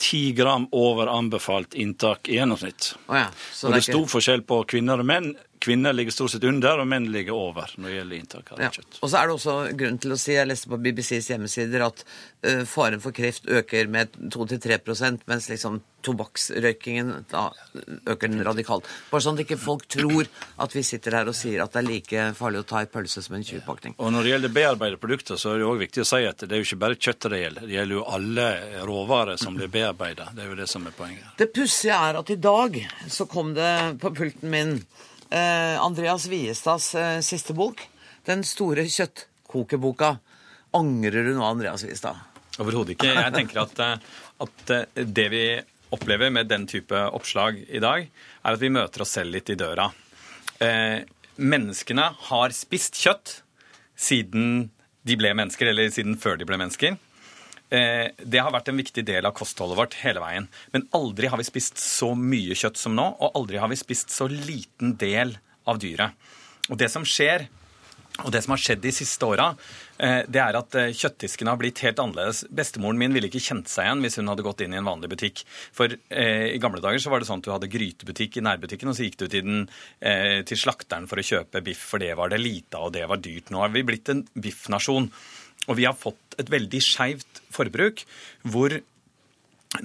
ti 0.00 0.32
gram 0.32 0.66
over 0.72 1.06
anbefalt 1.12 1.74
inntak 1.76 2.28
i 2.32 2.38
gjennomsnitt. 2.38 2.94
Å 3.12 3.14
ja, 3.18 3.26
så 3.52 3.66
og 3.68 3.74
det 3.74 3.76
er 3.76 3.84
ikke- 3.84 3.92
stor 3.98 4.06
forskjell 4.16 4.42
på 4.48 4.64
kvinner 4.66 4.98
og 4.98 5.04
menn. 5.04 5.34
Kvinner 5.60 5.92
ligger 5.92 6.14
stort 6.14 6.32
sett 6.32 6.44
under, 6.48 6.80
og 6.80 6.88
menn 6.88 7.10
ligger 7.12 7.36
over 7.36 7.68
når 7.76 7.88
det 7.90 7.96
gjelder 7.98 8.16
inntak 8.16 8.52
av 8.54 8.60
Ja. 8.64 8.70
kjøtt. 8.72 8.98
Og 9.02 9.10
så 9.12 9.18
er 9.20 9.26
det 9.28 9.34
også 9.34 9.56
grunn 9.76 9.98
til 10.00 10.14
å 10.14 10.18
si, 10.18 10.32
jeg 10.32 10.48
leste 10.48 10.70
på 10.72 10.78
BBCs 10.80 11.28
hjemmesider, 11.34 11.84
at 11.84 12.04
uh, 12.46 12.64
faren 12.64 13.00
for 13.04 13.12
kreft 13.12 13.44
øker 13.44 13.90
med 13.92 14.16
2-3 14.32 15.20
mens 15.28 15.50
liksom 15.50 15.82
tobakksrøykingen 16.00 17.26
da 17.30 17.50
øker 18.08 18.30
den 18.30 18.44
radikalt. 18.44 18.86
Bare 19.10 19.20
sånn 19.20 19.36
at 19.36 19.44
ikke 19.44 19.58
folk 19.60 19.84
tror 19.90 20.28
at 20.64 20.72
vi 20.72 20.82
sitter 20.86 21.18
her 21.18 21.28
og 21.28 21.36
sier 21.36 21.60
at 21.60 21.74
det 21.74 21.82
er 21.82 21.88
like 21.88 22.22
farlig 22.38 22.62
å 22.62 22.68
ta 22.70 22.80
i 22.84 22.88
pølse 22.90 23.20
som 23.24 23.36
en 23.36 23.44
tjuvpakning. 23.44 23.96
Ja. 23.98 24.04
Og 24.06 24.14
når 24.14 24.24
det 24.24 24.32
gjelder 24.32 24.54
bearbeidede 24.56 25.02
produkter, 25.02 25.36
så 25.40 25.52
er 25.54 25.60
det 25.60 25.68
òg 25.68 25.82
viktig 25.84 26.04
å 26.04 26.08
si 26.08 26.22
at 26.24 26.40
det 26.46 26.56
er 26.56 26.62
jo 26.62 26.68
ikke 26.70 26.80
bare 26.86 26.96
kjøttet 26.96 27.34
det 27.34 27.42
gjelder. 27.42 27.68
Det 27.68 27.76
gjelder 27.76 27.98
jo 27.98 28.06
alle 28.16 28.48
råvarer 28.88 29.44
som 29.44 29.60
blir 29.60 29.72
bearbeida. 29.76 30.30
Det 30.32 30.46
er 30.46 30.52
jo 30.54 30.58
det 30.62 30.70
som 30.72 30.88
er 30.88 30.96
poenget. 30.96 31.28
Det 31.36 31.50
pussige 31.52 32.00
er 32.08 32.20
at 32.22 32.32
i 32.32 32.40
dag 32.40 32.80
så 33.12 33.28
kom 33.28 33.52
det 33.56 33.72
på 34.00 34.14
pulten 34.16 34.52
min 34.52 34.78
Andreas 35.36 36.26
Viestads 36.30 36.94
eh, 36.98 37.20
siste 37.22 37.54
bok. 37.54 37.82
Den 38.26 38.42
store 38.46 38.84
kjøttkokeboka. 38.90 40.16
Angrer 40.76 41.26
du 41.26 41.34
nå, 41.34 41.44
Andreas 41.46 41.84
Viestad? 41.86 42.18
Overhodet 42.60 42.96
ikke. 42.96 43.12
Jeg 43.14 43.34
tenker 43.34 43.62
at, 43.64 43.80
eh, 43.84 44.08
at 44.44 44.72
eh, 44.74 45.04
det 45.06 45.28
vi 45.32 45.44
opplever 45.94 46.30
med 46.30 46.50
den 46.50 46.66
type 46.70 46.96
oppslag 47.16 47.62
i 47.66 47.80
dag, 47.82 48.06
er 48.06 48.56
at 48.56 48.62
vi 48.62 48.72
møter 48.72 49.02
oss 49.02 49.16
selv 49.16 49.34
litt 49.34 49.50
i 49.50 49.58
døra. 49.58 49.88
Eh, 50.62 51.02
menneskene 51.40 52.10
har 52.28 52.54
spist 52.54 52.98
kjøtt 53.00 53.40
siden 53.98 54.68
de 55.06 55.16
ble 55.16 55.32
mennesker, 55.34 55.70
eller 55.70 55.90
siden 55.92 56.18
før 56.20 56.38
de 56.38 56.46
ble 56.46 56.60
mennesker. 56.60 56.98
Eh, 57.70 58.10
det 58.18 58.42
har 58.42 58.52
vært 58.54 58.70
en 58.72 58.80
viktig 58.80 59.04
del 59.06 59.26
av 59.28 59.36
kostholdet 59.38 59.78
vårt 59.78 59.96
hele 60.02 60.22
veien. 60.22 60.48
Men 60.74 60.88
aldri 60.96 61.30
har 61.30 61.40
vi 61.40 61.46
spist 61.46 61.78
så 61.78 62.12
mye 62.18 62.56
kjøtt 62.58 62.80
som 62.80 62.96
nå, 62.98 63.06
og 63.18 63.38
aldri 63.38 63.62
har 63.62 63.70
vi 63.70 63.78
spist 63.78 64.10
så 64.14 64.26
liten 64.30 64.96
del 65.00 65.36
av 65.70 65.80
dyret. 65.82 66.18
Og 66.70 66.78
det 66.78 66.90
som 66.92 67.06
skjer 67.06 67.48
og 68.24 68.32
det 68.34 68.42
som 68.44 68.54
har 68.54 68.60
skjedd 68.60 68.82
de 68.82 68.92
siste 68.92 69.24
åra, 69.26 69.46
eh, 70.02 70.22
det 70.28 70.40
er 70.42 70.58
at 70.58 70.76
eh, 70.76 70.90
kjøttdiskene 70.96 71.52
har 71.52 71.60
blitt 71.60 71.80
helt 71.84 72.00
annerledes. 72.02 72.42
Bestemoren 72.52 72.98
min 73.00 73.14
ville 73.14 73.30
ikke 73.30 73.42
kjent 73.42 73.70
seg 73.70 73.86
igjen 73.86 74.04
hvis 74.04 74.18
hun 74.20 74.30
hadde 74.32 74.44
gått 74.44 74.64
inn 74.64 74.74
i 74.74 74.80
en 74.80 74.88
vanlig 74.88 75.12
butikk. 75.12 75.44
For 75.76 75.94
eh, 75.94 76.50
i 76.50 76.60
gamle 76.62 76.82
dager 76.84 77.00
så 77.00 77.12
var 77.12 77.22
det 77.22 77.30
sånn 77.30 77.40
at 77.40 77.48
du 77.48 77.52
hadde 77.54 77.70
grytebutikk 77.72 78.40
i 78.40 78.44
nærbutikken, 78.44 78.90
og 78.90 78.98
så 78.98 79.06
gikk 79.06 79.20
du 79.22 79.26
til, 79.26 79.46
den, 79.46 79.66
eh, 80.04 80.40
til 80.48 80.60
slakteren 80.60 81.08
for 81.10 81.22
å 81.22 81.26
kjøpe 81.26 81.64
biff, 81.64 81.86
for 81.92 82.02
det 82.02 82.12
var 82.18 82.32
det 82.32 82.42
lite 82.42 82.76
av, 82.76 82.90
og 82.90 82.96
det 82.98 83.06
var 83.08 83.22
dyrt. 83.22 83.52
Nå 83.54 83.62
har 83.64 83.72
vi 83.72 83.86
blitt 83.88 84.12
en 84.12 84.24
biffnasjon. 84.34 85.08
Og 85.68 85.76
vi 85.78 85.86
har 85.88 85.98
fått 85.98 86.38
et 86.40 86.50
veldig 86.50 86.80
skeivt 86.82 87.42
forbruk, 87.52 88.04
hvor 88.48 88.74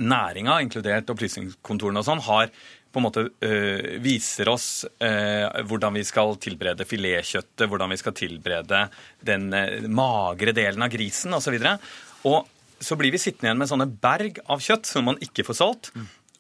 næringa, 0.01 0.61
inkludert 0.63 1.11
opplysningskontorene 1.13 2.01
og 2.01 2.07
sånn, 2.07 2.23
har 2.25 2.49
på 2.95 3.01
en 3.01 3.05
måte 3.09 3.25
øh, 3.43 3.97
viser 3.99 4.47
oss 4.47 4.85
øh, 5.03 5.63
hvordan 5.67 5.97
vi 5.99 6.05
skal 6.07 6.37
tilberede 6.41 6.87
filetkjøttet, 6.87 7.67
hvordan 7.67 7.91
vi 7.91 7.99
skal 7.99 8.15
tilberede 8.15 8.85
den 9.27 9.49
øh, 9.51 9.89
magre 9.91 10.55
delen 10.55 10.85
av 10.85 10.93
grisen 10.93 11.35
osv. 11.35 11.57
Og, 11.59 11.83
og 12.31 12.79
så 12.79 12.95
blir 12.99 13.11
vi 13.11 13.19
sittende 13.19 13.51
igjen 13.51 13.59
med 13.59 13.71
sånne 13.71 13.89
berg 13.89 14.39
av 14.47 14.63
kjøtt 14.63 14.87
som 14.87 15.09
man 15.11 15.19
ikke 15.23 15.43
får 15.47 15.59
solgt, 15.59 15.91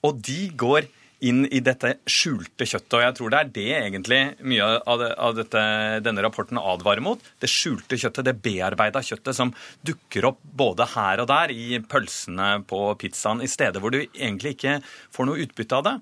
og 0.05 0.23
de 0.23 0.45
går 0.55 0.87
inn 1.25 1.43
i 1.49 1.59
dette 1.65 1.95
skjulte 2.09 2.67
kjøttet. 2.67 2.95
Og 2.97 3.03
jeg 3.05 3.15
tror 3.17 3.33
det 3.33 3.39
er 3.41 3.51
det 3.55 3.65
egentlig 3.79 4.19
mye 4.45 4.67
av, 4.77 4.99
det, 5.01 5.09
av 5.27 5.35
dette, 5.37 5.63
denne 6.05 6.23
rapporten 6.25 6.59
advarer 6.61 7.03
mot. 7.05 7.21
Det 7.41 7.49
skjulte 7.51 7.97
kjøttet, 8.01 8.27
det 8.27 8.35
bearbeida 8.45 9.01
kjøttet 9.05 9.37
som 9.37 9.53
dukker 9.85 10.29
opp 10.31 10.39
både 10.55 10.87
her 10.95 11.23
og 11.23 11.29
der 11.31 11.53
i 11.55 11.79
pølsene 11.81 12.49
på 12.69 12.81
pizzaen, 13.01 13.41
i 13.45 13.49
steder 13.51 13.81
hvor 13.83 13.93
du 13.95 14.01
egentlig 14.03 14.55
ikke 14.55 14.77
får 15.15 15.29
noe 15.29 15.41
utbytte 15.45 15.79
av 15.79 15.85
det. 15.89 15.95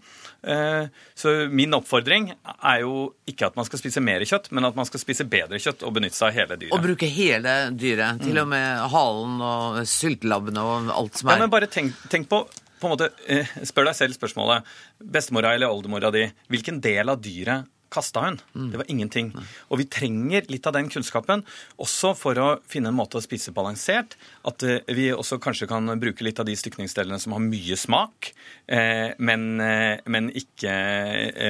Eh, 0.53 0.87
Så 1.15 1.33
min 1.53 1.73
oppfordring 1.77 2.31
er 2.33 2.81
jo 2.83 3.13
ikke 3.29 3.47
at 3.47 3.55
man 3.59 3.67
skal 3.67 3.79
spise 3.79 4.01
mer 4.03 4.23
kjøtt, 4.27 4.49
men 4.51 4.65
at 4.67 4.75
man 4.75 4.87
skal 4.89 4.99
spise 5.03 5.25
bedre 5.29 5.59
kjøtt 5.61 5.85
og 5.87 5.93
benytte 5.95 6.17
seg 6.19 6.31
av 6.31 6.37
hele 6.41 6.57
dyret. 6.59 6.73
Og 6.75 6.83
bruke 6.83 7.07
hele 7.09 7.53
dyret. 7.79 8.19
Til 8.23 8.41
og 8.41 8.49
med 8.51 8.83
halen 8.93 9.39
og 9.43 9.79
syltelabbene 9.87 10.63
og 10.67 10.91
alt 10.97 11.21
som 11.21 11.29
er. 11.31 11.37
Ja, 11.39 11.45
men 11.45 11.53
bare 11.53 11.69
tenk, 11.71 11.95
tenk 12.11 12.27
på, 12.31 12.43
på 12.83 12.89
en 12.89 12.95
måte, 12.95 13.09
eh, 13.31 13.49
Spør 13.65 13.89
deg 13.89 13.97
selv 13.97 14.17
spørsmålet. 14.17 14.67
Bestemora 14.99 15.55
eller 15.55 15.71
oldemora 15.71 16.11
di, 16.13 16.27
hvilken 16.51 16.81
del 16.83 17.09
av 17.09 17.23
dyret 17.23 17.72
kasta 17.93 18.25
hun? 18.25 18.39
Det 18.73 18.81
var 18.81 18.89
ingenting. 18.91 19.31
Og 19.69 19.79
vi 19.81 19.87
trenger 19.89 20.49
litt 20.51 20.67
av 20.69 20.75
den 20.77 20.89
kunnskapen 20.91 21.43
også 21.81 22.13
for 22.17 22.39
å 22.39 22.47
finne 22.69 22.91
en 22.91 22.97
måte 22.97 23.19
å 23.19 23.23
spise 23.23 23.53
balansert. 23.55 24.17
At 24.47 24.63
eh, 24.65 24.81
vi 24.93 25.09
også 25.13 25.39
kanskje 25.43 25.67
kan 25.69 25.87
bruke 26.01 26.25
litt 26.25 26.39
av 26.41 26.47
de 26.47 26.55
stykningsdelene 26.57 27.19
som 27.21 27.35
har 27.35 27.43
mye 27.43 27.77
smak, 27.79 28.31
eh, 28.67 29.13
men, 29.17 29.45
eh, 29.63 30.01
men, 30.11 30.29
ikke, 30.33 30.73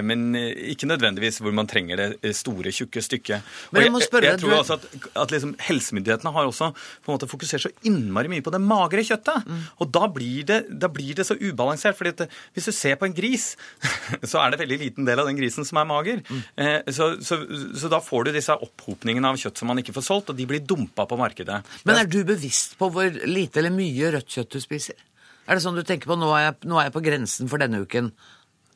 men 0.06 0.26
ikke 0.36 0.90
nødvendigvis 0.90 1.42
hvor 1.44 1.56
man 1.56 1.70
trenger 1.70 2.04
det 2.04 2.34
store, 2.38 2.74
tjukke 2.74 3.04
stykket. 3.04 3.54
Men 3.74 3.88
jeg 3.88 3.96
må 3.96 4.04
spørre 4.04 4.32
jeg, 4.32 4.38
jeg 4.38 4.44
tror 4.44 4.58
også 4.60 4.78
at, 4.80 4.88
at 5.26 5.34
liksom 5.34 5.56
helsemyndighetene 5.64 6.34
har 6.36 6.50
også 6.50 6.72
på 6.74 7.12
en 7.12 7.18
måte 7.18 7.32
fokusert 7.32 7.68
så 7.68 7.74
innmari 7.88 8.32
mye 8.32 8.46
på 8.46 8.54
det 8.54 8.62
magre 8.64 9.06
kjøttet. 9.06 9.50
Og 9.84 9.92
da 9.94 10.08
blir, 10.12 10.44
det, 10.50 10.62
da 10.82 10.90
blir 10.92 11.18
det 11.18 11.28
så 11.28 11.38
ubalansert. 11.40 11.98
fordi 11.98 12.14
at 12.16 12.38
hvis 12.56 12.70
du 12.70 12.74
ser 12.76 12.98
på 13.00 13.08
en 13.10 13.16
gris, 13.16 13.54
så 14.30 14.42
er 14.42 14.54
det 14.54 14.62
veldig 14.64 14.80
liten 14.82 15.08
del 15.08 15.22
av 15.22 15.30
den 15.30 15.40
grisen 15.40 15.68
som 15.68 15.80
er 15.82 15.90
mager. 15.90 16.24
Eh, 16.56 16.92
så, 16.96 17.14
så, 17.24 17.40
så 17.80 17.92
da 17.92 18.02
får 18.04 18.28
du 18.28 18.34
disse 18.38 18.58
opphopningene 18.68 19.32
av 19.32 19.40
kjøtt 19.40 19.62
som 19.62 19.72
man 19.72 19.82
ikke 19.82 19.96
får 19.96 20.08
solgt, 20.10 20.34
og 20.34 20.40
de 20.40 20.48
blir 20.50 20.64
dumpa 20.68 21.08
på 21.10 21.20
markedet. 21.20 21.62
Men 21.88 22.02
er 22.02 22.10
du 22.10 22.22
bevisst 22.28 22.78
på 22.80 22.92
hvor 22.94 23.24
lite 23.28 23.64
eller 23.64 23.74
mye 23.76 24.14
rødt 24.18 24.38
kjøtt 24.38 24.58
du 24.58 24.64
spiser? 24.64 25.00
Er 25.44 25.58
det 25.58 25.66
sånn 25.66 25.76
du 25.76 25.84
tenker 25.84 26.08
på 26.08 26.16
nå 26.20 26.30
er 26.38 26.48
jeg, 26.48 26.62
nå 26.72 26.80
er 26.80 26.88
jeg 26.88 26.96
på 26.96 27.04
grensen 27.04 27.52
for 27.52 27.62
denne 27.62 27.84
uken? 27.84 28.14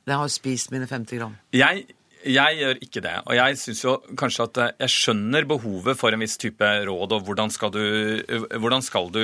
Jeg 0.07 0.19
har 0.21 0.31
spist 0.31 0.71
mine 0.71 0.87
50 0.87 1.19
gram. 1.19 1.33
Jeg, 1.55 1.85
jeg 2.27 2.59
gjør 2.59 2.79
ikke 2.83 3.03
det. 3.03 3.15
Og 3.25 3.35
jeg 3.37 3.57
syns 3.61 3.83
jo 3.83 3.95
kanskje 4.19 4.45
at 4.47 4.61
eh, 4.63 4.75
jeg 4.85 4.93
skjønner 4.93 5.47
behovet 5.49 5.99
for 5.99 6.15
en 6.15 6.23
viss 6.23 6.37
type 6.39 6.69
råd, 6.87 7.15
og 7.17 7.27
hvordan 7.27 7.51
skal 7.53 7.73
du, 7.75 7.83
eh, 8.23 8.47
hvordan 8.55 8.85
skal 8.85 9.11
du 9.13 9.23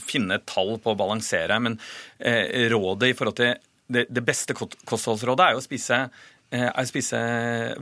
finne 0.00 0.38
et 0.38 0.48
tall 0.48 0.76
på 0.82 0.92
å 0.92 0.98
balansere. 0.98 1.58
Men 1.62 1.78
eh, 2.18 2.68
rådet 2.72 3.12
i 3.12 3.16
forhold 3.18 3.38
til 3.40 3.54
det, 3.92 4.06
det 4.08 4.24
beste 4.24 4.56
kostholdsrådet 4.56 5.44
er 5.44 5.56
jo 5.56 5.60
å 5.60 5.64
spise 5.64 6.04
spise 6.88 7.20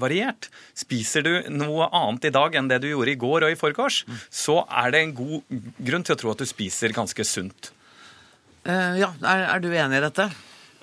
variert. 0.01 0.51
Spiser 0.79 1.25
du 1.27 1.33
noe 1.55 1.89
annet 1.91 2.29
i 2.29 2.35
dag 2.35 2.55
enn 2.55 2.71
det 2.71 2.81
du 2.85 2.91
gjorde 2.93 3.15
i 3.15 3.19
går 3.21 3.47
og 3.47 3.55
i 3.55 3.59
forgårs, 3.59 4.05
så 4.31 4.61
er 4.83 4.95
det 4.95 5.03
en 5.05 5.17
god 5.19 5.59
grunn 5.79 6.07
til 6.07 6.17
å 6.17 6.21
tro 6.21 6.35
at 6.35 6.45
du 6.45 6.49
spiser 6.49 6.95
ganske 6.97 7.27
sunt. 7.27 7.73
Uh, 8.69 8.97
ja, 9.01 9.11
er, 9.25 9.47
er 9.57 9.63
du 9.65 9.71
enig 9.73 9.99
i 9.99 10.05
dette? 10.05 10.29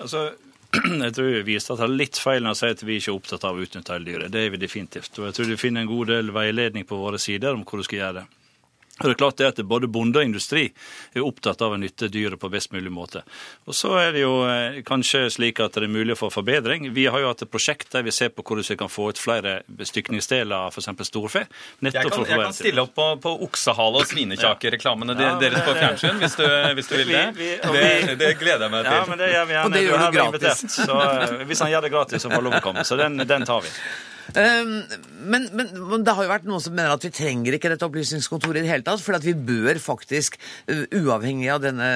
Altså, 0.02 0.24
jeg 1.04 1.14
tror 1.16 1.36
vi 1.46 1.56
er 1.56 1.92
litt 1.94 2.18
feil 2.20 2.42
når 2.44 2.54
jeg 2.54 2.60
sier 2.60 2.74
at 2.76 2.82
vi 2.84 2.98
ikke 2.98 3.12
er 3.12 3.20
opptatt 3.20 3.46
av 3.48 3.56
å 3.56 3.62
utnytte 3.64 3.94
hele 3.94 4.08
dyret. 4.10 4.32
Det 4.34 4.42
er 4.44 4.52
vi 4.52 4.60
definitivt. 4.60 5.14
Og 5.20 5.28
jeg 5.28 5.38
tror 5.38 5.48
du 5.48 5.60
finner 5.60 5.84
en 5.84 5.90
god 5.90 6.10
del 6.12 6.34
veiledning 6.34 6.84
på 6.88 6.98
våre 7.00 7.20
sider 7.22 7.56
om 7.56 7.64
hvor 7.64 7.80
du 7.80 7.86
skal 7.86 8.02
gjøre 8.02 8.20
det. 8.20 8.26
Og 8.98 9.06
det 9.06 9.14
er 9.14 9.18
klart 9.20 9.38
det 9.38 9.48
at 9.52 9.60
Både 9.68 9.88
bonde 9.90 10.20
og 10.20 10.26
industri 10.26 10.68
er 11.14 11.24
opptatt 11.26 11.60
av 11.62 11.74
å 11.74 11.78
nytte 11.80 12.08
dyret 12.12 12.40
på 12.40 12.48
best 12.50 12.72
mulig 12.72 12.90
måte. 12.94 13.22
Og 13.68 13.76
Så 13.76 13.92
er 14.00 14.12
det 14.16 14.22
jo 14.22 14.42
eh, 14.48 14.80
kanskje 14.86 15.26
slik 15.34 15.60
at 15.62 15.76
det 15.76 15.86
er 15.86 15.92
mulig 15.92 16.16
å 16.16 16.20
få 16.22 16.30
forbedring. 16.32 16.88
Vi 16.96 17.06
har 17.10 17.22
jo 17.22 17.30
hatt 17.30 17.44
et 17.44 17.52
prosjekt 17.52 17.92
der 17.94 18.06
vi 18.06 18.14
ser 18.14 18.32
på 18.34 18.42
hvordan 18.42 18.66
vi 18.68 18.78
kan 18.80 18.90
få 18.92 19.10
ut 19.12 19.20
flere 19.20 19.58
bestykningsdeler 19.66 20.68
av 20.68 20.74
f.eks. 20.74 20.90
storfe. 21.08 21.44
Jeg 21.84 21.94
kan, 21.94 22.26
jeg 22.26 22.42
kan 22.42 22.56
stille 22.56 22.84
opp 22.84 22.94
på, 22.96 23.08
på 23.22 23.34
oksehale- 23.46 24.02
og 24.02 24.10
svinekjakereklamene 24.10 25.16
ja. 25.18 25.34
deres 25.40 25.64
på 25.66 25.76
fjernsyn, 25.78 26.18
hvis 26.22 26.38
du, 26.40 26.46
hvis 26.78 26.90
du 26.90 26.96
vil 26.98 27.14
det. 27.14 27.24
Vi, 27.38 27.50
vi, 27.54 27.80
det. 27.80 28.18
Det 28.20 28.34
gleder 28.40 28.68
jeg 28.68 28.74
meg 28.74 28.86
til. 28.86 28.98
Ja, 28.98 29.08
men 29.08 29.22
det 29.22 29.32
gjør 29.32 29.48
vi 29.48 29.58
gjerne. 29.58 29.66
Og 29.66 29.76
det 29.76 29.84
gjør 29.84 30.04
du 30.04 30.20
gratis. 30.20 30.68
Så 30.78 31.00
uh, 31.00 31.42
Hvis 31.48 31.64
han 31.64 31.74
gjør 31.74 31.86
det 31.86 31.94
gratis, 31.94 32.22
så 32.22 32.30
får 32.30 32.40
han 32.40 32.48
lov 32.50 32.60
å 32.60 32.62
komme. 32.64 32.86
Så 32.88 32.98
den, 33.00 33.20
den 33.28 33.48
tar 33.48 33.66
vi. 33.66 33.74
Um, 34.36 34.82
men, 35.24 35.46
men, 35.56 35.70
men, 35.72 36.02
det 36.04 36.12
har 36.12 36.26
jo 36.26 36.32
vært 36.32 36.48
noen 36.48 36.60
som 36.60 36.74
mener 36.76 36.92
at 36.92 37.06
vi 37.06 37.12
trenger 37.14 37.56
ikke 37.56 37.70
dette 37.72 37.86
opplysningskontoret 37.86 38.60
i 38.60 38.66
det 38.66 38.72
hele 38.72 38.86
tatt. 38.86 39.00
For 39.04 39.16
at 39.16 39.24
vi 39.24 39.32
bør 39.32 39.80
faktisk, 39.80 40.36
uh, 40.68 40.84
uavhengig 41.00 41.48
av 41.54 41.64
denne, 41.64 41.88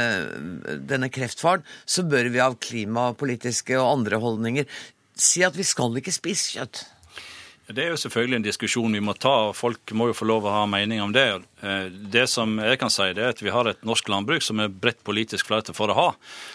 denne 0.88 1.12
kreftfaren, 1.12 1.66
så 1.85 2.07
bør 2.09 2.33
vi 2.33 2.42
av 2.45 2.57
klimapolitiske 2.62 3.77
og 3.81 3.90
andre 3.99 4.23
holdninger 4.23 4.83
si 5.18 5.45
at 5.45 5.57
vi 5.59 5.66
skal 5.66 6.01
ikke 6.01 6.14
spise 6.14 6.57
kjøtt. 6.57 6.87
Det 7.73 7.85
er 7.85 7.92
jo 7.92 8.01
selvfølgelig 8.01 8.37
en 8.40 8.45
diskusjon 8.45 8.97
vi 8.97 9.01
må 9.05 9.14
ta, 9.16 9.33
og 9.49 9.55
folk 9.57 9.92
må 9.97 10.09
jo 10.11 10.16
få 10.16 10.27
lov 10.29 10.49
å 10.49 10.55
ha 10.57 10.62
mening 10.68 11.01
om 11.05 11.12
det. 11.14 11.27
Eh, 11.62 11.87
det 12.12 12.25
som 12.29 12.57
jeg 12.59 12.81
kan 12.81 12.90
si, 12.92 13.07
det 13.14 13.23
er 13.23 13.37
at 13.37 13.42
vi 13.42 13.53
har 13.55 13.71
et 13.71 13.87
norsk 13.87 14.11
landbruk 14.11 14.45
som 14.45 14.61
er 14.61 14.73
bredt 14.73 15.01
politisk 15.07 15.49
flertall 15.49 15.77
for 15.77 15.92
å 15.92 15.97
ha. 15.97 16.09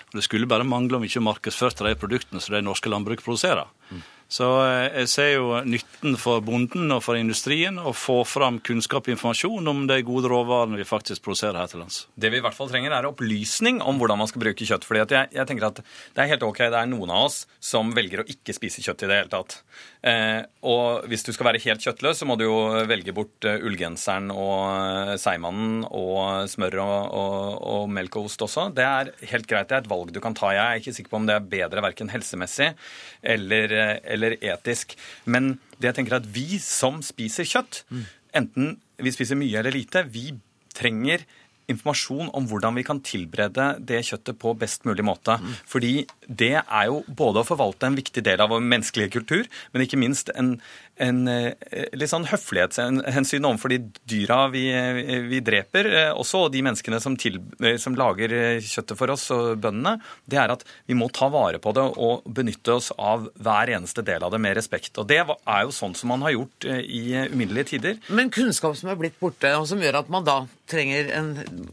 Og 0.10 0.20
Det 0.20 0.26
skulle 0.28 0.50
bare 0.50 0.68
mangle 0.68 0.98
om 0.98 1.06
vi 1.06 1.10
ikke 1.10 1.24
markedsførte 1.26 1.88
de 1.88 1.96
produktene 1.98 2.44
som 2.44 2.58
det 2.58 2.66
norske 2.68 2.92
landbruket 2.92 3.26
produserer. 3.26 3.72
Mm. 3.90 4.04
Så 4.28 4.48
eh, 4.60 4.90
jeg 5.04 5.10
ser 5.12 5.30
jo 5.38 5.52
nytten 5.64 6.18
for 6.20 6.44
bonden 6.44 6.92
og 6.92 7.00
for 7.06 7.16
industrien 7.20 7.80
å 7.80 7.94
få 7.96 8.20
fram 8.28 8.60
kunnskap 8.60 9.08
og 9.08 9.14
informasjon 9.16 9.72
om 9.72 9.86
de 9.88 10.02
gode 10.08 10.28
råvarene 10.32 10.80
vi 10.80 10.88
faktisk 10.88 11.24
produserer 11.24 11.62
her 11.62 11.72
til 11.72 11.80
lands. 11.84 12.02
Det 12.20 12.32
vi 12.34 12.42
i 12.42 12.44
hvert 12.44 12.58
fall 12.58 12.68
trenger, 12.72 12.92
er 12.92 13.08
opplysning 13.08 13.80
om 13.80 14.02
hvordan 14.02 14.20
man 14.20 14.30
skal 14.30 14.44
bruke 14.44 14.68
kjøtt. 14.68 14.88
fordi 14.88 15.06
jeg, 15.06 15.32
jeg, 15.32 15.48
tenker 15.48 15.70
at 15.70 15.80
Det 15.80 16.24
er 16.24 16.32
helt 16.34 16.44
ok, 16.44 16.66
det 16.68 16.82
er 16.82 16.92
noen 16.92 17.14
av 17.14 17.30
oss 17.30 17.46
som 17.64 17.94
velger 17.96 18.24
å 18.24 18.28
ikke 18.28 18.56
spise 18.56 18.84
kjøtt 18.84 19.08
i 19.08 19.12
det 19.12 19.22
hele 19.22 19.32
tatt. 19.32 19.62
Eh, 20.08 20.44
og 20.68 21.08
hvis 21.08 21.24
du 21.26 21.32
skal 21.32 21.50
være 21.50 21.62
helt 21.64 21.84
kjøttløs, 21.84 22.20
så 22.20 22.28
må 22.28 22.36
du 22.40 22.46
jo 22.46 22.58
velge 22.90 23.14
bort 23.16 23.48
uh, 23.48 23.56
ullgenseren 23.64 24.30
og 24.34 24.60
uh, 24.68 25.14
seigmannen 25.20 25.86
og 25.88 26.50
smør 26.52 26.80
og, 26.84 26.96
og, 27.18 27.56
og, 27.72 27.86
melk 27.96 28.20
og 28.20 28.28
ost 28.28 28.44
også. 28.44 28.68
Det 28.76 28.84
er 28.84 29.12
helt 29.32 29.48
greit, 29.50 29.70
det 29.70 29.78
er 29.78 29.86
et 29.86 29.92
valg 29.92 30.12
du 30.14 30.20
kan 30.24 30.36
ta. 30.38 30.52
Jeg 30.56 30.64
er 30.66 30.82
ikke 30.82 30.96
sikker 30.98 31.14
på 31.14 31.22
om 31.22 31.28
det 31.30 31.38
er 31.38 31.50
bedre 31.56 31.84
verken 31.86 32.12
helsemessig 32.12 32.74
eller, 33.28 33.74
eller 34.18 34.38
etisk. 34.42 34.98
Men 35.26 35.56
det 35.78 35.92
jeg 35.92 36.00
tenker 36.02 36.18
er 36.18 36.24
at 36.24 36.32
vi 36.34 36.60
som 36.64 37.02
spiser 37.06 37.48
kjøtt, 37.48 37.84
enten 38.38 38.76
vi 38.98 39.14
spiser 39.14 39.40
mye 39.40 39.62
eller 39.62 39.76
lite, 39.76 40.04
vi 40.10 40.32
trenger 40.78 41.24
informasjon 41.72 42.30
om 42.36 42.48
hvordan 42.48 42.78
vi 42.80 42.86
kan 42.88 43.00
tilberede 43.04 43.66
det 43.84 44.00
kjøttet 44.08 44.40
på 44.40 44.54
best 44.60 44.86
mulig 44.88 45.04
måte. 45.06 45.36
Fordi 45.68 46.06
det 46.28 46.54
er 46.62 46.86
jo 46.88 47.02
både 47.08 47.44
å 47.44 47.48
forvalte 47.48 47.90
en 47.90 47.98
viktig 47.98 48.24
del 48.24 48.44
av 48.44 48.54
vår 48.54 48.64
menneskelige 48.64 49.14
kultur, 49.18 49.50
men 49.74 49.84
ikke 49.84 50.00
minst 50.00 50.32
en, 50.36 50.56
en 51.04 51.28
eh, 51.30 51.54
litt 51.98 52.12
sånn 52.12 52.28
høflighetshensyn 52.30 53.46
overfor 53.48 53.74
de 53.74 53.80
dyra 54.10 54.40
vi, 54.54 54.66
vi, 55.30 55.42
dreper, 55.46 55.90
eh, 55.92 56.10
også 56.12 56.46
og 56.46 56.54
de 56.54 56.64
menneskene 56.66 57.00
som, 57.04 57.18
til, 57.20 57.40
eh, 57.62 57.78
som, 57.82 57.96
lager 57.98 58.34
kjøttet 58.64 58.98
for 59.00 59.14
oss, 59.14 59.28
og 59.34 59.62
bøndene, 59.64 59.98
det 60.30 60.42
er 60.42 60.54
at 60.54 60.66
vi 60.90 60.98
må 60.98 61.10
ta 61.14 61.30
vare 61.34 61.62
på 61.62 61.74
det 61.78 61.86
og 61.98 62.28
benytte 62.28 62.78
oss 62.78 62.92
av 62.98 63.30
hver 63.42 63.74
eneste 63.78 64.06
del 64.06 64.26
av 64.26 64.34
det 64.34 64.42
med 64.44 64.58
respekt. 64.58 64.98
Og 64.98 65.08
Det 65.10 65.22
er 65.22 65.64
jo 65.66 65.76
sånn 65.76 65.96
som 65.98 66.14
man 66.14 66.26
har 66.26 66.36
gjort 66.36 66.68
i 66.68 67.04
umiddelige 67.32 67.72
tider. 67.74 67.98
Men 68.10 68.34
kunnskap 68.34 68.78
som 68.78 68.92
er 68.92 69.00
blitt 69.00 69.18
borte, 69.22 69.54
og 69.58 69.68
som 69.70 69.82
gjør 69.82 70.02
at 70.02 70.14
man 70.14 70.28
da 70.28 70.42
trenger 70.70 71.12
en 71.18 71.32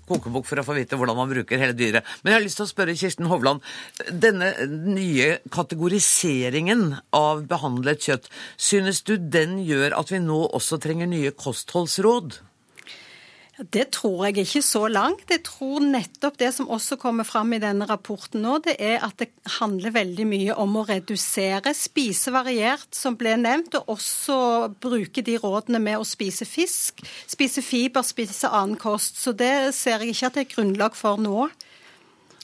kokebok 0.09 0.47
for 0.49 0.61
å 0.61 0.67
få 0.67 0.77
vite 0.79 0.99
hvordan 0.99 1.19
man 1.19 1.33
bruker 1.33 1.61
hele 1.61 1.77
dyret. 1.77 2.07
Men 2.23 2.33
jeg 2.33 2.39
har 2.39 2.47
lyst 2.47 2.61
til 2.61 2.67
å 2.67 2.71
spørre 2.71 2.97
Kirsten 2.99 3.31
Hovland. 3.31 3.65
Denne 4.11 4.53
nye 4.71 5.39
kategoriseringen 5.55 6.87
av 7.15 7.45
behandlet 7.51 8.09
kjøtt, 8.09 8.31
synes 8.57 9.03
du 9.07 9.17
den 9.19 9.59
gjør 9.65 9.97
at 9.99 10.15
vi 10.15 10.23
nå 10.23 10.41
også 10.55 10.81
trenger 10.83 11.11
nye 11.11 11.35
kostholdsråd? 11.35 12.41
Det 13.55 13.85
tror 13.95 14.25
jeg 14.27 14.43
ikke 14.43 14.63
så 14.67 14.81
langt. 14.91 15.29
Jeg 15.31 15.45
tror 15.47 15.85
nettopp 15.87 16.41
det 16.41 16.51
som 16.57 16.67
også 16.75 16.97
kommer 16.99 17.27
fram 17.27 17.53
i 17.55 17.61
denne 17.63 17.87
rapporten 17.87 18.43
nå, 18.43 18.57
det 18.65 18.75
er 18.83 18.99
at 19.07 19.15
det 19.23 19.29
handler 19.61 19.95
veldig 19.95 20.27
mye 20.27 20.57
om 20.59 20.75
å 20.81 20.83
redusere, 20.89 21.71
spise 21.79 22.35
variert, 22.35 22.89
som 22.97 23.15
ble 23.19 23.37
nevnt, 23.39 23.79
og 23.79 23.95
også 23.95 24.39
bruke 24.83 25.23
de 25.23 25.39
rådene 25.39 25.79
med 25.79 26.01
å 26.01 26.09
spise 26.09 26.49
fisk, 26.49 27.05
spise 27.31 27.63
fiber, 27.63 28.03
spise 28.03 28.51
annen 28.51 28.79
kost. 28.81 29.23
Så 29.23 29.37
det 29.39 29.71
ser 29.79 30.03
jeg 30.03 30.17
ikke 30.17 30.33
at 30.33 30.41
det 30.41 30.47
er 30.49 30.53
grunnlag 30.57 30.99
for 30.99 31.23
nå. 31.23 31.47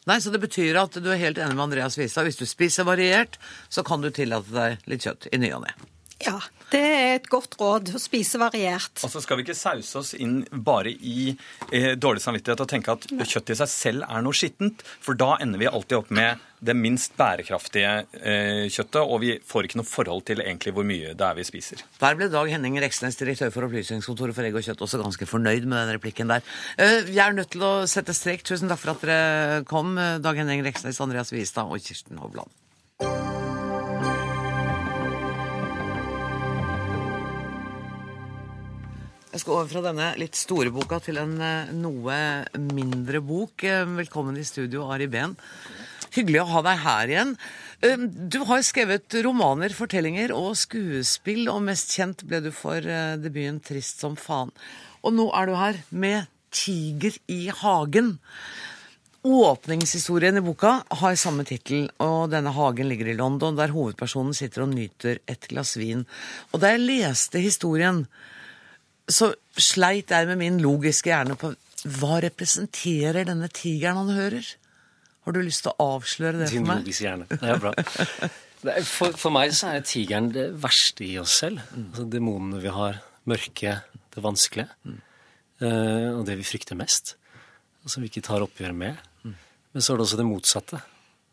Nei, 0.07 0.19
Så 0.23 0.31
det 0.31 0.41
betyr 0.43 0.79
at 0.79 0.95
du 0.95 1.11
er 1.11 1.19
helt 1.21 1.39
enig 1.39 1.59
med 1.59 1.69
Andreas 1.69 1.99
Wistad. 1.99 2.25
Hvis 2.27 2.39
du 2.39 2.47
spiser 2.47 2.87
variert, 2.87 3.37
så 3.69 3.83
kan 3.83 4.01
du 4.01 4.11
tillate 4.15 4.55
deg 4.55 4.91
litt 4.91 5.07
kjøtt 5.07 5.29
i 5.35 5.43
ny 5.43 5.51
og 5.59 5.67
ne. 5.67 5.75
Ja, 6.21 6.37
det 6.71 6.81
er 6.81 7.15
et 7.17 7.29
godt 7.33 7.57
råd 7.61 7.95
å 7.97 8.01
spise 8.01 8.39
variert. 8.41 9.01
Og 9.07 9.13
så 9.13 9.23
skal 9.25 9.39
vi 9.39 9.47
ikke 9.47 9.57
sause 9.57 10.03
oss 10.03 10.13
inn 10.13 10.43
bare 10.53 10.93
i 10.93 11.31
eh, 11.73 11.95
dårlig 11.97 12.23
samvittighet 12.23 12.61
og 12.61 12.69
tenke 12.71 12.93
at 12.93 13.09
kjøtt 13.09 13.55
i 13.55 13.57
seg 13.63 13.71
selv 13.73 14.07
er 14.07 14.23
noe 14.25 14.37
skittent, 14.37 14.85
for 15.01 15.19
da 15.19 15.35
ender 15.41 15.63
vi 15.63 15.71
alltid 15.71 15.97
opp 15.99 16.13
med 16.15 16.45
det 16.61 16.75
minst 16.77 17.17
bærekraftige 17.17 17.93
eh, 18.21 18.67
kjøttet, 18.69 19.01
og 19.01 19.23
vi 19.25 19.33
får 19.49 19.67
ikke 19.67 19.81
noe 19.81 19.89
forhold 19.89 20.27
til 20.29 20.45
egentlig 20.45 20.75
hvor 20.77 20.85
mye 20.87 21.15
det 21.17 21.27
er 21.27 21.41
vi 21.41 21.49
spiser. 21.49 21.87
Der 22.03 22.19
ble 22.19 22.29
Dag 22.33 22.53
Henning 22.53 22.77
Reksnes, 22.85 23.17
direktør 23.17 23.55
for 23.55 23.71
Opplysningskontoret 23.71 24.37
for 24.37 24.45
egg 24.45 24.61
og 24.61 24.69
kjøtt, 24.69 24.85
også 24.85 25.01
ganske 25.01 25.31
fornøyd 25.31 25.65
med 25.65 25.81
den 25.81 25.97
replikken 25.97 26.33
der. 26.37 26.45
Eh, 26.77 27.01
vi 27.09 27.17
er 27.17 27.33
nødt 27.37 27.55
til 27.57 27.65
å 27.65 27.75
sette 27.91 28.15
strek. 28.17 28.45
Tusen 28.45 28.69
takk 28.69 28.85
for 28.85 28.93
at 28.95 29.09
dere 29.09 29.65
kom, 29.71 29.97
eh, 29.97 30.19
Dag 30.21 30.37
Henning 30.37 30.67
Reksnes, 30.69 31.01
Andreas 31.01 31.33
Wistad 31.33 31.73
og 31.73 31.81
Kirsten 31.81 32.21
Hovland. 32.21 32.53
Jeg 39.31 39.45
skal 39.45 39.61
over 39.61 39.69
fra 39.71 39.81
denne 39.85 40.07
litt 40.19 40.35
store 40.35 40.73
boka 40.75 40.97
til 41.05 41.21
en 41.23 41.37
eh, 41.39 41.69
noe 41.71 42.15
mindre 42.75 43.21
bok. 43.23 43.63
Eh, 43.63 43.85
velkommen 44.01 44.35
i 44.35 44.43
studio, 44.43 44.89
Ari 44.91 45.07
Behn. 45.07 45.37
Hyggelig 46.17 46.41
å 46.43 46.49
ha 46.51 46.63
deg 46.67 46.81
her 46.83 47.13
igjen. 47.13 47.31
Eh, 47.79 48.03
du 48.11 48.41
har 48.49 48.65
skrevet 48.67 49.15
romaner, 49.23 49.71
fortellinger 49.71 50.35
og 50.35 50.57
skuespill, 50.59 51.45
og 51.53 51.63
mest 51.69 51.95
kjent 51.95 52.25
ble 52.27 52.41
du 52.43 52.49
for 52.51 52.83
debuten 53.23 53.61
'Trist 53.63 54.03
som 54.03 54.17
faen'. 54.19 54.51
Og 55.07 55.15
nå 55.15 55.29
er 55.31 55.47
du 55.47 55.55
her 55.55 55.79
med 55.95 56.27
'Tiger 56.51 57.15
i 57.31 57.55
hagen'. 57.55 58.19
Åpningshistorien 59.23 60.43
i 60.43 60.43
boka 60.43 60.83
har 60.91 61.15
samme 61.15 61.47
tittel, 61.47 61.87
og 62.03 62.35
denne 62.35 62.51
hagen 62.51 62.91
ligger 62.91 63.13
i 63.13 63.17
London, 63.23 63.55
der 63.55 63.71
hovedpersonen 63.71 64.35
sitter 64.35 64.67
og 64.67 64.75
nyter 64.75 65.23
et 65.29 65.47
glass 65.47 65.77
vin. 65.79 66.03
Og 66.51 66.59
da 66.59 66.75
jeg 66.75 66.83
leste 66.83 67.39
historien, 67.39 68.09
så 69.15 69.33
sleit 69.61 70.13
jeg 70.15 70.29
med 70.29 70.41
min 70.41 70.61
logiske 70.63 71.11
hjerne 71.13 71.37
på 71.39 71.53
hva 71.99 72.21
representerer 72.25 73.25
denne 73.29 73.49
tigeren 73.53 74.03
han 74.03 74.13
hører? 74.17 74.47
Har 75.25 75.37
du 75.37 75.41
lyst 75.45 75.65
til 75.65 75.73
å 75.73 75.91
avsløre 75.97 76.43
det 76.43 76.51
Din 76.51 76.65
for 76.65 76.71
meg? 76.71 76.81
Din 76.81 76.87
logiske 76.87 77.07
hjerne. 77.07 77.29
Det 77.31 77.53
er 77.55 77.63
bra. 77.63 77.75
For, 78.85 79.15
for, 79.17 79.33
meg 79.33 79.55
så 79.57 79.71
er 79.73 79.85
tigeren 79.89 80.27
det 80.35 80.51
verste 80.61 81.07
i 81.07 81.15
oss 81.17 81.39
selv. 81.41 81.63
Mm. 81.73 81.87
Altså, 81.87 82.03
demonene 82.13 82.59
vi 82.61 82.73
har. 82.75 82.99
Mørke, 83.31 83.79
det 84.13 84.25
vanskelige. 84.25 84.69
Mm. 84.85 84.99
Uh, 85.61 86.09
og 86.19 86.27
det 86.29 86.37
vi 86.41 86.45
frykter 86.45 86.77
mest. 86.77 87.15
Og 87.81 87.93
som 87.93 88.05
vi 88.05 88.11
ikke 88.11 88.25
tar 88.27 88.45
oppgjør 88.45 88.75
med. 88.77 89.01
Mm. 89.25 89.37
Men 89.73 89.85
så 89.85 89.95
er 89.95 90.01
det 90.01 90.05
også 90.05 90.21
det 90.21 90.29
motsatte. 90.29 90.83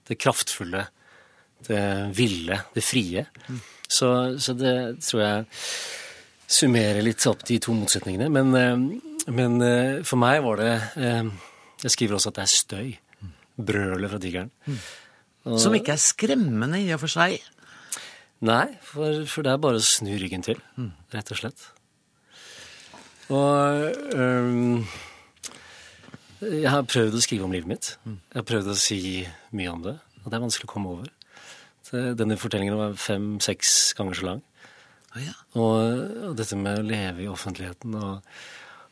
Det 0.07 0.15
kraftfulle, 0.23 0.85
det 1.67 1.83
ville, 2.15 2.61
det 2.75 2.85
frie. 2.85 3.25
Mm. 3.47 3.59
Så, 3.87 4.09
så 4.39 4.55
det 4.55 4.77
tror 5.03 5.23
jeg 5.25 5.45
summere 6.47 7.03
litt 7.03 7.25
opp 7.29 7.43
de 7.47 7.59
to 7.61 7.75
motsetningene. 7.75 8.29
Men, 8.31 8.55
eh, 8.55 9.31
men 9.35 9.59
eh, 9.61 9.99
for 10.07 10.19
meg 10.21 10.41
var 10.45 10.61
det 10.61 10.71
eh, 10.95 11.27
Jeg 11.83 11.93
skriver 11.93 12.17
også 12.17 12.31
at 12.31 12.39
det 12.39 12.45
er 12.45 12.53
støy. 12.53 12.93
Brølet 13.57 14.11
fra 14.11 14.19
tigeren. 14.21 14.51
Og, 15.45 15.59
Som 15.61 15.75
ikke 15.77 15.95
er 15.95 16.01
skremmende 16.01 16.79
i 16.81 16.91
og 16.93 17.01
for 17.03 17.11
seg? 17.11 17.37
Nei, 18.45 18.67
for, 18.85 19.23
for, 19.25 19.45
det 19.45 19.51
er 19.53 19.61
bare 19.61 19.79
å 19.79 19.85
snu 19.85 20.11
ryggen 20.19 20.43
til, 20.45 20.59
rett 21.13 21.31
og 21.33 21.39
slett. 21.39 21.63
Og 23.33 24.11
um, 24.13 24.83
jeg 26.43 26.69
har 26.69 26.85
prøvd 26.85 27.17
å 27.17 27.23
skrive 27.23 27.47
om 27.47 27.55
livet 27.55 27.71
mitt. 27.71 27.89
Jeg 28.05 28.37
har 28.37 28.45
prøvd 28.45 28.69
å 28.69 28.77
si 28.77 28.99
mye 29.57 29.73
om 29.73 29.81
det. 29.87 29.95
Og 30.21 30.29
det 30.29 30.37
er 30.37 30.43
vanskelig 30.45 30.69
å 30.69 30.73
komme 30.75 30.93
over. 30.93 31.09
Denne 31.89 32.37
fortellingen 32.37 32.77
var 32.77 32.99
fem-seks 33.01 33.95
ganger 33.97 34.19
så 34.19 34.29
lang. 34.29 34.45
Ja. 35.15 35.33
og, 35.57 36.35
dette 36.37 36.57
med 36.59 36.81
å 36.81 36.85
leve 36.85 37.23
i 37.23 37.29
offentligheten 37.31 37.95
og 37.97 38.25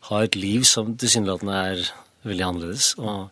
ha 0.10 0.22
et 0.24 0.38
liv 0.38 0.64
som 0.66 0.94
tilsynelatende 0.98 1.58
er 1.72 1.84
veldig 2.26 2.46
annerledes. 2.48 2.94
Og 2.98 3.32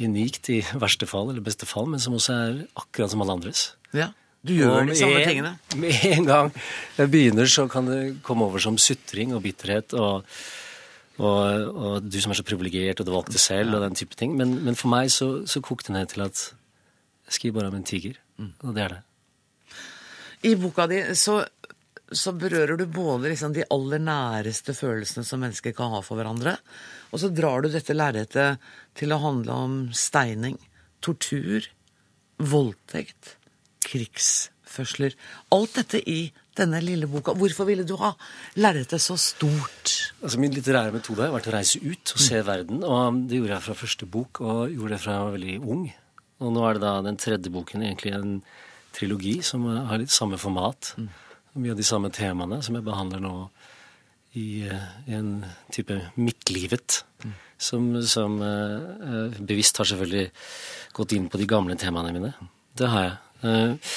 unikt 0.00 0.50
i 0.52 0.60
verste 0.76 1.08
fall, 1.08 1.30
eller 1.32 1.44
beste 1.44 1.68
fall, 1.68 1.88
men 1.90 2.02
som 2.02 2.16
også 2.16 2.36
er 2.36 2.62
akkurat 2.76 3.12
som 3.12 3.24
alle 3.24 3.36
andres. 3.38 3.70
Ja, 3.96 4.12
Du 4.46 4.52
gjør 4.54 4.86
de 4.86 4.94
samme 4.94 5.24
tingene. 5.26 5.56
Med 5.74 6.04
en 6.06 6.28
gang 6.28 6.52
jeg 6.96 7.10
begynner, 7.10 7.48
så 7.50 7.66
kan 7.68 7.88
det 7.90 8.22
komme 8.22 8.46
over 8.46 8.62
som 8.62 8.78
sutring 8.78 9.34
og 9.34 9.42
bitterhet. 9.42 9.94
og 9.94 10.24
og, 11.16 11.76
og 11.80 12.04
du 12.12 12.18
som 12.20 12.32
er 12.32 12.36
så 12.36 12.44
privilegert, 12.44 13.00
og 13.00 13.06
du 13.08 13.12
valgte 13.14 13.40
selv, 13.40 13.74
og 13.74 13.80
den 13.80 13.96
type 13.96 14.14
ting. 14.20 14.34
Men, 14.36 14.50
men 14.66 14.76
for 14.76 14.92
meg 14.92 15.08
så, 15.10 15.46
så 15.48 15.62
kokte 15.64 15.88
det 15.88 15.96
ned 15.96 16.10
til 16.12 16.26
at 16.26 16.42
jeg 17.26 17.38
skriver 17.38 17.60
bare 17.60 17.70
om 17.72 17.78
en 17.78 17.86
tiger. 17.88 18.18
Og 18.60 18.74
det 18.76 18.82
er 18.84 18.96
det. 18.96 19.02
I 20.44 20.54
boka 20.60 20.86
di 20.86 21.00
så, 21.16 21.40
så 22.14 22.32
berører 22.38 22.78
du 22.78 22.84
både 22.86 23.32
liksom 23.32 23.52
de 23.56 23.64
aller 23.74 23.98
næreste 23.98 24.74
følelsene 24.78 25.24
som 25.26 25.40
mennesker 25.42 25.74
kan 25.74 25.90
ha 25.90 26.00
for 26.06 26.16
hverandre, 26.20 26.56
og 27.10 27.18
så 27.22 27.32
drar 27.34 27.62
du 27.64 27.68
dette 27.72 27.96
lerretet 27.96 28.58
til 28.94 29.14
å 29.14 29.18
handle 29.22 29.56
om 29.66 29.74
steining, 29.96 30.58
tortur, 31.02 31.66
voldtekt, 32.38 33.36
krigsførsler. 33.86 35.14
Alt 35.54 35.78
dette 35.80 36.00
i 36.08 36.28
denne 36.56 36.80
lille 36.80 37.08
boka. 37.10 37.34
Hvorfor 37.36 37.68
ville 37.68 37.84
du 37.86 37.94
ha 38.00 38.12
lerretet 38.60 39.02
så 39.02 39.16
stort? 39.20 39.92
Altså 40.22 40.40
Min 40.40 40.54
litterære 40.56 40.94
metode 40.94 41.26
har 41.26 41.34
vært 41.34 41.50
å 41.50 41.56
reise 41.56 41.80
ut 41.82 42.14
og 42.14 42.20
Mm. 42.20 42.26
se 42.26 42.42
verden. 42.42 42.84
Og 42.84 43.28
det 43.28 43.38
gjorde 43.38 43.54
jeg 43.58 43.62
fra 43.62 43.74
første 43.74 44.06
bok, 44.06 44.40
og 44.40 44.70
gjorde 44.70 44.88
det 44.90 45.00
fra 45.00 45.12
jeg 45.12 45.24
var 45.24 45.36
veldig 45.38 45.68
ung. 45.68 45.92
Og 46.40 46.52
nå 46.52 46.68
er 46.68 46.72
det 46.74 46.82
da 46.82 47.02
den 47.02 47.16
tredje 47.16 47.50
boken 47.52 47.82
egentlig 47.82 48.14
en 48.14 48.42
trilogi 48.92 49.42
som 49.42 49.64
har 49.64 49.98
litt 49.98 50.10
samme 50.10 50.38
format. 50.38 50.94
Mm. 50.96 51.08
Mye 51.56 51.72
av 51.72 51.80
de 51.80 51.86
samme 51.86 52.10
temaene 52.12 52.60
som 52.64 52.76
jeg 52.76 52.84
behandler 52.84 53.22
nå 53.24 53.34
i, 54.36 54.66
eh, 54.68 54.88
en 55.16 55.44
type 55.72 55.96
midtlivet. 56.20 57.02
Mm. 57.24 57.34
Som, 57.56 57.88
som 58.04 58.36
eh, 58.44 59.38
bevisst 59.40 59.80
har 59.80 59.88
selvfølgelig 59.88 60.28
gått 60.96 61.14
inn 61.16 61.30
på 61.32 61.40
de 61.40 61.48
gamle 61.48 61.76
temaene 61.80 62.12
mine. 62.12 62.34
Det 62.76 62.90
har 62.92 63.06
jeg. 63.06 63.16
Eh, 63.48 63.94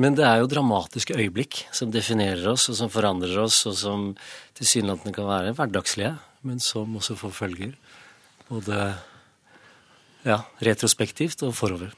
men 0.00 0.16
det 0.16 0.24
er 0.24 0.40
jo 0.40 0.48
dramatiske 0.48 1.16
øyeblikk 1.18 1.64
som 1.76 1.92
definerer 1.92 2.46
oss, 2.52 2.68
og 2.72 2.78
som 2.78 2.92
forandrer 2.92 3.36
oss, 3.42 3.60
og 3.68 3.76
som 3.76 4.10
tilsynelatende 4.56 5.12
kan 5.16 5.28
være 5.28 5.54
hverdagslige, 5.58 6.14
men 6.46 6.62
som 6.62 6.96
også 6.96 7.18
får 7.20 7.34
følger. 7.36 7.74
Både 8.48 8.78
ja, 10.24 10.40
retrospektivt 10.62 11.42
og 11.46 11.52
forover. 11.58 11.92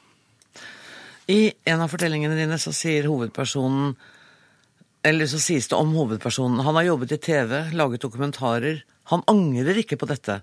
I 1.31 1.53
en 1.69 1.83
av 1.83 1.91
fortellingene 1.91 2.35
dine 2.35 2.57
så 2.59 2.73
sier 2.75 3.07
hovedpersonen 3.07 3.93
Eller 5.07 5.29
så 5.31 5.39
sies 5.39 5.69
det 5.71 5.77
om 5.77 5.93
hovedpersonen 5.95 6.63
Han 6.65 6.75
har 6.79 6.89
jobbet 6.89 7.15
i 7.15 7.21
TV, 7.29 7.53
laget 7.71 8.03
dokumentarer. 8.03 8.83
Han 9.11 9.23
angrer 9.27 9.79
ikke 9.79 9.99
på 9.99 10.09
dette. 10.09 10.41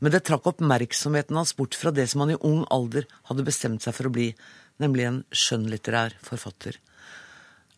Men 0.00 0.14
det 0.14 0.24
trakk 0.26 0.46
oppmerksomheten 0.48 1.36
hans 1.36 1.52
bort 1.56 1.76
fra 1.76 1.92
det 1.94 2.06
som 2.10 2.22
han 2.24 2.32
i 2.34 2.38
ung 2.46 2.62
alder 2.72 3.08
hadde 3.28 3.46
bestemt 3.46 3.84
seg 3.84 3.94
for 3.96 4.08
å 4.08 4.14
bli, 4.14 4.30
nemlig 4.80 5.06
en 5.06 5.18
skjønnlitterær 5.34 6.16
forfatter. 6.24 6.78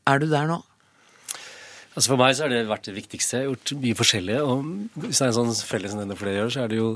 Er 0.07 0.23
du 0.23 0.29
der 0.31 0.47
nå? 0.51 0.61
Altså 1.93 2.15
For 2.15 2.21
meg 2.21 2.37
så 2.37 2.47
har 2.47 2.53
det 2.55 2.62
vært 2.71 2.87
det 2.88 2.95
viktigste. 2.97 3.37
Jeg 3.37 3.49
har 3.49 3.51
gjort 3.51 3.73
mye 3.83 3.99
forskjellig. 3.99 4.37
Og 4.41 5.03
hvis 5.03 5.19
det 5.19 5.27
er 5.27 5.33
en 5.33 5.38
sånn 5.41 5.67
felles 5.69 5.97
denne 5.99 6.17
for 6.17 6.31
det 6.31 6.38
gjør, 6.38 6.53
så 6.55 6.62
er 6.62 6.73
det 6.73 6.79
jo 6.79 6.93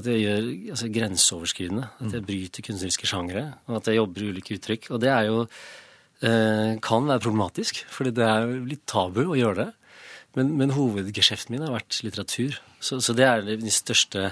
at 0.00 0.08
jeg 0.10 0.22
gjør 0.24 0.46
altså, 0.74 0.90
grenseoverskridende. 0.92 1.88
At 2.04 2.14
jeg 2.16 2.26
bryter 2.26 2.66
kunstneriske 2.66 3.08
sjangre, 3.08 3.48
og 3.68 3.80
at 3.80 3.90
jeg 3.90 4.00
jobber 4.00 4.22
i 4.24 4.30
ulike 4.34 4.58
uttrykk. 4.58 4.90
Og 4.92 5.02
det 5.02 5.10
er 5.12 5.28
jo 5.28 5.40
eh, 5.46 6.76
kan 6.84 7.08
være 7.08 7.24
problematisk, 7.24 7.82
fordi 7.92 8.14
det 8.16 8.26
er 8.26 8.46
jo 8.46 8.62
litt 8.68 8.84
tabu 8.90 9.22
å 9.26 9.38
gjøre 9.38 9.64
det. 9.64 9.70
Men, 10.36 10.52
men 10.60 10.74
hovedgeskjeften 10.76 11.54
min 11.54 11.64
har 11.64 11.72
vært 11.78 12.02
litteratur. 12.04 12.58
Så, 12.80 13.00
så 13.00 13.16
det 13.16 13.24
er 13.24 13.46
min 13.46 13.72
største 13.72 14.28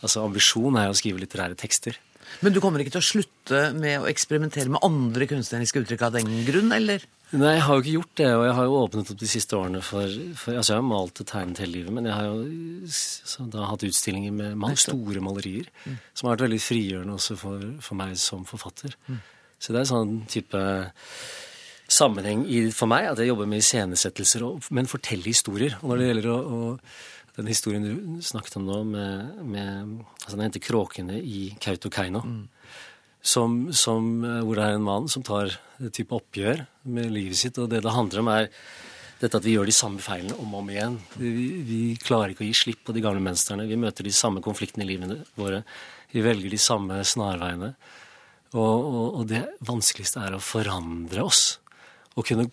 altså, 0.00 0.24
ambisjon 0.24 0.80
er 0.80 0.90
å 0.90 0.96
skrive 0.96 1.20
litterære 1.20 1.58
tekster. 1.60 1.98
Men 2.40 2.54
du 2.54 2.60
kommer 2.62 2.80
ikke 2.80 2.94
til 2.96 3.02
å 3.02 3.06
slutte 3.06 3.60
med 3.76 4.00
å 4.00 4.08
eksperimentere 4.10 4.72
med 4.72 4.82
andre 4.86 5.28
kunstneriske 5.28 5.84
uttrykk 5.84 6.06
av 6.06 6.16
den 6.16 6.30
grunn, 6.48 6.72
eller? 6.74 7.04
Nei, 7.34 7.54
jeg 7.56 7.64
har 7.66 7.74
jo 7.74 7.82
ikke 7.82 7.94
gjort 7.96 8.18
det, 8.20 8.26
og 8.36 8.44
jeg 8.46 8.54
har 8.54 8.66
jo 8.68 8.74
åpnet 8.78 9.08
opp 9.10 9.18
de 9.18 9.28
siste 9.30 9.56
årene 9.58 9.80
for, 9.82 10.18
for 10.38 10.54
Altså, 10.54 10.74
jeg 10.74 10.80
har 10.80 10.86
malt 10.86 11.22
og 11.22 11.26
tegnet 11.26 11.62
hele 11.64 11.80
livet, 11.80 11.94
men 11.96 12.06
jeg 12.06 12.14
har 12.14 12.28
jo 12.28 12.90
så, 12.94 13.46
da 13.50 13.64
hatt 13.70 13.86
utstillinger 13.88 14.34
med 14.34 14.60
mange 14.60 14.78
store 14.78 15.22
malerier, 15.24 15.70
som 16.14 16.28
har 16.28 16.36
vært 16.36 16.46
veldig 16.46 16.60
frigjørende 16.62 17.16
også 17.18 17.38
for, 17.40 17.64
for 17.82 17.98
meg 17.98 18.14
som 18.22 18.46
forfatter. 18.46 18.94
Så 19.58 19.72
det 19.72 19.80
er 19.80 19.86
en 19.86 19.90
sånn 19.90 20.14
type 20.30 20.62
sammenheng 21.90 22.46
i, 22.48 22.68
for 22.74 22.90
meg 22.90 23.10
at 23.10 23.20
jeg 23.20 23.32
jobber 23.32 23.50
med 23.50 23.64
iscenesettelser, 23.64 24.46
men 24.76 24.90
forteller 24.90 25.28
historier. 25.28 25.76
Og 25.82 25.90
når 25.90 26.00
det 26.00 26.08
gjelder 26.10 26.30
å, 26.32 26.38
å 26.38 27.34
den 27.34 27.50
historien 27.50 27.82
du 27.82 28.22
snakket 28.22 28.60
om 28.60 28.68
nå, 28.68 28.82
med, 28.86 29.40
med 29.42 30.04
altså 30.22 30.36
Den 30.36 30.46
heter 30.46 30.62
'Kråkene 30.62 31.18
i 31.18 31.56
Kautokeino'. 31.60 32.22
Som, 33.24 33.72
som, 33.72 34.08
eh, 34.24 34.42
hvor 34.44 34.58
det 34.58 34.66
er 34.66 34.78
en 34.78 34.84
mann 34.84 35.06
som 35.08 35.24
tar 35.24 35.54
et 35.80 35.94
type 35.96 36.12
oppgjør 36.12 36.66
med 36.92 37.12
livet 37.14 37.40
sitt. 37.40 37.58
Og 37.58 37.70
det 37.72 37.80
det 37.84 37.94
handler 37.94 38.20
om, 38.20 38.30
er 38.34 38.50
dette 39.22 39.38
at 39.38 39.46
vi 39.46 39.54
gjør 39.54 39.70
de 39.70 39.74
samme 39.74 40.02
feilene 40.04 40.36
om 40.42 40.52
og 40.52 40.60
om 40.60 40.70
igjen. 40.72 40.98
Vi, 41.16 41.30
vi 41.64 41.80
klarer 42.02 42.34
ikke 42.34 42.44
å 42.44 42.48
gi 42.50 42.56
slipp 42.58 42.84
på 42.84 42.94
de 42.96 43.02
gamle 43.04 43.22
mønstrene. 43.24 43.68
Vi 43.70 43.80
møter 43.80 44.04
de 44.04 44.12
samme 44.14 44.44
konfliktene 44.44 44.84
i 44.84 44.90
livene 44.90 45.22
våre. 45.38 45.62
Vi 46.12 46.22
velger 46.24 46.52
de 46.52 46.60
samme 46.60 47.00
snarveiene. 47.06 47.72
Og, 48.54 48.60
og, 48.60 49.06
og 49.20 49.24
det 49.30 49.42
vanskeligste 49.66 50.22
er 50.22 50.36
å 50.36 50.42
forandre 50.44 51.24
oss. 51.24 51.56
Og 52.14 52.28
kunne 52.28 52.50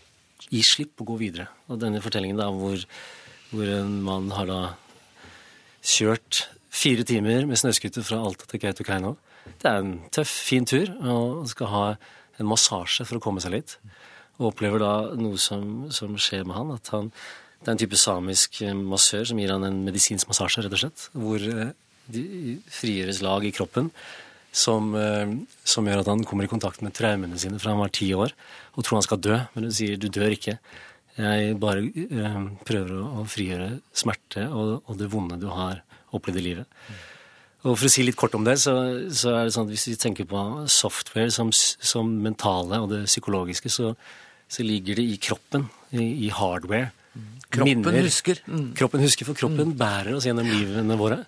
gi 0.47 0.61
slipp 0.65 1.03
og 1.03 1.11
gå 1.11 1.19
videre. 1.25 1.49
Og 1.69 1.81
denne 1.81 2.01
fortellingen 2.03 2.39
da, 2.39 2.47
hvor, 2.53 2.79
hvor 3.51 3.73
en 3.75 3.99
mann 4.05 4.31
har 4.33 4.49
da 4.49 4.61
kjørt 5.81 6.45
fire 6.71 7.05
timer 7.07 7.45
med 7.49 7.59
snøscooter 7.59 8.05
fra 8.05 8.21
Alta 8.23 8.47
til 8.49 8.61
Kautokeino. 8.63 9.15
Det 9.59 9.69
er 9.69 9.81
en 9.81 9.93
tøff, 10.13 10.31
fin 10.47 10.65
tur, 10.65 10.89
og 11.03 11.45
skal 11.51 11.71
ha 11.71 11.83
en 12.39 12.49
massasje 12.49 13.05
for 13.05 13.19
å 13.19 13.23
komme 13.23 13.43
seg 13.43 13.55
litt. 13.57 13.77
Og 14.39 14.53
opplever 14.53 14.81
da 14.81 14.93
noe 15.19 15.37
som, 15.41 15.89
som 15.93 16.15
skjer 16.17 16.47
med 16.47 16.57
han. 16.57 16.75
at 16.79 16.91
han, 16.95 17.11
Det 17.59 17.67
er 17.69 17.75
en 17.75 17.83
type 17.83 17.99
samisk 17.99 18.61
eh, 18.65 18.73
massør 18.73 19.27
som 19.29 19.39
gir 19.41 19.53
han 19.53 19.67
en 19.67 19.83
medisinsk 19.85 20.31
massasje, 20.31 20.65
rett 20.65 20.77
og 20.77 20.83
slett. 20.85 21.07
Hvor 21.13 21.41
det 21.41 21.71
de 22.11 22.57
frigjøres 22.71 23.21
lag 23.23 23.45
i 23.45 23.53
kroppen 23.55 23.91
som, 24.51 24.93
eh, 24.95 25.35
som 25.63 25.87
gjør 25.87 26.03
at 26.03 26.11
han 26.11 26.23
kommer 26.27 26.45
i 26.45 26.51
kontakt 26.51 26.81
med 26.81 26.95
traumene 26.97 27.39
sine 27.39 27.59
fra 27.59 27.71
han 27.71 27.83
var 27.83 27.93
ti 27.93 28.11
år 28.13 28.33
og 28.75 28.83
tror 28.83 28.99
han 28.99 29.07
skal 29.07 29.21
dø. 29.21 29.37
Men 29.53 29.67
hun 29.67 29.75
sier 29.75 29.97
du 29.97 30.09
dør 30.09 30.35
ikke. 30.35 30.57
Jeg 31.17 31.59
bare 31.59 31.85
eh, 31.85 32.41
prøver 32.67 32.97
å, 32.97 33.21
å 33.21 33.27
frigjøre 33.27 33.79
smerte 33.93 34.47
og, 34.49 34.81
og 34.87 34.99
det 34.99 35.11
vonde 35.11 35.39
du 35.39 35.49
har 35.51 35.83
opplevd 36.11 36.41
i 36.41 36.45
livet. 36.49 36.67
Og 37.61 37.75
For 37.77 37.85
å 37.85 37.91
si 37.93 38.05
litt 38.05 38.17
kort 38.17 38.33
om 38.37 38.45
det, 38.47 38.55
så, 38.63 38.73
så 39.13 39.35
er 39.35 39.45
det 39.45 39.53
sånn 39.53 39.67
at 39.67 39.73
hvis 39.75 39.89
vi 39.91 39.99
tenker 40.01 40.25
på 40.29 40.39
software 40.71 41.29
som, 41.33 41.51
som 41.53 42.09
mentale 42.23 42.79
og 42.81 42.89
det 42.89 43.03
psykologiske, 43.05 43.69
så, 43.69 43.91
så 44.49 44.65
ligger 44.65 44.97
det 44.97 45.05
i 45.05 45.19
kroppen, 45.21 45.67
i, 45.93 46.07
i 46.25 46.31
hardware. 46.33 46.89
Kroppen 47.51 47.99
husker. 47.99 48.41
Mm. 48.47 48.71
Kroppen 48.79 49.03
husker, 49.03 49.27
for 49.27 49.37
kroppen 49.37 49.75
bærer 49.77 50.15
oss 50.15 50.25
gjennom 50.25 50.47
livene 50.47 50.97
våre. 50.97 51.21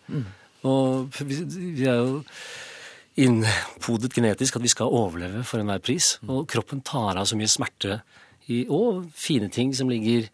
Og 0.65 1.19
vi, 1.19 1.41
vi 1.75 1.87
er 1.91 1.99
jo 1.99 2.21
innpodet 3.19 4.09
genetisk 4.15 4.57
at 4.57 4.63
vi 4.63 4.71
skal 4.71 4.93
overleve 4.93 5.43
for 5.45 5.61
enhver 5.61 5.83
pris. 5.83 6.15
Og 6.25 6.47
kroppen 6.49 6.81
tar 6.85 7.19
av 7.19 7.27
så 7.29 7.37
mye 7.37 7.51
smerte 7.51 7.99
i, 8.49 8.63
og 8.65 9.05
fine 9.15 9.51
ting 9.53 9.73
som 9.75 9.91
ligger 9.91 10.29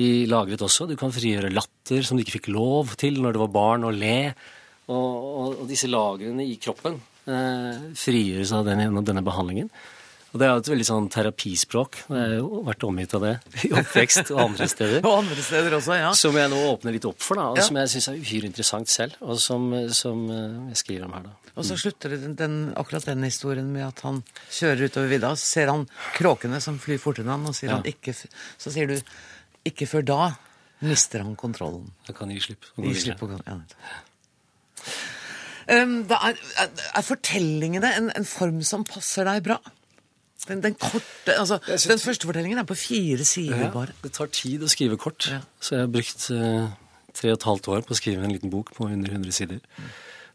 i 0.00 0.24
lagret 0.30 0.62
også. 0.64 0.88
Du 0.90 0.96
kan 0.98 1.12
frigjøre 1.14 1.52
latter 1.52 2.06
som 2.06 2.16
du 2.16 2.24
ikke 2.24 2.38
fikk 2.40 2.52
lov 2.54 2.96
til 3.00 3.20
når 3.22 3.34
du 3.34 3.42
var 3.44 3.52
barn, 3.54 3.86
og 3.86 3.98
le. 3.98 4.32
Og, 4.88 5.10
og, 5.40 5.60
og 5.62 5.68
disse 5.70 5.88
lagrene 5.88 6.44
i 6.44 6.56
kroppen 6.60 6.98
eh, 7.26 7.84
frigjøres 7.96 8.52
av 8.52 8.66
den, 8.68 8.82
denne 9.04 9.22
behandlingen. 9.24 9.70
Og 10.34 10.40
det 10.42 10.48
er 10.48 10.58
et 10.58 10.66
veldig 10.68 10.84
sånn 10.88 11.04
terapispråk. 11.14 11.96
Jeg 12.10 12.18
har 12.18 12.32
jo 12.40 12.62
vært 12.66 12.82
omgitt 12.88 13.12
av 13.14 13.22
det 13.22 13.34
i 13.62 13.70
oppvekst 13.70 14.32
og 14.34 14.40
andre 14.48 14.66
steder. 14.66 15.04
Og 15.06 15.20
andre 15.20 15.44
steder 15.46 15.76
også, 15.78 15.94
ja. 16.00 16.08
Som 16.18 16.34
jeg 16.40 16.50
nå 16.50 16.58
åpner 16.72 16.96
litt 16.96 17.06
opp 17.06 17.22
for, 17.22 17.38
da, 17.38 17.44
og 17.52 17.60
Ja. 17.60 17.66
som 17.68 17.78
jeg 17.78 17.92
syns 17.92 18.08
er 18.10 18.18
uhyre 18.18 18.48
interessant 18.50 18.90
selv, 18.90 19.14
og 19.22 19.38
som, 19.38 19.68
som 19.94 20.24
eh, 20.34 20.56
jeg 20.72 20.80
skriver 20.82 21.06
om 21.06 21.14
her. 21.14 21.28
da. 21.28 21.36
Og 21.54 21.62
så 21.68 21.76
slutter 21.78 22.16
den, 22.18 22.34
den, 22.34 22.56
akkurat 22.74 23.06
den 23.06 23.22
historien 23.22 23.68
med 23.70 23.86
at 23.86 24.02
han 24.02 24.18
kjører 24.50 24.88
utover 24.90 25.12
vidda, 25.14 25.30
så 25.38 25.46
ser 25.52 25.70
han 25.70 25.84
kråkene 26.18 26.58
som 26.60 26.80
flyr 26.82 26.98
fortere 26.98 27.28
enn 27.28 27.36
han, 27.36 27.46
og 27.46 27.54
sier 27.54 27.70
Ja. 27.70 27.76
han 27.78 27.86
ikke, 27.86 28.16
så 28.58 28.74
sier 28.74 28.90
du 28.90 28.96
ikke 29.70 29.86
før 29.86 30.02
da 30.10 30.18
mister 30.82 31.22
han 31.22 31.38
kontrollen. 31.38 31.92
Da 32.08 32.12
kan 32.18 32.34
gi 32.34 32.42
slipp. 32.42 32.66
Gi 32.82 32.96
slipp 33.06 33.22
på. 33.22 33.30
Ja. 33.38 33.54
Um, 35.64 36.02
da 36.10 36.18
er, 36.28 36.36
er, 36.60 36.68
er 37.00 37.04
fortellingene 37.06 37.88
en, 37.96 38.10
en 38.12 38.26
form 38.28 38.58
som 38.68 38.82
passer 38.84 39.24
deg 39.24 39.46
bra? 39.46 39.56
Den, 40.44 40.60
den 40.60 40.74
korte, 40.76 41.32
altså, 41.40 41.56
den 41.64 42.02
første 42.02 42.28
fortellingen 42.28 42.60
er 42.60 42.66
på 42.68 42.76
fire 42.76 43.24
sider 43.24 43.62
Ja, 43.62 43.70
bare. 43.72 43.94
det 44.04 44.10
tar 44.12 44.28
tid 44.28 44.60
å 44.60 44.68
skrive 44.68 44.98
kort, 45.00 45.30
Ja. 45.32 45.38
så 45.56 45.78
jeg 45.78 45.86
har 45.86 45.92
brukt 45.94 46.26
uh, 46.36 46.66
tre 47.16 47.30
og 47.32 47.38
et 47.38 47.46
halvt 47.48 47.70
år 47.72 47.86
på 47.88 47.94
å 47.94 47.96
skrive 47.96 48.26
en 48.26 48.34
liten 48.34 48.52
bok 48.52 48.74
på 48.76 48.90
under 48.90 49.08
100 49.14 49.32
sider. 49.32 49.62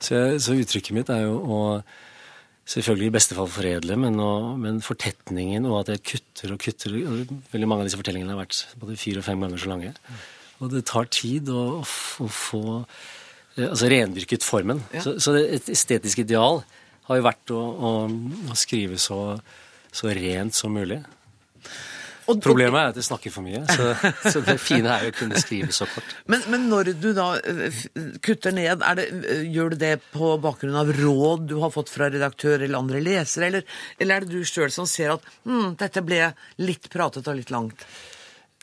Så, 0.02 0.16
jeg, 0.16 0.40
så 0.42 0.56
uttrykket 0.58 0.98
mitt 0.98 1.12
er 1.14 1.28
jo 1.28 1.38
å 1.46 1.60
selvfølgelig 2.70 3.12
i 3.12 3.14
beste 3.20 3.38
fall 3.38 3.50
foredle, 3.54 4.00
men, 4.02 4.18
å, 4.18 4.32
men 4.58 4.82
fortetningen 4.86 5.70
og 5.70 5.84
at 5.84 5.94
jeg 5.94 6.04
kutter 6.16 6.56
og 6.56 6.62
kutter 6.66 6.98
og 7.04 7.32
Veldig 7.54 7.70
mange 7.70 7.86
av 7.86 7.90
disse 7.90 8.02
fortellingene 8.02 8.34
har 8.34 8.42
vært 8.42 8.64
både 8.82 8.98
fire 8.98 9.22
og 9.22 9.26
fem 9.30 9.46
ganger 9.46 9.62
så 9.62 9.72
lange. 9.76 9.94
Og 10.60 10.74
det 10.74 10.84
tar 10.90 11.10
tid 11.14 11.50
å 11.54 11.64
å 11.84 12.28
få 12.34 12.64
altså 13.68 13.90
rendyrket 13.92 14.46
formen. 14.46 14.82
Ja. 14.96 15.04
Så, 15.06 15.18
så 15.24 15.36
et 15.42 15.70
estetisk 15.72 16.24
ideal 16.24 16.62
har 17.10 17.20
jo 17.20 17.26
vært 17.26 17.54
å, 17.56 17.60
å, 17.60 17.94
å 18.54 18.58
skrive 18.58 19.00
så, 19.02 19.20
så 19.92 20.12
rent 20.16 20.56
som 20.58 20.76
mulig. 20.78 21.02
Og- 22.30 22.38
Problemet 22.46 22.78
er 22.78 22.92
at 22.92 22.98
jeg 23.00 23.08
snakker 23.08 23.34
for 23.34 23.42
mye, 23.42 23.64
så, 23.66 23.88
så 24.36 24.44
det 24.46 24.60
fine 24.62 24.92
er 24.94 25.08
jo 25.08 25.14
å 25.14 25.18
kunne 25.18 25.40
skrive 25.42 25.74
så 25.74 25.88
kort. 25.90 26.12
Men, 26.30 26.44
men 26.54 26.68
når 26.70 26.92
du 27.02 27.08
da 27.18 27.32
eh, 27.42 27.80
kutter 28.22 28.54
ned, 28.54 28.84
er 28.86 29.00
det, 29.00 29.08
eh, 29.34 29.42
gjør 29.50 29.74
du 29.74 29.80
det 29.82 29.96
på 30.14 30.36
bakgrunn 30.44 30.78
av 30.78 30.92
råd 30.94 31.48
du 31.50 31.56
har 31.64 31.74
fått 31.74 31.90
fra 31.90 32.12
redaktør 32.14 32.62
eller 32.62 32.78
andre 32.78 33.02
lesere, 33.02 33.50
eller, 33.50 33.66
eller 33.98 34.20
er 34.20 34.28
det 34.28 34.38
du 34.38 34.46
sjøl 34.46 34.70
som 34.74 34.86
ser 34.90 35.16
at 35.16 35.26
hm, 35.48 35.74
dette 35.82 36.06
ble 36.06 36.28
litt 36.62 36.86
pratet 36.94 37.26
og 37.26 37.40
litt 37.42 37.50
langt? 37.56 37.82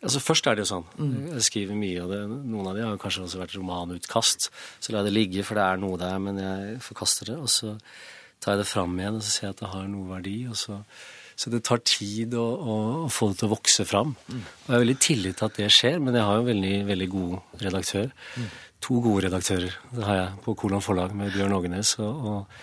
Altså 0.06 0.22
Først 0.22 0.46
er 0.46 0.54
det 0.56 0.64
jo 0.64 0.70
sånn. 0.70 0.86
Jeg 1.34 1.44
skriver 1.48 1.78
mye 1.78 2.02
av 2.04 2.12
det. 2.14 2.20
Noen 2.46 2.70
av 2.70 2.78
de 2.78 2.84
har 2.86 2.98
kanskje 3.02 3.24
også 3.26 3.40
vært 3.42 3.56
romanutkast. 3.58 4.48
Så 4.80 4.94
lar 4.94 5.02
jeg 5.02 5.10
det 5.10 5.16
ligge, 5.18 5.44
for 5.46 5.58
det 5.58 5.66
er 5.66 5.82
noe 5.82 5.98
der, 6.00 6.16
men 6.22 6.38
jeg 6.40 6.80
forkaster 6.86 7.32
det. 7.32 7.38
Og 7.42 7.50
så 7.50 7.74
tar 8.40 8.54
jeg 8.54 8.62
det 8.64 8.68
fram 8.70 8.94
igjen 9.00 9.18
og 9.18 9.24
så 9.26 9.32
ser 9.34 9.48
jeg 9.48 9.56
at 9.56 9.62
det 9.64 9.70
har 9.74 9.86
noe 9.92 10.10
verdi. 10.14 10.38
og 10.50 10.56
så... 10.62 10.80
Så 11.36 11.50
det 11.52 11.58
tar 11.68 11.82
tid 11.84 12.32
å, 12.32 12.40
å, 12.56 12.74
å 13.04 13.08
få 13.12 13.26
det 13.28 13.42
til 13.42 13.50
å 13.50 13.52
vokse 13.52 13.84
fram. 13.84 14.14
Og 14.32 14.70
jeg 14.70 14.72
har 14.72 14.80
veldig 14.80 14.94
tillit 15.04 15.36
til 15.36 15.44
at 15.50 15.58
det 15.60 15.66
skjer, 15.68 15.98
men 16.00 16.16
jeg 16.16 16.24
har 16.24 16.38
jo 16.38 16.46
en 16.46 16.48
veldig, 16.48 16.70
veldig 16.88 17.08
god 17.12 17.60
redaktør. 17.60 18.06
To 18.86 18.96
gode 19.04 19.26
redaktører 19.26 19.74
det 19.92 20.06
har 20.08 20.16
jeg 20.16 20.30
på 20.46 20.54
Kolon 20.62 20.80
forlag 20.80 21.12
med 21.12 21.34
Bjørn 21.36 21.52
Ågenes 21.58 21.90
og, 22.00 22.24
og 22.30 22.56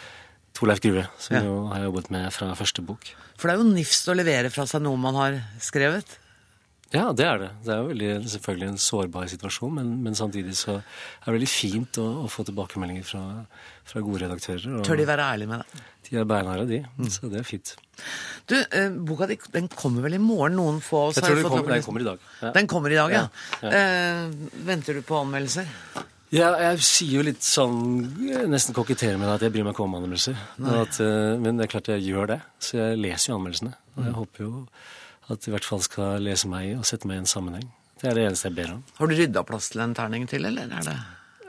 Torleif 0.58 0.82
Grue, 0.82 1.06
som 1.22 1.38
Ja. 1.38 1.44
jo 1.46 1.60
har 1.70 1.86
jobbet 1.86 2.10
med 2.18 2.34
fra 2.34 2.50
første 2.58 2.82
bok. 2.90 3.14
For 3.38 3.46
det 3.46 3.60
er 3.60 3.62
jo 3.62 3.70
nifst 3.78 4.10
å 4.10 4.18
levere 4.18 4.50
fra 4.50 4.66
seg 4.66 4.82
noe 4.88 4.98
man 5.06 5.22
har 5.22 5.38
skrevet. 5.62 6.18
Ja, 6.94 7.08
det 7.18 7.26
er 7.26 7.40
det. 7.42 7.48
Det 7.66 7.72
er 7.74 7.80
jo 7.82 7.88
veldig, 7.90 8.10
selvfølgelig 8.36 8.68
en 8.70 8.78
sårbar 8.82 9.30
situasjon, 9.32 9.72
men, 9.80 9.88
men 10.06 10.14
samtidig 10.18 10.54
så 10.60 10.76
er 10.78 11.26
det 11.26 11.34
veldig 11.40 11.50
fint 11.50 11.98
å, 11.98 12.06
å 12.22 12.28
få 12.30 12.46
tilbakemeldinger 12.46 13.08
fra, 13.08 13.22
fra 13.90 14.04
gode 14.06 14.22
redaktører. 14.28 14.84
Tør 14.86 15.02
de 15.02 15.08
være 15.10 15.26
ærlige 15.34 15.50
med 15.50 15.64
deg? 15.64 15.82
De 16.10 16.20
er 16.22 16.28
beinharde, 16.30 16.68
de. 16.70 17.10
Så 17.10 17.32
det 17.32 17.40
er 17.42 17.48
fint. 17.48 17.74
Du, 18.46 18.56
eh, 18.60 18.94
boka 19.10 19.26
di 19.32 19.40
den 19.56 19.70
kommer 19.74 20.06
vel 20.06 20.20
i 20.20 20.22
morgen? 20.22 20.60
Noen 20.60 20.82
få 20.86 21.08
oss 21.10 21.18
Jeg 21.18 21.26
tror 21.26 21.40
den 21.42 21.50
kommer, 21.50 21.74
den 21.74 21.86
kommer 21.88 22.04
i 22.04 22.10
dag. 22.12 22.26
Ja. 22.44 22.52
Den 22.60 22.70
kommer 22.70 22.94
i 22.94 23.00
dag, 23.00 23.16
ja. 23.18 23.28
Ja, 23.64 23.74
Eh, 23.74 24.58
venter 24.68 25.00
du 25.00 25.02
på 25.08 25.18
anmeldelser? 25.24 25.70
Ja, 26.34 26.52
jeg 26.58 26.82
sier 26.86 27.20
jo 27.20 27.24
litt 27.26 27.46
sånn 27.46 27.76
jeg 28.26 28.48
Nesten 28.50 28.74
koketterer 28.74 29.20
med 29.22 29.30
det 29.30 29.36
at 29.36 29.44
jeg 29.46 29.54
bryr 29.54 29.66
meg 29.68 29.76
ikke 29.76 29.86
om 29.86 29.98
anmeldelser. 30.00 30.38
Men, 30.58 30.80
at, 30.84 31.00
eh, 31.02 31.34
men 31.42 31.58
det 31.58 31.66
er 31.68 31.74
klart 31.74 31.90
jeg 31.94 32.06
gjør 32.06 32.30
det. 32.36 32.40
Så 32.62 32.78
jeg 32.78 33.02
leser 33.02 33.32
jo 33.32 33.40
anmeldelsene. 33.40 33.74
Og 33.98 34.06
jeg 34.08 34.16
håper 34.20 34.46
jo 34.46 34.54
at 35.30 35.40
de 35.44 35.52
i 35.52 35.54
hvert 35.56 35.66
fall 35.68 35.82
skal 35.86 36.22
lese 36.24 36.50
meg 36.52 36.76
og 36.78 36.86
sette 36.90 37.08
meg 37.10 37.20
i 37.20 37.24
en 37.24 37.30
sammenheng. 37.30 37.68
Det 38.02 38.10
er 38.12 38.18
det 38.20 38.24
eneste 38.28 38.50
jeg 38.50 38.58
ber 38.58 38.74
om. 38.76 38.82
Har 38.98 39.08
du 39.08 39.16
rydda 39.16 39.44
plass 39.48 39.70
til 39.72 39.84
en 39.86 39.94
terning 39.96 40.26
til, 40.28 40.46
eller 40.50 40.68
er 40.80 40.88
det 40.90 40.96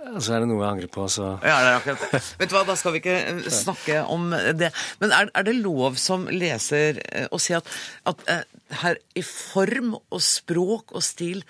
Altså 0.05 0.35
er 0.37 0.43
det 0.45 0.49
noe 0.51 0.61
jeg 0.61 0.68
angrer 0.68 0.91
på, 0.93 1.07
så 1.09 1.25
Ja, 1.43 1.55
det 1.64 1.68
er 1.70 1.77
akkurat 1.79 2.03
det. 2.12 2.18
Vet 2.39 2.51
du 2.51 2.55
hva, 2.55 2.61
Da 2.68 2.75
skal 2.77 2.93
vi 2.93 3.01
ikke 3.01 3.14
eh, 3.33 3.39
snakke 3.51 4.03
om 4.12 4.27
det. 4.61 4.68
Men 5.01 5.14
er, 5.16 5.31
er 5.35 5.47
det 5.49 5.55
lov 5.64 5.97
som 5.99 6.27
leser 6.29 7.01
eh, 7.09 7.25
å 7.33 7.41
si 7.41 7.55
at, 7.57 7.66
at 8.12 8.20
eh, 8.31 8.43
her 8.85 9.01
i 9.16 9.25
form 9.25 9.95
og 9.97 10.20
språk 10.22 10.93
og 10.95 11.03
stil 11.03 11.41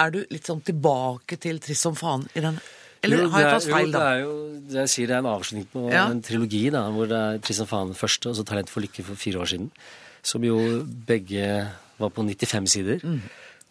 er 0.00 0.14
du 0.14 0.20
litt 0.30 0.46
sånn 0.46 0.62
tilbake 0.64 1.36
til 1.42 1.58
Triss 1.60 1.82
som 1.84 1.98
faen 1.98 2.24
i 2.38 2.44
den? 2.46 2.56
Eller 3.04 3.24
Jo, 3.26 3.28
har 3.34 3.44
jeg 3.44 3.52
tatt 3.58 3.68
feil, 3.74 3.90
jo, 3.90 3.92
da? 3.92 3.98
Det 3.98 4.06
er 4.14 4.22
jo, 4.22 4.32
det 4.70 4.80
jeg 4.84 4.92
sier 4.94 5.10
det 5.10 5.18
er 5.18 5.24
en 5.26 5.30
avslutning 5.34 5.66
på 5.74 5.84
Ja. 5.92 6.06
en 6.14 6.22
trilogi, 6.24 6.62
da, 6.72 6.86
hvor 6.94 7.10
det 7.10 7.18
er 7.20 7.42
Tristan 7.44 7.68
Faen 7.68 7.92
første, 7.98 8.30
og 8.30 8.38
så 8.38 8.46
Talent 8.48 8.70
for 8.72 8.86
lykke 8.86 9.04
for 9.10 9.20
fire 9.20 9.42
år 9.42 9.50
siden. 9.52 9.68
Som 10.24 10.44
jo 10.46 10.58
begge 11.06 11.48
var 12.00 12.12
på 12.14 12.24
95 12.24 12.68
sider. 12.72 13.02
Mm. 13.04 13.20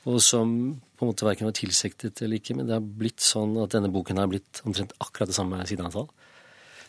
Og 0.10 0.20
som 0.24 0.50
på 0.98 1.06
en 1.06 1.12
måte 1.12 1.26
verken 1.26 1.48
var 1.48 1.56
tilsiktet 1.58 2.22
eller 2.24 2.40
ikke, 2.40 2.56
men 2.58 2.68
det 2.68 2.76
har 2.76 2.84
blitt 2.84 3.24
sånn 3.24 3.56
at 3.64 3.74
denne 3.76 3.92
boken 3.92 4.20
har 4.20 4.30
blitt 4.32 4.62
omtrent 4.68 4.94
akkurat 5.04 5.32
det 5.32 5.38
samme 5.38 5.64
sideantall. 5.68 6.10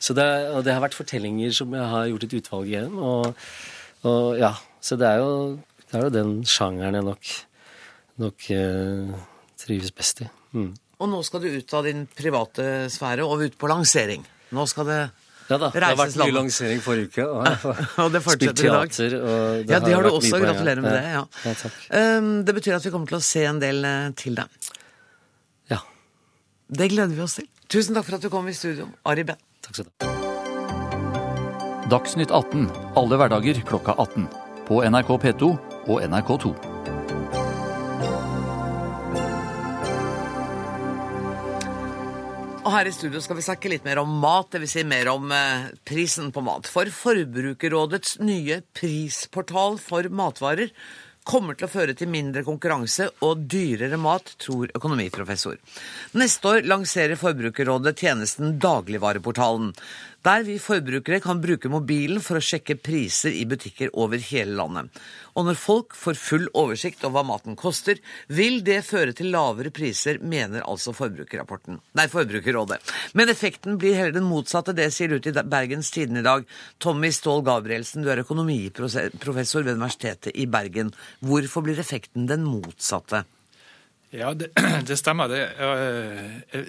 Så 0.03 0.17
det, 0.17 0.27
og 0.53 0.65
det 0.67 0.75
har 0.75 0.83
vært 0.85 0.97
fortellinger 0.99 1.55
som 1.55 1.73
jeg 1.75 1.91
har 1.95 2.09
gjort 2.11 2.27
et 2.27 2.37
utvalg 2.41 2.71
igjen. 2.71 2.97
Og, 2.99 3.45
og 4.11 4.39
ja, 4.41 4.53
så 4.85 4.99
det 5.01 5.09
er 5.09 5.23
jo, 5.23 5.35
det 5.89 5.99
er 5.99 6.07
jo 6.07 6.15
den 6.19 6.33
sjangeren 6.49 6.99
jeg 6.99 7.07
nok, 7.07 7.31
nok 8.27 8.49
eh, 8.53 9.15
trives 9.65 9.95
best 9.97 10.25
i. 10.27 10.29
Mm. 10.59 10.73
Og 11.01 11.11
nå 11.11 11.23
skal 11.27 11.43
du 11.43 11.51
ut 11.55 11.77
av 11.79 11.87
din 11.87 12.05
private 12.11 12.67
sfære 12.93 13.27
og 13.27 13.47
ut 13.47 13.57
på 13.59 13.71
lansering. 13.71 14.27
Nå 14.55 14.67
skal 14.71 14.91
det 14.91 15.01
Ja 15.45 15.59
da, 15.61 15.69
det 15.75 15.83
har 15.85 15.97
vært 15.99 16.15
ny 16.17 16.29
mye 16.31 16.37
lansering 16.39 16.81
forrige 16.85 17.11
uke. 17.13 17.25
Og 17.29 17.67
Og 18.07 18.13
det 18.15 18.23
fortsetter 18.25 18.65
i 18.65 18.73
dag. 18.73 18.93
teater, 18.95 19.17
og 19.21 19.67
det 19.69 19.75
ja, 19.75 19.81
det 19.85 19.93
har 19.93 20.07
du 20.07 20.11
også. 20.15 20.41
Gratulerer 20.41 20.85
med 20.85 20.97
det. 20.97 21.03
ja. 21.13 21.25
ja 21.45 21.55
takk. 21.61 21.81
Um, 21.93 22.31
det 22.49 22.57
betyr 22.61 22.79
at 22.79 22.87
vi 22.87 22.95
kommer 22.95 23.13
til 23.13 23.21
å 23.21 23.25
se 23.25 23.45
en 23.49 23.61
del 23.61 23.85
eh, 23.85 24.09
til 24.17 24.39
deg. 24.41 24.71
Ja. 25.73 25.83
Det 26.69 26.89
gleder 26.95 27.13
vi 27.13 27.25
oss 27.27 27.37
til. 27.41 27.51
Tusen 27.69 27.97
takk 27.97 28.09
for 28.09 28.19
at 28.19 28.25
du 28.25 28.33
kom 28.33 28.49
i 28.49 28.57
studio, 28.57 28.89
Ari 29.09 29.27
Behn. 29.29 29.41
Takk 29.65 29.81
skal 29.81 29.91
du 29.91 30.09
ha. 30.09 30.13
Dagsnytt 31.93 32.33
18 32.33 32.71
alle 32.97 33.21
hverdager 33.21 33.61
klokka 33.69 33.93
18. 34.01 34.31
På 34.65 34.81
NRK 34.89 35.19
P2 35.27 35.51
og 35.93 36.01
NRK2. 36.01 36.55
Og 42.65 42.73
her 42.73 42.89
i 42.89 42.93
studio 42.97 43.21
skal 43.21 43.37
vi 43.37 43.43
snakke 43.45 43.69
litt 43.69 43.85
mer 43.85 43.99
om 44.01 44.13
mat, 44.23 44.55
dvs. 44.55 44.71
Si 44.73 44.85
mer 44.89 45.11
om 45.13 45.29
eh, 45.37 45.67
prisen 45.85 46.31
på 46.33 46.41
mat. 46.47 46.65
For 46.65 46.89
Forbrukerrådets 46.89 48.17
nye 48.25 48.63
prisportal 48.73 49.77
for 49.83 50.09
matvarer 50.09 50.73
kommer 51.29 51.57
til 51.57 51.69
å 51.69 51.73
føre 51.73 51.97
til 51.97 52.09
mindre 52.13 52.41
konkurranse 52.45 53.11
og 53.25 53.45
dyrere 53.53 53.99
mat, 54.01 54.33
tror 54.41 54.73
økonomiprofessor. 54.77 55.61
Neste 56.17 56.55
år 56.55 56.69
lanserer 56.69 57.21
Forbrukerrådet 57.21 57.99
tjenesten 58.01 58.57
Dagligvareportalen, 58.61 59.73
der 60.25 60.45
vi 60.47 60.57
forbrukere 60.63 61.21
kan 61.21 61.41
bruke 61.43 61.69
mobilen 61.69 62.23
for 62.25 62.39
å 62.39 62.45
sjekke 62.45 62.79
priser 62.81 63.35
i 63.37 63.45
butikker 63.49 63.93
over 64.01 64.23
hele 64.31 64.57
landet. 64.57 65.03
Og 65.35 65.49
når 65.49 65.59
folk 65.59 65.97
får 65.99 66.17
full 66.21 66.47
oversikt 66.57 67.05
over 67.05 67.19
hva 67.19 67.25
maten 67.35 67.59
koster, 67.59 68.01
vil 68.33 68.61
det 68.65 68.79
føre 68.87 69.13
til 69.17 69.33
lavere 69.35 69.73
priser, 69.75 70.21
mener 70.23 70.65
altså 70.65 70.95
Forbrukerrapporten. 70.97 71.81
Nei, 71.99 72.07
Forbrukerrådet. 72.13 72.81
Men 73.19 73.33
effekten 73.33 73.77
blir 73.83 73.99
heller 73.99 74.17
den 74.17 74.29
motsatte, 74.31 74.77
det 74.77 74.89
sier 74.95 75.13
du 75.13 75.19
i 75.19 75.35
Bergens 75.43 75.93
Tidende 75.95 76.23
i 76.23 76.29
dag. 76.29 76.49
Tommy 76.79 77.11
Ståhl 77.13 77.45
Gabrielsen, 77.45 78.07
du 78.07 78.13
er 78.13 78.23
økonomiprofessor 78.25 79.67
ved 79.67 79.77
Universitetet 79.77 80.33
i 80.33 80.47
Bergen. 80.47 80.95
Hvorfor 81.21 81.67
blir 81.67 81.83
effekten 81.83 82.31
den 82.31 82.47
motsatte? 82.49 83.27
Ja, 84.15 84.35
det, 84.35 84.49
det 84.87 84.97
stemmer. 84.97 85.29
Det, 85.29 85.43
eh, 85.45 86.61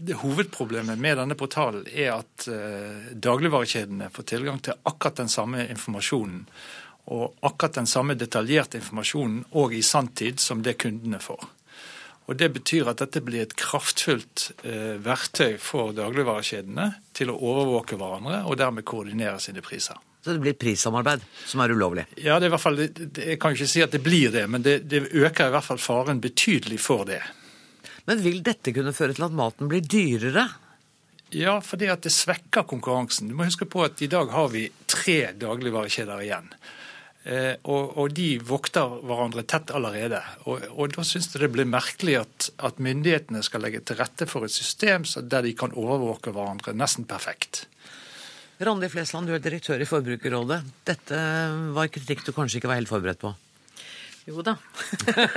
det, 0.00 0.12
hovedproblemet 0.12 0.98
med 0.98 1.18
denne 1.18 1.36
portalen 1.36 1.84
er 1.92 2.14
at 2.14 2.46
eh, 2.48 3.10
dagligvarekjedene 3.12 4.08
får 4.14 4.28
tilgang 4.32 4.62
til 4.64 4.78
akkurat 4.88 5.20
den 5.20 5.28
samme 5.28 5.66
informasjonen. 5.68 6.46
Og 7.12 7.36
akkurat 7.44 7.76
den 7.76 7.86
samme 7.86 8.16
detaljerte 8.16 8.80
informasjonen 8.80 9.44
og 9.60 9.76
i 9.76 9.82
sanntid 9.84 10.40
som 10.40 10.64
det 10.64 10.78
kundene 10.80 11.20
får. 11.20 11.44
Og 12.26 12.40
Det 12.40 12.48
betyr 12.56 12.88
at 12.90 13.04
dette 13.04 13.20
blir 13.22 13.44
et 13.44 13.54
kraftfullt 13.54 14.48
eh, 14.64 14.96
verktøy 14.96 15.60
for 15.62 15.92
dagligvarekjedene 15.94 16.88
til 17.14 17.30
å 17.30 17.36
overvåke 17.36 18.00
hverandre 18.00 18.40
og 18.48 18.56
dermed 18.58 18.88
koordinere 18.88 19.36
sine 19.42 19.62
priser. 19.62 20.00
Så 20.26 20.34
det 20.34 20.42
blir 20.42 20.56
prissamarbeid, 20.58 21.22
som 21.46 21.60
er 21.62 21.70
ulovlig? 21.70 22.02
Ja, 22.18 22.40
det 22.42 22.48
er 22.48 22.50
i 22.50 22.54
hvert 22.56 22.64
fall, 22.64 22.80
Jeg 22.82 23.36
kan 23.38 23.54
ikke 23.54 23.68
si 23.70 23.82
at 23.84 23.92
det 23.94 24.00
blir 24.02 24.32
det, 24.34 24.48
men 24.50 24.64
det, 24.64 24.80
det 24.90 25.04
øker 25.14 25.52
i 25.52 25.52
hvert 25.54 25.66
fall 25.68 25.78
faren 25.78 26.18
betydelig 26.18 26.80
for 26.82 27.06
det. 27.06 27.20
Men 28.10 28.24
vil 28.24 28.40
dette 28.42 28.74
kunne 28.74 28.94
føre 28.96 29.14
til 29.14 29.28
at 29.28 29.36
maten 29.38 29.70
blir 29.70 29.86
dyrere? 29.86 30.48
Ja, 31.30 31.60
fordi 31.62 31.86
at 31.94 32.02
det 32.02 32.10
svekker 32.10 32.66
konkurransen. 32.66 33.30
Du 33.30 33.36
må 33.38 33.46
huske 33.46 33.70
på 33.70 33.84
at 33.86 34.02
i 34.02 34.10
dag 34.10 34.34
har 34.34 34.50
vi 34.50 34.64
tre 34.90 35.30
dagligvarekjeder 35.38 36.26
igjen. 36.26 36.50
Eh, 37.22 37.54
og, 37.62 37.94
og, 37.94 38.10
de 38.18 38.40
vokter 38.50 38.98
hverandre 39.06 39.46
tett 39.46 39.70
allerede. 39.74 40.24
Og, 40.50 40.66
og 40.74 40.98
da 40.98 41.06
syns 41.06 41.30
jeg 41.30 41.44
det 41.44 41.52
blir 41.54 41.70
merkelig 41.70 42.18
at, 42.24 42.50
at, 42.66 42.82
myndighetene 42.82 43.46
skal 43.46 43.62
legge 43.62 43.84
til 43.86 44.02
rette 44.02 44.26
for 44.26 44.46
et 44.46 44.54
system 44.54 45.06
der 45.22 45.46
de 45.46 45.54
kan 45.54 45.74
overvåke 45.78 46.34
hverandre 46.34 46.74
nesten 46.74 47.06
perfekt. 47.06 47.68
Randi 48.58 48.88
Flesland, 48.88 49.28
du 49.28 49.34
er 49.36 49.42
direktør 49.44 49.82
i 49.82 49.88
Forbrukerrådet. 49.88 50.62
Dette 50.88 51.18
var 51.76 51.90
kritikk 51.92 52.24
du 52.24 52.32
kanskje 52.32 52.60
ikke 52.60 52.70
var 52.70 52.80
helt 52.80 52.92
forberedt 52.92 53.20
på? 53.20 53.34
Jo 54.26 54.42
da. 54.42 54.56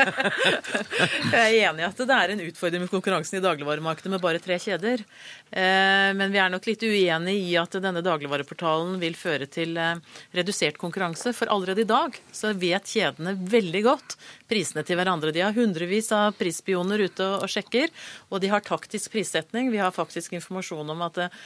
jeg 1.29 1.37
er 1.37 1.67
enig 1.69 1.83
i 1.83 1.85
at 1.85 1.99
det 1.99 2.15
er 2.15 2.31
en 2.33 2.39
utfordring 2.41 2.81
med 2.81 2.89
konkurransen 2.89 3.37
i 3.37 3.41
dagligvaremarkedet 3.43 4.09
med 4.09 4.23
bare 4.23 4.41
tre 4.41 4.55
kjeder. 4.57 5.03
Eh, 5.51 6.09
men 6.17 6.33
vi 6.33 6.39
er 6.41 6.49
nok 6.49 6.65
litt 6.65 6.81
uenig 6.81 7.35
i 7.37 7.53
at 7.61 7.77
denne 7.83 8.01
dagligvareportalen 8.01 8.95
vil 9.03 9.13
føre 9.19 9.45
til 9.45 9.77
eh, 9.77 10.01
redusert 10.33 10.81
konkurranse. 10.81 11.35
For 11.37 11.53
allerede 11.53 11.85
i 11.85 11.89
dag 11.91 12.17
så 12.33 12.55
vet 12.57 12.89
kjedene 12.89 13.35
veldig 13.37 13.83
godt 13.85 14.17
prisene 14.49 14.81
til 14.87 14.97
hverandre. 14.97 15.35
De 15.37 15.45
har 15.45 15.53
hundrevis 15.53 16.09
av 16.17 16.33
prisspioner 16.41 17.05
ute 17.05 17.29
og 17.43 17.45
sjekker, 17.45 17.93
og 18.33 18.41
de 18.41 18.49
har 18.49 18.65
taktisk 18.65 19.13
prissetning. 19.13 19.69
Vi 19.69 19.83
har 19.83 19.93
faktisk 19.93 20.33
informasjon 20.39 20.95
om 20.95 21.05
at 21.05 21.27
eh, 21.27 21.41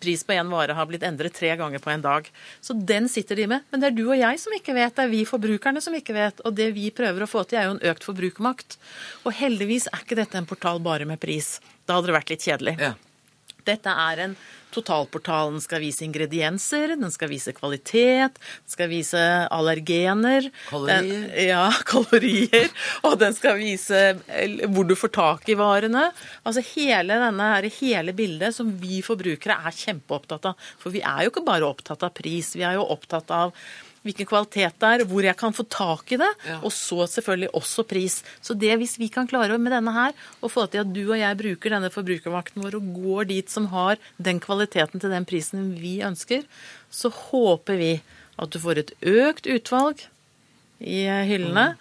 pris 0.00 0.24
på 0.24 0.32
én 0.32 0.48
vare 0.52 0.74
har 0.76 0.88
blitt 0.88 1.04
endret 1.06 1.34
tre 1.36 1.52
ganger 1.60 1.82
på 1.82 1.92
en 1.92 2.04
dag. 2.04 2.30
Så 2.64 2.74
den 2.74 3.08
sitter 3.12 3.36
de 3.36 3.46
med. 3.52 3.66
Men 3.70 3.82
det 3.82 3.90
er 3.90 3.96
du 3.98 4.04
og 4.06 4.16
jeg 4.18 4.40
som 4.40 4.56
ikke 4.56 4.76
vet, 4.76 4.94
det 4.96 5.04
er 5.04 5.12
vi 5.12 5.26
forbrukerne 5.28 5.82
som 5.84 5.96
ikke 5.96 6.16
vet. 6.16 6.40
Og 6.46 6.56
det 6.56 6.70
vi 6.76 6.88
prøver 6.94 7.26
å 7.26 7.30
få 7.30 7.44
til, 7.44 7.60
er 7.60 7.68
jo 7.68 7.76
en 7.76 7.84
økt 7.92 8.08
forbrukermakt. 8.08 8.78
Og 9.24 9.36
heldigvis 9.36 9.90
er 9.92 10.04
ikke 10.04 10.18
dette 10.22 10.40
en 10.40 10.48
portal 10.48 10.80
bare 10.82 11.08
med 11.08 11.20
pris. 11.22 11.58
Da 11.84 11.98
hadde 11.98 12.10
det 12.10 12.18
vært 12.20 12.34
litt 12.34 12.48
kjedelig. 12.48 12.76
Ja. 12.80 12.94
Dette 13.66 13.92
er 14.08 14.24
en 14.26 14.34
totalportal. 14.74 15.52
Den 15.54 15.62
skal 15.64 15.82
vise 15.82 16.04
ingredienser, 16.06 16.94
den 16.98 17.12
skal 17.12 17.30
vise 17.32 17.54
kvalitet, 17.56 18.38
den 18.38 18.70
skal 18.70 18.90
vise 18.92 19.22
allergener. 19.50 20.48
Kalorier. 20.68 21.02
Den, 21.02 21.26
ja, 21.48 21.66
kalorier. 21.90 22.70
Og 23.08 23.18
den 23.20 23.36
skal 23.36 23.58
vise 23.60 24.02
eh, 24.28 24.56
hvor 24.70 24.88
du 24.88 24.96
får 24.98 25.14
tak 25.16 25.50
i 25.50 25.58
varene. 25.58 26.08
Altså 26.44 26.64
hele 26.72 27.18
denne 27.24 27.52
her, 27.54 27.70
hele 27.80 28.14
bildet 28.16 28.56
som 28.56 28.72
vi 28.80 29.02
forbrukere 29.06 29.58
er 29.66 29.78
kjempeopptatt 29.82 30.52
av. 30.52 30.72
For 30.80 30.94
vi 30.94 31.04
er 31.04 31.26
jo 31.26 31.34
ikke 31.34 31.46
bare 31.46 31.68
opptatt 31.68 32.06
av 32.06 32.14
pris, 32.16 32.54
vi 32.56 32.66
er 32.66 32.78
jo 32.78 32.88
opptatt 32.94 33.30
av 33.34 33.54
hvilken 34.04 34.26
kvalitet 34.26 34.78
det 34.80 34.88
er, 35.00 35.04
hvor 35.04 35.22
jeg 35.22 35.36
kan 35.36 35.52
få 35.52 35.64
tak 35.68 36.12
i 36.12 36.16
det, 36.16 36.28
Ja. 36.46 36.58
og 36.64 36.72
så 36.72 37.04
selvfølgelig 37.06 37.50
også 37.52 37.84
pris. 37.86 38.22
Så 38.42 38.56
det 38.58 38.78
hvis 38.80 38.96
vi 38.98 39.08
kan 39.12 39.26
klare 39.28 39.58
med 39.58 39.72
denne 39.72 39.92
her, 39.92 40.12
å 40.42 40.48
få 40.48 40.64
til 40.70 40.80
at 40.80 40.92
du 40.92 41.02
og 41.10 41.18
jeg 41.18 41.36
bruker 41.36 41.70
denne 41.76 41.90
forbrukermakten 41.92 42.62
vår 42.64 42.74
og 42.80 42.94
går 43.04 43.28
dit 43.28 43.50
som 43.50 43.66
har 43.74 43.96
den 44.20 44.40
kvaliteten 44.40 45.00
til 45.00 45.10
den 45.10 45.24
prisen 45.28 45.74
vi 45.76 45.98
ønsker, 46.00 46.44
så 46.90 47.10
håper 47.12 47.76
vi 47.76 47.92
at 48.40 48.50
du 48.50 48.58
får 48.58 48.78
et 48.78 48.92
økt 49.02 49.46
utvalg 49.46 50.06
i 50.80 51.04
hyllene. 51.04 51.26
hyllene 51.28 51.76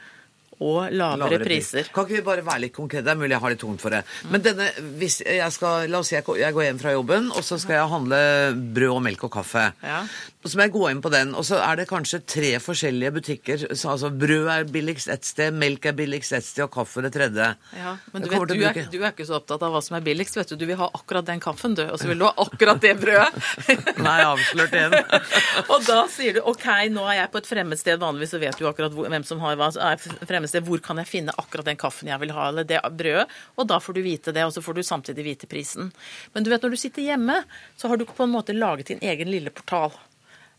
og 0.60 0.90
lavere, 0.92 1.18
lavere 1.22 1.46
priser. 1.48 1.88
Kan 1.96 2.04
ikke 2.04 2.18
vi 2.18 2.22
bare 2.26 2.42
være 2.44 2.60
litt 2.66 2.74
konkrete? 2.76 3.06
Det 3.08 3.14
er 3.14 3.16
mulig 3.22 3.32
jeg 3.32 3.40
har 3.40 3.50
litt 3.54 3.62
tungt 3.62 3.80
for 3.80 3.90
det. 3.96 4.02
Men 4.30 4.42
denne, 4.44 4.66
hvis 5.00 5.22
jeg 5.24 5.52
skal, 5.56 5.88
la 5.88 6.00
oss 6.00 6.10
si 6.12 6.16
jeg 6.18 6.26
går- 6.26 6.38
jeg 6.42 6.54
går 6.54 6.64
hjem 6.66 6.80
fra 6.82 6.92
jobben, 6.92 7.30
og 7.32 7.40
så 7.48 7.58
skal 7.58 7.76
jeg 7.80 7.88
handle 7.88 8.74
brød 8.76 8.92
og 8.98 9.02
melk 9.06 9.24
og 9.24 9.32
kaffe. 9.32 9.72
Ja. 9.82 10.02
Så 10.48 10.56
må 10.56 10.64
jeg 10.64 10.72
gå 10.72 10.86
inn 10.88 11.02
på 11.04 11.10
den, 11.12 11.34
og 11.36 11.44
så 11.44 11.58
er 11.60 11.82
det 11.82 11.90
kanskje 11.90 12.22
tre 12.24 12.50
forskjellige 12.64 13.10
butikker. 13.12 13.64
Så, 13.76 13.90
altså 13.92 14.08
brød 14.08 14.46
er 14.48 14.70
billigst 14.72 15.10
ett 15.12 15.28
sted, 15.28 15.52
melk 15.52 15.90
er 15.90 15.98
billigst 15.98 16.32
ett 16.38 16.46
sted, 16.48 16.64
og 16.64 16.72
kaffe 16.72 17.04
det 17.04 17.12
tredje. 17.12 17.50
Ja, 17.76 17.98
men 18.14 18.24
du, 18.24 18.30
vet, 18.32 18.46
du, 18.48 18.64
er, 18.64 18.80
du 18.88 18.96
er 19.02 19.12
ikke 19.12 19.26
så 19.28 19.36
opptatt 19.36 19.66
av 19.68 19.74
hva 19.76 19.82
som 19.84 19.98
er 19.98 20.06
billigst. 20.06 20.40
vet 20.40 20.54
Du 20.54 20.56
Du 20.56 20.64
vil 20.70 20.80
ha 20.80 20.88
akkurat 20.96 21.28
den 21.28 21.44
kaffen, 21.44 21.76
du. 21.76 21.84
Og 21.92 22.00
så 22.00 22.08
vil 22.08 22.24
du 22.24 22.24
ha 22.24 22.32
akkurat 22.40 22.80
det 22.80 22.94
brødet. 23.02 23.36
Nei, 24.08 24.16
avslørt 24.30 24.80
igjen. 24.80 24.96
og 25.76 25.84
da 25.90 26.00
sier 26.16 26.40
du 26.40 26.42
OK, 26.48 26.66
nå 26.96 27.04
er 27.12 27.20
jeg 27.20 27.34
på 27.36 27.44
et 27.44 27.52
fremmed 27.52 27.84
sted, 27.84 28.00
Vanligvis 28.00 28.32
så 28.38 28.40
vet 28.40 28.56
du 28.56 28.64
akkurat 28.72 28.96
hvor, 28.96 29.12
hvem 29.12 29.28
som 29.28 29.44
har 29.44 29.60
hva. 29.60 29.74
Så 29.76 29.84
er 29.84 29.98
jeg 29.98 30.24
fremmedsted. 30.24 30.64
Hvor 30.64 30.80
kan 30.88 31.04
jeg 31.04 31.12
finne 31.18 31.36
akkurat 31.36 31.68
den 31.68 31.84
kaffen 31.84 32.14
jeg 32.14 32.24
vil 32.24 32.32
ha, 32.38 32.48
eller 32.54 32.70
det 32.70 32.80
brødet? 32.88 33.28
Og 33.60 33.68
da 33.68 33.84
får 33.84 34.00
du 34.00 34.06
vite 34.08 34.32
det, 34.32 34.48
og 34.48 34.56
så 34.56 34.64
får 34.64 34.80
du 34.80 34.86
samtidig 34.88 35.28
vite 35.34 35.52
prisen. 35.52 35.92
Men 36.32 36.48
du 36.48 36.56
vet, 36.56 36.64
når 36.64 36.78
du 36.78 36.80
sitter 36.80 37.12
hjemme, 37.12 37.42
så 37.76 37.92
har 37.92 38.00
du 38.00 38.08
på 38.08 38.24
en 38.24 38.38
måte 38.40 38.56
laget 38.56 38.94
din 38.94 39.04
egen 39.04 39.36
lille 39.36 39.52
portal. 39.52 39.92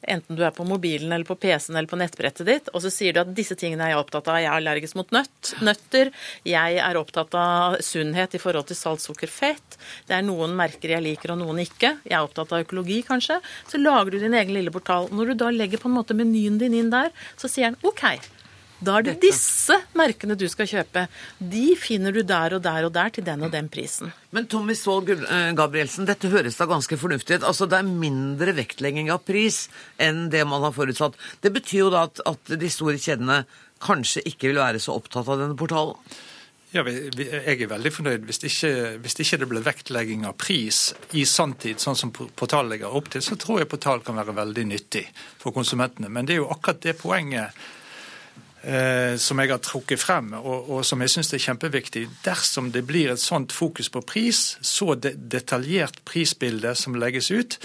Enten 0.09 0.39
du 0.39 0.45
er 0.47 0.55
på 0.57 0.65
mobilen 0.65 1.13
eller 1.13 1.29
på 1.29 1.37
PC-en 1.37 1.77
eller 1.77 1.91
på 1.91 1.99
nettbrettet 2.01 2.49
ditt, 2.49 2.71
og 2.73 2.81
så 2.85 2.93
sier 2.93 3.13
du 3.15 3.21
at 3.23 3.35
disse 3.37 3.57
tingene 3.59 3.85
er 3.85 3.95
jeg 3.95 4.01
opptatt 4.01 4.31
av. 4.33 4.39
Jeg 4.41 4.49
er 4.49 4.57
allergisk 4.57 4.97
mot 4.97 5.13
nøtt, 5.13 5.53
nøtter. 5.61 6.13
Jeg 6.49 6.81
er 6.81 7.01
opptatt 7.01 7.37
av 7.37 7.79
sunnhet 7.85 8.37
i 8.37 8.43
forhold 8.43 8.71
til 8.71 8.79
salt, 8.79 9.05
sukker, 9.05 9.31
fett. 9.31 9.79
Det 10.09 10.17
er 10.17 10.27
noen 10.27 10.57
merker 10.57 10.97
jeg 10.97 11.05
liker 11.05 11.35
og 11.35 11.43
noen 11.43 11.61
ikke. 11.67 11.99
Jeg 12.09 12.17
er 12.17 12.25
opptatt 12.25 12.57
av 12.57 12.65
økologi, 12.65 13.03
kanskje. 13.07 13.41
Så 13.69 13.81
lager 13.83 14.15
du 14.15 14.23
din 14.25 14.37
egen 14.41 14.57
lille 14.57 14.73
portal. 14.75 15.11
Når 15.13 15.33
du 15.33 15.41
da 15.45 15.53
legger 15.55 15.83
på 15.83 15.91
en 15.91 15.99
måte 16.01 16.17
menyen 16.17 16.61
din 16.61 16.77
inn 16.81 16.93
der, 16.93 17.13
så 17.37 17.51
sier 17.51 17.73
den 17.73 17.81
OK. 17.85 18.07
Da 18.81 18.97
er 18.97 19.05
det 19.05 19.16
disse 19.20 19.76
merkene 19.99 20.37
du 20.41 20.47
skal 20.49 20.68
kjøpe. 20.70 21.05
De 21.39 21.64
finner 21.76 22.14
du 22.16 22.22
der 22.24 22.57
og 22.57 22.62
der 22.64 22.87
og 22.89 22.95
der 22.95 23.12
til 23.12 23.26
den 23.26 23.45
og 23.45 23.53
den 23.53 23.68
prisen. 23.72 24.12
Men 24.33 24.47
Tommy 24.49 24.74
Gul- 24.74 25.26
eh, 25.28 25.53
Gabrielsen, 25.53 26.07
dette 26.09 26.31
høres 26.33 26.57
da 26.57 26.66
ganske 26.66 26.97
fornuftig 26.97 27.41
ut. 27.41 27.45
Altså, 27.45 27.68
Det 27.68 27.78
er 27.78 27.83
mindre 27.83 28.55
vektlegging 28.57 29.11
av 29.11 29.24
pris 29.24 29.68
enn 29.99 30.31
det 30.31 30.47
man 30.47 30.62
har 30.62 30.72
forutsatt. 30.72 31.14
Det 31.43 31.53
betyr 31.53 31.78
jo 31.85 31.91
da 31.91 32.05
at, 32.09 32.20
at 32.24 32.59
de 32.59 32.70
store 32.70 32.97
kjedene 32.97 33.45
kanskje 33.81 34.24
ikke 34.24 34.49
vil 34.49 34.61
være 34.61 34.81
så 34.81 34.97
opptatt 34.97 35.28
av 35.28 35.39
denne 35.41 35.57
portalen? 35.57 35.97
Ja, 36.72 36.85
vi, 36.87 37.11
vi, 37.16 37.24
jeg 37.26 37.64
er 37.64 37.70
veldig 37.72 37.91
fornøyd 37.91 38.26
hvis 38.28 38.45
ikke, 38.47 38.70
hvis 39.03 39.16
ikke 39.18 39.41
det 39.43 39.49
ble 39.51 39.62
vektlegging 39.66 40.22
av 40.28 40.37
pris 40.39 40.93
i 41.18 41.24
sanntid, 41.26 41.81
sånn 41.83 41.99
som 41.99 42.12
portal 42.14 42.70
legger 42.70 42.95
opp 42.95 43.11
til, 43.11 43.24
så 43.26 43.35
tror 43.35 43.59
jeg 43.59 43.70
portal 43.72 44.05
kan 44.07 44.20
være 44.20 44.37
veldig 44.37 44.66
nyttig 44.70 45.03
for 45.41 45.51
konsumentene. 45.57 46.09
Men 46.09 46.28
det 46.28 46.37
er 46.37 46.45
jo 46.45 46.51
akkurat 46.55 46.81
det 46.85 46.95
poenget 47.01 47.59
som 48.61 49.41
jeg 49.41 49.49
har 49.49 49.61
trukket 49.65 50.01
frem, 50.03 50.35
og, 50.37 50.67
og 50.69 50.83
som 50.85 51.01
jeg 51.01 51.13
syns 51.15 51.33
er 51.33 51.41
kjempeviktig. 51.41 52.03
Dersom 52.27 52.69
det 52.75 52.83
blir 52.89 53.09
et 53.13 53.23
sånt 53.23 53.55
fokus 53.57 53.89
på 53.89 54.03
pris, 54.05 54.59
så 54.61 54.95
de, 55.01 55.15
detaljert 55.17 56.03
prisbilde 56.05 56.75
som 56.77 56.99
legges 57.01 57.31
ut, 57.33 57.57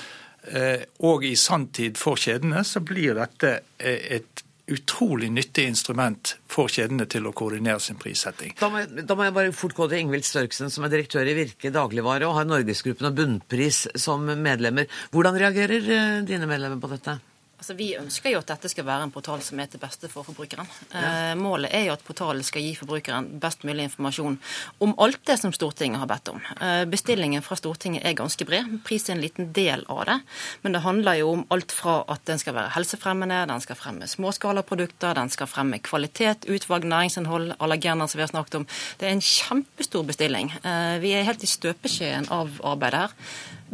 eh, 0.53 0.87
og 1.03 1.25
i 1.27 1.35
sanntid 1.35 1.99
for 1.99 2.19
kjedene, 2.19 2.63
så 2.63 2.79
blir 2.79 3.17
dette 3.19 3.57
eh, 3.77 4.19
et 4.19 4.45
utrolig 4.71 5.29
nyttig 5.29 5.67
instrument 5.69 6.31
for 6.49 6.71
kjedene 6.71 7.05
til 7.09 7.27
å 7.29 7.33
koordinere 7.37 7.81
sin 7.83 7.99
prissetting. 8.01 8.55
Da 8.57 8.71
må, 8.71 8.81
jeg, 8.81 9.05
da 9.05 9.17
må 9.17 9.27
jeg 9.27 9.35
bare 9.35 9.53
fort 9.53 9.75
gå 9.77 9.87
til 9.91 10.01
Ingvild 10.01 10.25
Størksen, 10.25 10.71
som 10.73 10.87
er 10.87 10.95
direktør 10.95 11.27
i 11.29 11.35
Virke 11.37 11.69
dagligvare 11.73 12.25
og 12.25 12.39
har 12.39 12.49
Norgesgruppen 12.49 13.11
og 13.11 13.19
Bunnpris 13.19 13.85
som 14.01 14.25
medlemmer. 14.25 14.89
Hvordan 15.13 15.37
reagerer 15.43 15.85
eh, 15.85 16.19
dine 16.25 16.49
medlemmer 16.49 16.81
på 16.81 16.93
dette? 16.95 17.19
Altså, 17.55 17.73
Vi 17.77 17.93
ønsker 17.95 18.33
jo 18.33 18.41
at 18.41 18.49
dette 18.51 18.69
skal 18.71 18.85
være 18.87 19.07
en 19.07 19.11
portal 19.13 19.41
som 19.43 19.59
er 19.63 19.69
til 19.71 19.79
beste 19.79 20.09
for 20.11 20.27
forbrukeren. 20.27 20.67
Eh, 20.91 21.35
målet 21.39 21.71
er 21.73 21.85
jo 21.87 21.93
at 21.95 22.03
portalen 22.03 22.43
skal 22.43 22.65
gi 22.65 22.73
forbrukeren 22.75 23.29
best 23.41 23.63
mulig 23.63 23.87
informasjon 23.87 24.35
om 24.83 24.95
alt 25.01 25.21
det 25.27 25.37
som 25.39 25.53
Stortinget 25.55 26.01
har 26.01 26.09
bedt 26.11 26.33
om. 26.33 26.41
Eh, 26.59 26.83
bestillingen 26.91 27.45
fra 27.45 27.55
Stortinget 27.55 28.03
er 28.03 28.17
ganske 28.19 28.47
bred. 28.47 28.75
Pris 28.85 29.07
er 29.07 29.15
en 29.15 29.23
liten 29.23 29.53
del 29.55 29.85
av 29.87 30.03
det. 30.09 30.19
Men 30.65 30.75
det 30.75 30.83
handler 30.83 31.21
jo 31.21 31.31
om 31.37 31.47
alt 31.55 31.71
fra 31.71 32.01
at 32.11 32.27
den 32.27 32.43
skal 32.43 32.57
være 32.59 32.75
helsefremmende, 32.75 33.45
den 33.47 33.63
skal 33.63 33.79
fremme 33.79 34.11
småskalaprodukter, 34.11 35.15
den 35.15 35.31
skal 35.31 35.47
fremme 35.47 35.79
kvalitet, 35.79 36.49
utvalg, 36.51 36.83
næringsinnhold, 36.91 37.55
allergener 37.59 38.11
som 38.11 38.19
vi 38.19 38.27
har 38.27 38.33
snakket 38.35 38.61
om. 38.61 38.69
Det 38.99 39.07
er 39.07 39.15
en 39.15 39.23
kjempestor 39.23 40.03
bestilling. 40.03 40.51
Eh, 40.59 40.97
vi 40.99 41.15
er 41.15 41.27
helt 41.27 41.43
i 41.43 41.49
støpeskjeen 41.55 42.27
av 42.35 42.59
arbeidet 42.67 43.05
her. 43.07 43.19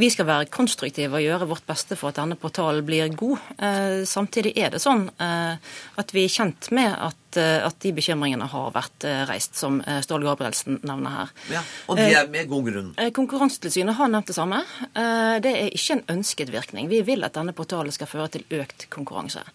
Vi 0.02 0.10
skal 0.10 0.26
være 0.26 0.48
konstruktive 0.50 1.20
og 1.20 1.22
gjøre 1.22 1.48
vårt 1.52 1.66
beste 1.70 1.94
for 2.00 2.10
at 2.10 2.18
denne 2.18 2.38
portalen 2.40 2.86
blir 2.86 3.12
god. 3.14 3.42
Eh, 3.62 4.02
samtidig 4.10 4.56
er 4.58 4.72
det 4.74 4.80
sånn 4.82 5.04
eh, 5.22 5.76
at 6.02 6.14
vi 6.16 6.24
er 6.26 6.34
kjent 6.34 6.72
med 6.74 6.96
at, 6.96 7.38
eh, 7.38 7.60
at 7.62 7.78
de 7.84 7.92
bekymringene 8.00 8.48
har 8.50 8.74
vært 8.74 9.06
reist, 9.30 9.60
som 9.60 9.78
Ståle 10.02 10.26
Gabrielsen 10.26 10.80
nevner 10.88 11.18
her. 11.20 11.36
Ja, 11.54 11.62
og 11.86 12.02
det 12.02 12.08
er 12.18 12.32
med 12.34 12.50
god 12.50 12.72
grunn. 12.72 12.90
Konkurransetilsynet 13.14 14.00
har 14.00 14.10
nevnt 14.10 14.32
det 14.32 14.38
samme. 14.38 14.64
Det 15.44 15.52
er 15.52 15.70
ikke 15.70 16.00
en 16.00 16.04
ønsket 16.18 16.54
virkning. 16.54 16.90
Vi 16.90 17.04
vil 17.06 17.28
at 17.28 17.38
denne 17.38 17.54
portalen 17.58 17.94
skal 17.94 18.10
føre 18.10 18.32
til 18.34 18.58
økt 18.58 18.90
konkurranse. 18.94 19.46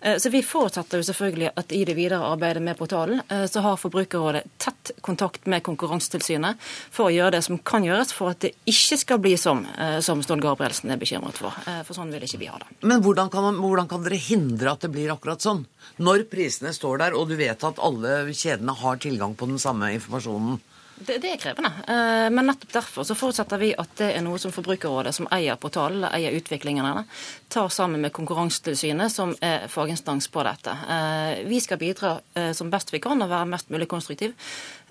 Eh, 0.00 0.16
Så 0.18 0.30
vi 0.30 0.42
forutsetter 0.42 1.00
jo 1.00 1.06
selvfølgelig 1.06 1.50
at 1.56 1.72
i 1.72 1.84
det 1.84 1.94
videre 1.96 2.24
arbeidet 2.24 2.62
med 2.62 2.78
portalen, 2.78 3.20
eh, 3.28 3.46
så 3.46 3.60
har 3.60 3.76
Forbrukerrådet 3.76 4.42
tett 4.58 4.92
kontakt 5.00 5.46
med 5.46 5.62
Konkurransetilsynet 5.62 6.56
for 6.90 7.08
å 7.08 7.14
gjøre 7.14 7.36
det 7.36 7.42
som 7.44 7.58
kan 7.58 7.84
gjøres 7.84 8.12
for 8.16 8.30
at 8.30 8.40
det 8.40 8.54
ikke 8.66 8.98
skal 8.98 9.18
bli 9.18 9.36
som, 9.36 9.66
eh, 9.78 10.00
som 10.00 10.22
Stål 10.22 10.40
Gabrielsen 10.40 10.90
er 10.90 10.96
bekymret 10.96 11.36
for. 11.36 11.50
For 11.84 11.94
sånn 11.94 12.10
vil 12.12 12.22
ikke 12.22 12.38
vi 12.38 12.46
ha 12.46 12.58
det. 12.58 12.66
Men 12.82 13.02
hvordan 13.02 13.30
kan, 13.30 13.54
hvordan 13.56 13.88
kan 13.88 14.02
dere 14.02 14.16
hindre 14.16 14.72
at 14.72 14.80
det 14.80 14.90
blir 14.90 15.12
akkurat 15.12 15.40
sånn? 15.40 15.66
Når 15.98 16.28
prisene 16.30 16.72
står 16.72 16.98
der, 16.98 17.14
og 17.14 17.28
du 17.28 17.36
vet 17.36 17.62
at 17.64 17.78
alle 17.78 18.32
kjedene 18.32 18.74
har 18.76 18.96
tilgang 18.96 19.34
på 19.36 19.46
den 19.46 19.58
samme 19.58 19.92
informasjonen. 19.92 20.60
Det, 21.06 21.16
det 21.22 21.30
er 21.32 21.38
krevende. 21.40 21.70
Eh, 21.88 22.28
Men 22.30 22.46
nettopp 22.50 22.72
derfor 22.74 23.06
så 23.08 23.14
forutsetter 23.16 23.60
vi 23.60 23.70
at 23.78 23.94
det 23.96 24.10
er 24.16 24.24
noe 24.24 24.38
som 24.38 24.52
Forbrukerrådet, 24.52 25.14
som 25.16 25.28
eier 25.32 25.56
portalen, 25.60 26.04
eier 26.10 26.36
utviklingen 26.36 26.84
av 26.84 27.00
den, 27.00 27.08
tar 27.48 27.68
sammen 27.72 28.02
med 28.04 28.12
Konkurransetilsynet, 28.12 29.12
som 29.12 29.32
er 29.40 29.64
faginstans 29.72 30.28
på 30.28 30.44
dette. 30.44 30.76
Eh, 30.96 31.44
Vi 31.48 31.60
skal 31.60 31.80
bidra 31.80 32.18
eh, 32.34 32.52
som 32.52 32.70
best 32.70 32.92
vi 32.92 33.00
kan 33.00 33.22
og 33.22 33.32
være 33.32 33.48
mest 33.48 33.72
mulig 33.72 33.88
konstruktiv. 33.88 34.36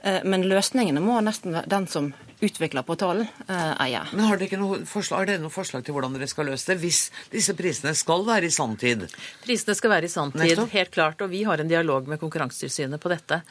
Eh, 0.04 0.22
Men 0.24 0.44
løsningene 0.48 1.02
må 1.04 1.20
nesten 1.24 1.52
være 1.54 1.68
den 1.68 1.88
som 1.88 2.14
utvikler 2.42 2.86
portalen, 2.88 3.28
eh, 3.50 3.76
eie. 3.84 4.00
Men 4.14 4.24
har 4.30 4.38
dere, 4.38 4.48
ikke 4.48 4.60
noe 4.62 4.78
forslag, 4.88 5.18
har 5.20 5.26
dere 5.28 5.42
noe 5.44 5.52
forslag 5.52 5.84
til 5.84 5.92
hvordan 5.94 6.14
dere 6.16 6.28
skal 6.32 6.46
løse 6.48 6.68
det, 6.72 6.78
hvis 6.80 7.00
disse 7.34 7.52
prisene 7.54 7.92
skal 8.00 8.24
være 8.24 8.48
i 8.48 8.54
sanntid? 8.56 9.04
Prisene 9.44 9.76
skal 9.76 9.92
være 9.92 10.08
i 10.08 10.14
sanntid, 10.14 10.62
helt 10.72 10.92
klart. 10.96 11.20
Og 11.22 11.30
vi 11.34 11.44
har 11.44 11.60
en 11.60 11.68
dialog 11.68 12.08
med 12.08 12.18
Konkurransetilsynet 12.22 12.98
på 13.04 13.12
dette. 13.12 13.42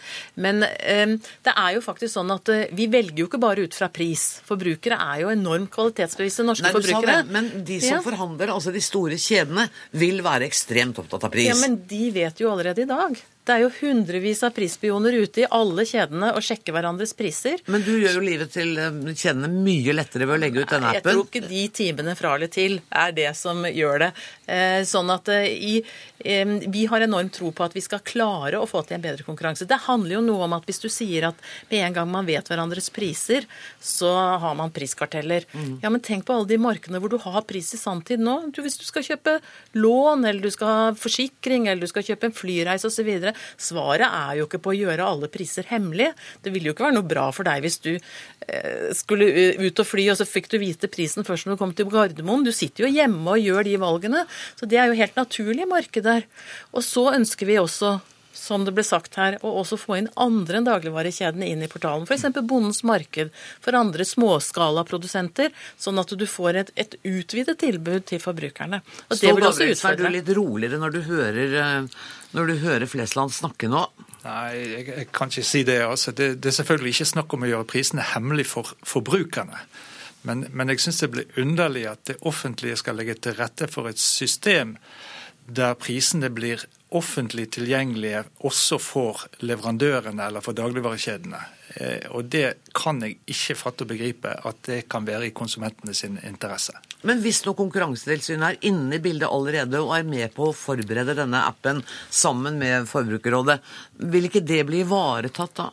Men 0.40 0.62
eh, 0.64 1.04
det 1.44 1.52
er 1.54 1.74
jo 1.76 1.84
faktisk 1.84 2.14
sånn 2.16 2.32
at 2.32 2.48
eh, 2.48 2.64
vi 2.72 2.86
velger 2.88 3.18
jo 3.18 3.28
ikke 3.28 3.42
bare 3.44 3.68
ut 3.68 3.76
fra 3.76 3.90
pris. 3.92 4.40
Forbrukere 4.48 4.96
er 4.96 5.20
jo 5.26 5.28
enormt 5.36 5.68
kvalitetsbevisste 5.76 6.48
norske 6.48 6.64
Nei, 6.64 6.72
du 6.72 6.80
sa 6.80 6.88
forbrukere. 6.96 7.22
det, 7.26 7.30
men 7.30 7.64
de 7.68 7.80
som 7.84 7.98
Ja. 7.98 8.04
forhandler, 8.08 8.48
altså 8.56 8.72
de 8.72 8.80
store 8.80 9.20
kjedene, 9.20 9.68
vil 9.92 10.22
være 10.24 10.48
ekstremt 10.48 10.96
opptatt 10.96 11.24
av 11.28 11.30
pris. 11.30 11.44
Ja, 11.52 11.60
men 11.60 11.82
de 11.86 12.10
vet 12.10 12.40
jo 12.40 12.48
allerede 12.56 12.78
i 12.80 12.88
dag. 12.88 13.20
Det 13.48 13.54
er 13.54 13.62
jo 13.64 13.70
hundrevis 13.78 14.42
av 14.44 14.52
prisspioner 14.52 15.14
ute 15.22 15.40
i 15.40 15.46
alle 15.56 15.86
kjedene 15.88 16.34
og 16.36 16.44
sjekker 16.44 16.74
hverandres 16.76 17.14
priser. 17.16 17.62
Men 17.72 17.80
du 17.86 17.94
gjør 17.94 18.18
jo 18.18 18.24
livet 18.26 18.52
til 18.52 18.74
eh, 18.76 18.98
kjedene 19.14 19.48
mye 19.48 19.94
lettere 19.94 20.26
ved 20.28 20.36
å 20.36 20.42
legge 20.42 20.60
ut 20.60 20.74
denne 20.74 20.90
Jeg 20.98 21.04
tror 21.06 21.22
ikke 21.24 21.42
de 21.46 21.62
timene 21.78 22.12
fra 22.18 22.34
eller 22.36 22.52
til 22.52 22.76
er 22.92 23.14
det 23.16 23.30
som 23.38 23.64
gjør 23.64 24.04
det. 24.04 24.10
Eh, 24.44 24.82
Sånn 24.88 25.08
at 25.14 25.30
eh, 25.32 25.48
i, 25.48 25.72
Vi 26.68 26.84
har 26.90 27.04
enorm 27.06 27.30
tro 27.32 27.48
på 27.56 27.64
at 27.64 27.76
vi 27.76 27.82
skal 27.84 28.02
klare 28.04 28.60
å 28.60 28.68
få 28.68 28.82
til 28.84 28.98
en 28.98 29.06
bedre 29.06 29.24
konkurranse. 29.24 29.64
Det 29.68 29.80
handler 29.86 30.18
jo 30.18 30.22
noe 30.28 30.44
om 30.44 30.56
at 30.58 30.68
hvis 30.68 30.82
du 30.84 30.88
sier 30.92 31.30
at 31.30 31.40
med 31.70 31.86
en 31.86 31.96
gang 31.96 32.12
man 32.12 32.28
vet 32.28 32.52
hverandres 32.52 32.90
priser, 32.92 33.48
så 33.80 34.12
har 34.42 34.58
man 34.58 34.74
priskarteller. 34.76 35.48
Mm. 35.54 35.78
Ja, 35.84 35.92
men 35.94 36.04
tenk 36.04 36.26
på 36.28 36.36
alle 36.36 36.50
de 36.52 36.60
markedene 36.60 37.00
hvor 37.00 37.12
du 37.12 37.16
har 37.22 37.48
pris 37.48 37.72
i 37.72 37.80
sanntid 37.80 38.20
nå. 38.20 38.36
Du, 38.52 38.60
hvis 38.66 38.76
du 38.76 38.84
skal 38.84 39.06
kjøpe 39.06 39.38
lån, 39.78 40.28
eller 40.28 40.44
du 40.44 40.52
skal 40.52 40.74
ha 40.74 40.86
forsikring, 40.98 41.68
eller 41.68 41.86
du 41.86 41.90
skal 41.90 42.04
kjøpe 42.10 42.28
en 42.28 42.36
flyreise 42.36 42.90
osv., 42.90 43.32
Svaret 43.60 44.06
er 44.08 44.38
jo 44.38 44.48
ikke 44.48 44.60
på 44.64 44.72
å 44.74 44.78
gjøre 44.78 45.06
alle 45.06 45.30
priser 45.32 45.68
hemmelig. 45.70 46.10
Det 46.44 46.52
ville 46.54 46.70
jo 46.70 46.76
ikke 46.76 46.88
være 46.88 46.98
noe 46.98 47.08
bra 47.08 47.28
for 47.34 47.48
deg 47.48 47.64
hvis 47.64 47.80
du 47.84 47.92
eh, 47.94 48.90
skulle 48.96 49.28
ut 49.58 49.82
og 49.84 49.88
fly, 49.88 50.08
og 50.12 50.20
så 50.20 50.28
fikk 50.28 50.50
du 50.52 50.58
vite 50.62 50.90
prisen 50.92 51.26
først 51.26 51.48
når 51.48 51.56
du 51.56 51.62
kom 51.62 51.74
til 51.76 51.90
Gardermoen. 51.92 52.46
Du 52.46 52.52
sitter 52.54 52.86
jo 52.86 52.92
hjemme 52.92 53.36
og 53.36 53.42
gjør 53.42 53.66
de 53.68 53.80
valgene. 53.80 54.26
Så 54.58 54.68
det 54.68 54.80
er 54.80 54.90
jo 54.90 55.00
helt 55.00 55.18
naturlig 55.18 55.66
i 55.66 55.72
markedet. 55.72 56.20
Og 56.74 56.84
så 56.86 57.10
ønsker 57.14 57.48
vi 57.48 57.60
også 57.60 57.98
som 58.38 58.64
det 58.64 58.72
ble 58.76 58.84
sagt 58.86 59.18
her, 59.18 59.36
og 59.42 59.62
også 59.62 59.78
få 59.80 59.98
inn 59.98 60.10
andre 60.20 60.60
enn 60.60 60.68
dagligvarekjedene 60.68 61.48
inn 61.50 61.64
i 61.66 61.70
portalen. 61.70 62.06
F.eks. 62.06 62.28
Bondens 62.38 62.84
marked 62.86 63.32
for 63.64 63.76
andre 63.76 64.06
småskalaprodusenter, 64.06 65.50
sånn 65.80 65.98
at 66.00 66.14
du 66.14 66.26
får 66.30 66.60
et, 66.62 66.72
et 66.78 66.94
utvidet 67.08 67.58
tilbud 67.60 68.06
til 68.08 68.22
forbrukerne. 68.22 68.80
Og 69.08 69.18
det 69.18 69.34
vil 69.34 69.48
også 69.50 69.68
utfordre. 69.72 70.06
Er 70.06 70.14
du 70.14 70.18
litt 70.20 70.32
roligere 70.38 70.80
når 70.80 70.94
du 70.94 71.00
hører, 71.08 71.58
eh, 71.64 71.98
når 72.38 72.52
du 72.52 72.56
hører 72.62 72.90
Flesland 72.90 73.34
snakke 73.34 73.70
nå? 73.72 73.84
Nei, 74.24 74.54
jeg, 74.54 74.86
jeg, 74.88 75.10
kan 75.14 75.30
ikke 75.32 75.46
si 75.50 75.64
det. 75.66 75.80
Altså. 75.86 76.14
Det, 76.14 76.32
det, 76.38 76.52
er 76.52 76.58
selvfølgelig 76.60 76.94
ikke 76.96 77.10
snakk 77.12 77.34
om 77.36 77.44
å 77.44 77.52
gjøre 77.52 77.70
prisene 77.74 78.06
hemmelig 78.14 78.48
for 78.54 78.74
forbrukerne. 78.86 79.66
Men, 80.26 80.48
men 80.52 80.72
jeg 80.72 80.82
syns 80.82 81.02
det 81.02 81.12
blir 81.14 81.38
underlig 81.40 81.86
at 81.90 82.02
det 82.10 82.18
offentlige 82.26 82.78
skal 82.80 82.98
legge 82.98 83.18
til 83.22 83.36
rette 83.38 83.68
for 83.70 83.90
et 83.90 84.00
system 84.02 84.76
der 85.48 85.78
prisene 85.80 86.28
blir 86.34 86.66
offentlig 86.96 87.50
tilgjengelige 87.52 88.22
også 88.48 88.78
for 88.80 89.26
leverandørene 89.44 90.28
eller 90.28 90.44
for 90.44 90.56
dagligvarekjedene. 90.56 91.40
Eh, 91.76 92.06
og 92.16 92.30
det 92.32 92.72
kan 92.76 93.02
jeg 93.04 93.18
ikke 93.28 93.56
fatte 93.58 93.84
og 93.84 93.90
begripe 93.92 94.32
at 94.32 94.60
det 94.68 94.78
kan 94.90 95.04
være 95.06 95.28
i 95.28 95.34
konsumentene 95.36 95.94
sin 95.96 96.16
interesse. 96.24 96.72
Men 97.06 97.20
hvis 97.22 97.44
nå 97.46 97.54
Konkurransetilsynet 97.58 98.46
er 98.48 98.70
inne 98.70 98.96
i 98.96 99.02
bildet 99.02 99.28
allerede 99.30 99.82
og 99.84 99.94
er 99.98 100.06
med 100.08 100.32
på 100.34 100.48
å 100.48 100.56
forberede 100.56 101.14
denne 101.18 101.44
appen 101.46 101.84
sammen 102.10 102.58
med 102.58 102.88
Forbrukerrådet, 102.90 103.60
vil 104.10 104.30
ikke 104.30 104.46
det 104.46 104.64
bli 104.66 104.82
ivaretatt 104.86 105.58
da? 105.60 105.68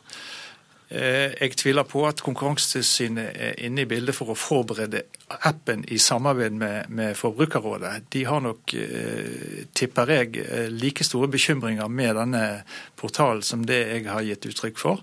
Eh, 0.88 1.32
jeg 1.34 1.56
tviler 1.58 1.82
på 1.82 2.04
at 2.06 2.20
Konkurransetilsynet 2.22 3.32
er 3.34 3.56
inne 3.66 3.82
i 3.82 3.88
bildet 3.90 4.14
for 4.14 4.30
å 4.30 4.38
forberede 4.38 5.02
appen 5.48 5.82
i 5.90 5.98
samarbeid 5.98 6.54
med, 6.54 6.92
med 6.94 7.16
Forbrukerrådet. 7.18 8.04
De 8.14 8.22
har 8.28 8.44
nok, 8.44 8.74
eh, 8.78 9.64
tipper 9.74 10.12
jeg, 10.14 10.36
eh, 10.44 10.68
like 10.70 11.04
store 11.04 11.28
bekymringer 11.32 11.90
med 11.90 12.14
denne 12.20 12.44
portalen 12.96 13.42
som 13.42 13.66
det 13.66 13.80
jeg 13.82 14.06
har 14.06 14.22
gitt 14.22 14.46
uttrykk 14.46 14.78
for. 14.78 15.02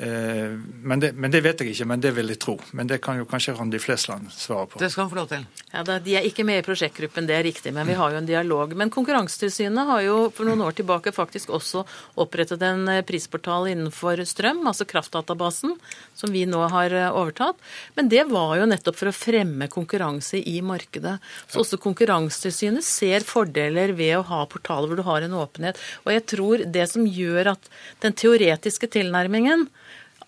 Eh, 0.00 0.58
men 0.82 1.00
det, 1.00 1.12
men 1.12 1.28
det, 1.28 1.42
vet 1.44 1.60
jeg 1.60 1.74
ikke, 1.74 1.84
men 1.90 2.00
det 2.00 2.14
vil 2.16 2.32
jeg 2.32 2.40
tro. 2.40 2.54
Men 2.72 2.88
det 2.88 3.02
kan 3.04 3.18
jo 3.20 3.26
kanskje 3.28 3.52
Randi 3.58 3.76
Flesland 3.82 4.30
svare 4.32 4.70
på. 4.70 4.78
Det 4.80 4.88
skal 4.88 5.04
han 5.04 5.10
få 5.12 5.18
lov 5.18 5.26
til. 5.28 5.42
Ja, 5.74 5.82
De 5.84 6.14
er 6.16 6.24
ikke 6.24 6.46
med 6.48 6.62
i 6.62 6.64
prosjektgruppen, 6.64 7.26
det 7.28 7.36
er 7.36 7.44
riktig, 7.44 7.74
men 7.76 7.84
vi 7.88 7.98
har 7.98 8.14
jo 8.14 8.20
en 8.22 8.28
dialog. 8.28 8.72
Men 8.80 8.92
Konkurransetilsynet 8.94 9.90
har 9.90 10.00
jo 10.06 10.14
for 10.32 10.48
noen 10.48 10.64
år 10.64 10.78
tilbake 10.78 11.12
faktisk 11.12 11.52
også 11.52 11.84
opprettet 12.22 12.64
en 12.64 12.88
eh, 12.88 13.02
prisportal 13.04 13.68
innenfor 13.68 14.22
strøm, 14.24 14.62
altså 14.70 14.86
kraftdatabasen, 14.88 15.76
som 16.16 16.32
vi 16.32 16.46
nå 16.48 16.62
har 16.72 16.96
eh, 16.96 17.10
overtatt. 17.12 17.60
Men 17.98 18.08
det 18.08 18.24
var 18.32 18.56
jo 18.56 18.70
nettopp 18.72 18.96
for 19.02 19.12
å 19.12 19.16
fremme 19.16 19.68
konkurranse 19.68 20.40
i 20.40 20.62
markedet. 20.64 21.18
Så 21.50 21.60
også 21.60 21.80
Konkurransetilsynet 21.80 22.88
ser 22.88 23.28
fordeler 23.28 23.92
ved 23.98 24.16
å 24.16 24.24
ha 24.32 24.40
portaler 24.48 24.88
hvor 24.88 25.02
du 25.02 25.04
har 25.04 25.28
en 25.28 25.36
åpenhet. 25.42 25.76
Og 26.06 26.14
jeg 26.16 26.24
tror 26.32 26.64
det 26.64 26.88
som 26.88 27.04
gjør 27.04 27.52
at 27.52 27.70
den 28.00 28.16
teoretiske 28.16 28.88
tilnærmingen 28.96 29.68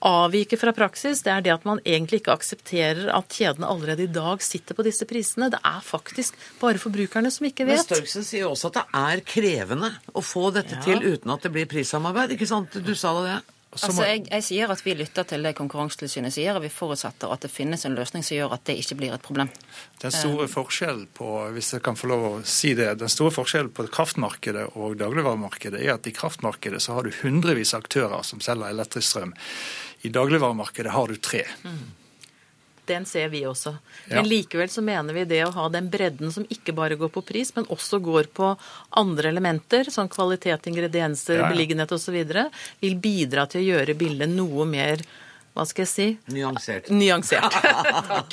avviker 0.02 0.58
fra 0.58 0.72
praksis, 0.76 1.22
det 1.22 1.32
er 1.32 1.44
det 1.46 1.54
at 1.54 1.66
man 1.68 1.80
egentlig 1.84 2.22
ikke 2.22 2.34
aksepterer 2.34 3.12
at 3.14 3.38
kjedene 3.38 3.70
allerede 3.70 4.06
i 4.06 4.10
dag 4.10 4.42
sitter 4.42 4.76
på 4.78 4.86
disse 4.86 5.06
prisene. 5.08 5.50
Det 5.52 5.60
er 5.62 5.80
faktisk 5.86 6.36
bare 6.60 6.82
forbrukerne 6.82 7.30
som 7.30 7.46
ikke 7.48 7.66
vet. 7.68 7.82
Men 7.82 7.86
Størksen 7.86 8.26
sier 8.26 8.46
jo 8.46 8.52
også 8.56 8.72
at 8.72 8.80
det 8.80 8.86
er 9.02 9.24
krevende 9.34 9.92
å 10.12 10.24
få 10.26 10.50
dette 10.54 10.78
ja. 10.80 10.84
til 10.86 11.06
uten 11.06 11.34
at 11.34 11.46
det 11.46 11.54
blir 11.54 11.70
prissamarbeid. 11.70 12.34
Ikke 12.36 12.50
sant? 12.50 12.78
Du 12.82 12.94
sa 12.98 13.14
da 13.18 13.26
det. 13.28 13.40
Altså, 13.72 14.04
jeg, 14.04 14.26
jeg, 14.26 14.44
sier 14.44 14.72
at 14.72 14.82
Vi 14.84 14.92
lytter 14.92 15.24
til 15.24 15.46
det 15.46 15.54
Konkurransetilsynet 15.56 16.34
sier, 16.34 16.52
og 16.58 16.64
vi 16.64 16.68
forutsetter 16.72 17.30
at 17.32 17.46
det 17.46 17.48
finnes 17.48 17.86
en 17.88 17.94
løsning 17.96 18.24
som 18.26 18.36
gjør 18.36 18.52
at 18.58 18.66
det 18.68 18.74
ikke 18.82 18.98
blir 19.00 19.14
et 19.16 19.24
problem. 19.24 19.48
Den 20.02 20.12
store 20.12 20.44
eh. 20.44 20.52
forskjellen 20.52 21.06
på 21.16 21.28
hvis 21.54 21.72
jeg 21.78 21.84
kan 21.86 21.96
få 21.96 22.10
lov 22.12 22.26
å 22.28 22.32
si 22.44 22.74
det, 22.76 22.90
den 23.00 23.12
store 23.12 23.32
forskjellen 23.32 23.72
på 23.72 23.86
kraftmarkedet 23.88 24.66
og 24.76 24.98
dagligvaremarkedet 25.00 25.80
er 25.80 25.94
at 25.94 26.08
i 26.08 26.12
kraftmarkedet 26.16 26.82
så 26.84 26.98
har 26.98 27.08
du 27.08 27.16
hundrevis 27.22 27.72
av 27.72 27.86
aktører 27.86 28.28
som 28.28 28.44
selger 28.44 28.74
elektrisk 28.74 29.08
strøm. 29.08 29.32
I 30.02 30.10
dagligvaremarkedet 30.12 30.92
har 30.92 31.08
du 31.08 31.16
tre. 31.16 31.44
Mm. 31.64 31.82
Den 32.84 33.04
ser 33.06 33.28
vi 33.30 33.44
også. 33.46 33.76
Men 34.10 34.26
likevel 34.26 34.70
så 34.70 34.82
mener 34.82 35.14
vi 35.14 35.22
det 35.30 35.44
å 35.46 35.52
ha 35.54 35.68
den 35.70 35.86
bredden 35.90 36.32
som 36.34 36.46
ikke 36.50 36.74
bare 36.74 36.98
går 36.98 37.12
på 37.14 37.22
pris, 37.22 37.52
men 37.54 37.68
også 37.70 38.00
går 38.02 38.32
på 38.34 38.48
andre 38.98 39.30
elementer, 39.30 39.86
som 39.94 40.10
kvalitet, 40.10 40.66
ingredienser, 40.66 41.38
ja, 41.38 41.44
ja. 41.46 41.50
beliggenhet 41.54 41.94
osv., 41.94 42.18
vil 42.82 42.96
bidra 42.98 43.46
til 43.46 43.62
å 43.62 43.68
gjøre 43.68 43.98
bildet 43.98 44.34
noe 44.34 44.66
mer 44.66 45.04
hva 45.52 45.66
skal 45.68 45.84
jeg 45.84 45.90
si? 45.90 46.04
Nyansert. 46.32 46.86
Nyansert. 46.88 47.52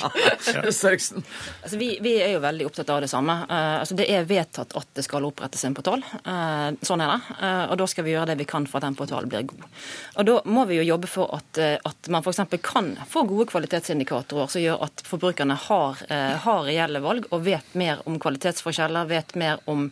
Ja. 0.48 0.62
Altså, 0.64 1.76
vi, 1.76 1.90
vi, 2.00 2.14
er 2.16 2.30
jo 2.32 2.38
veldig 2.40 2.64
opptatt 2.70 2.92
av 2.94 3.02
det 3.04 3.10
samme. 3.12 3.34
Uh, 3.44 3.82
altså, 3.82 3.96
det 3.98 4.06
er 4.08 4.24
vedtatt 4.24 4.72
at 4.78 4.88
det 4.96 5.04
skal 5.04 5.26
opprettes 5.28 5.66
en 5.68 5.76
portal. 5.76 6.00
Uh, 6.24 6.72
sånn 6.80 7.04
er 7.04 7.12
det. 7.12 7.36
Uh, 7.42 7.64
og 7.66 7.76
da 7.82 7.88
skal 7.92 8.06
vi 8.06 8.14
gjøre 8.14 8.30
det 8.32 8.38
vi 8.40 8.46
kan 8.48 8.64
for 8.64 8.80
at 8.80 8.86
den 8.88 8.96
portalen 8.96 9.28
blir 9.28 9.44
god. 9.52 9.66
Og 10.16 10.30
da 10.30 10.38
må 10.48 10.64
vi 10.70 10.78
jo 10.78 10.86
jobbe 10.88 11.10
for 11.12 11.36
at, 11.36 11.60
at 11.60 12.08
man 12.08 12.24
f.eks. 12.24 12.40
kan 12.64 12.88
få 13.10 13.26
gode 13.28 13.50
kvalitetsindikatorer 13.52 14.48
som 14.54 14.64
gjør 14.64 14.80
at 14.88 15.04
forbrukerne 15.04 15.58
har, 15.68 16.00
har, 16.44 16.64
reelle 16.64 17.04
valg 17.04 17.28
og 17.30 17.44
vet 17.44 17.76
mer 17.76 18.00
om 18.08 18.16
kvalitetsforskjeller, 18.20 19.08
vet 19.12 19.36
mer 19.40 19.60
om, 19.70 19.90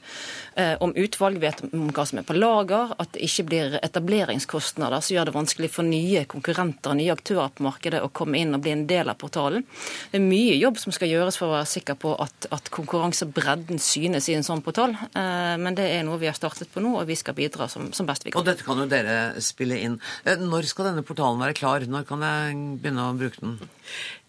om 0.83 0.93
utvalg, 0.99 1.39
vet 1.43 1.61
om 1.69 1.89
hva 1.95 2.05
som 2.09 2.19
er 2.21 2.27
på 2.27 2.35
lager. 2.37 2.95
At 2.99 3.13
det 3.15 3.25
ikke 3.27 3.45
blir 3.51 3.77
etableringskostnader 3.79 5.05
som 5.05 5.15
gjør 5.15 5.29
det 5.29 5.35
vanskelig 5.37 5.71
for 5.71 5.87
nye 5.87 6.25
konkurrenter 6.31 6.93
og 6.93 6.99
nye 6.99 7.15
aktører 7.15 7.53
på 7.55 7.67
markedet 7.67 8.01
å 8.03 8.11
komme 8.15 8.41
inn 8.41 8.57
og 8.57 8.65
bli 8.65 8.75
en 8.75 8.87
del 8.91 9.11
av 9.11 9.19
portalen. 9.21 9.65
Det 10.11 10.19
er 10.19 10.25
mye 10.25 10.57
jobb 10.59 10.81
som 10.83 10.95
skal 10.95 11.13
gjøres 11.13 11.39
for 11.39 11.49
å 11.49 11.57
være 11.57 11.71
sikker 11.71 11.99
på 12.03 12.15
at, 12.23 12.49
at 12.55 12.71
konkurransebredden 12.75 13.81
synes 13.83 14.29
i 14.29 14.37
en 14.39 14.47
sånn 14.47 14.63
portal. 14.65 14.97
Eh, 15.09 15.55
men 15.61 15.79
det 15.79 15.89
er 15.95 16.05
noe 16.07 16.21
vi 16.21 16.31
har 16.31 16.39
startet 16.39 16.73
på 16.73 16.83
nå, 16.85 16.95
og 17.01 17.09
vi 17.09 17.17
skal 17.19 17.37
bidra 17.39 17.69
som, 17.71 17.91
som 17.97 18.09
best 18.09 18.27
vi 18.27 18.33
kan. 18.33 18.41
Og 18.41 18.49
dette 18.49 18.67
kan 18.67 18.81
jo 18.81 18.89
dere 18.91 19.19
spille 19.45 19.79
inn. 19.85 19.99
Eh, 20.25 20.41
når 20.41 20.71
skal 20.71 20.91
denne 20.91 21.07
portalen 21.07 21.41
være 21.43 21.59
klar? 21.59 21.87
Når 21.89 22.09
kan 22.09 22.25
jeg 22.25 22.57
begynne 22.83 23.11
å 23.11 23.19
bruke 23.19 23.43
den? 23.45 23.59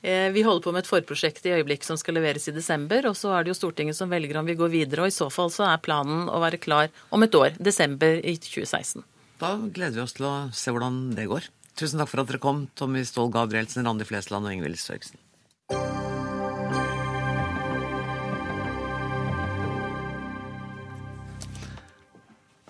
Eh, 0.02 0.32
vi 0.32 0.44
holder 0.48 0.64
på 0.64 0.72
med 0.72 0.86
et 0.86 0.90
forprosjekt 0.90 1.46
i 1.50 1.54
øyeblikk 1.58 1.84
som 1.84 2.00
skal 2.00 2.16
leveres 2.16 2.48
i 2.48 2.56
desember. 2.56 3.10
Og 3.10 3.18
så 3.20 3.34
er 3.36 3.44
det 3.44 3.54
jo 3.54 3.60
Stortinget 3.60 3.98
som 3.98 4.12
velger 4.12 4.40
om 4.40 4.48
vi 4.48 4.58
går 4.60 4.72
videre. 4.72 5.06
Og 5.06 5.12
i 5.12 5.16
så 5.16 5.30
fall 5.34 5.52
så 5.54 5.68
er 5.68 5.84
planen 5.84 6.30
å 6.32 6.42
være 6.44 6.62
klar 6.62 6.92
om 7.12 7.26
et 7.26 7.36
år. 7.36 7.56
Desember 7.60 8.20
i 8.24 8.36
2016. 8.40 9.04
Da 9.40 9.56
gleder 9.60 10.00
vi 10.00 10.04
oss 10.04 10.16
til 10.18 10.28
å 10.28 10.36
se 10.56 10.72
hvordan 10.72 11.10
det 11.16 11.30
går. 11.32 11.48
Tusen 11.80 12.02
takk 12.02 12.12
for 12.12 12.24
at 12.24 12.32
dere 12.32 12.44
kom, 12.44 12.66
Tommy 12.76 13.06
Ståhl 13.08 13.32
Gabrielsen, 13.32 13.86
Randi 13.88 14.08
Flesland 14.08 14.48
og 14.48 14.56
Ingvild 14.56 14.80
Størksen. 14.82 15.20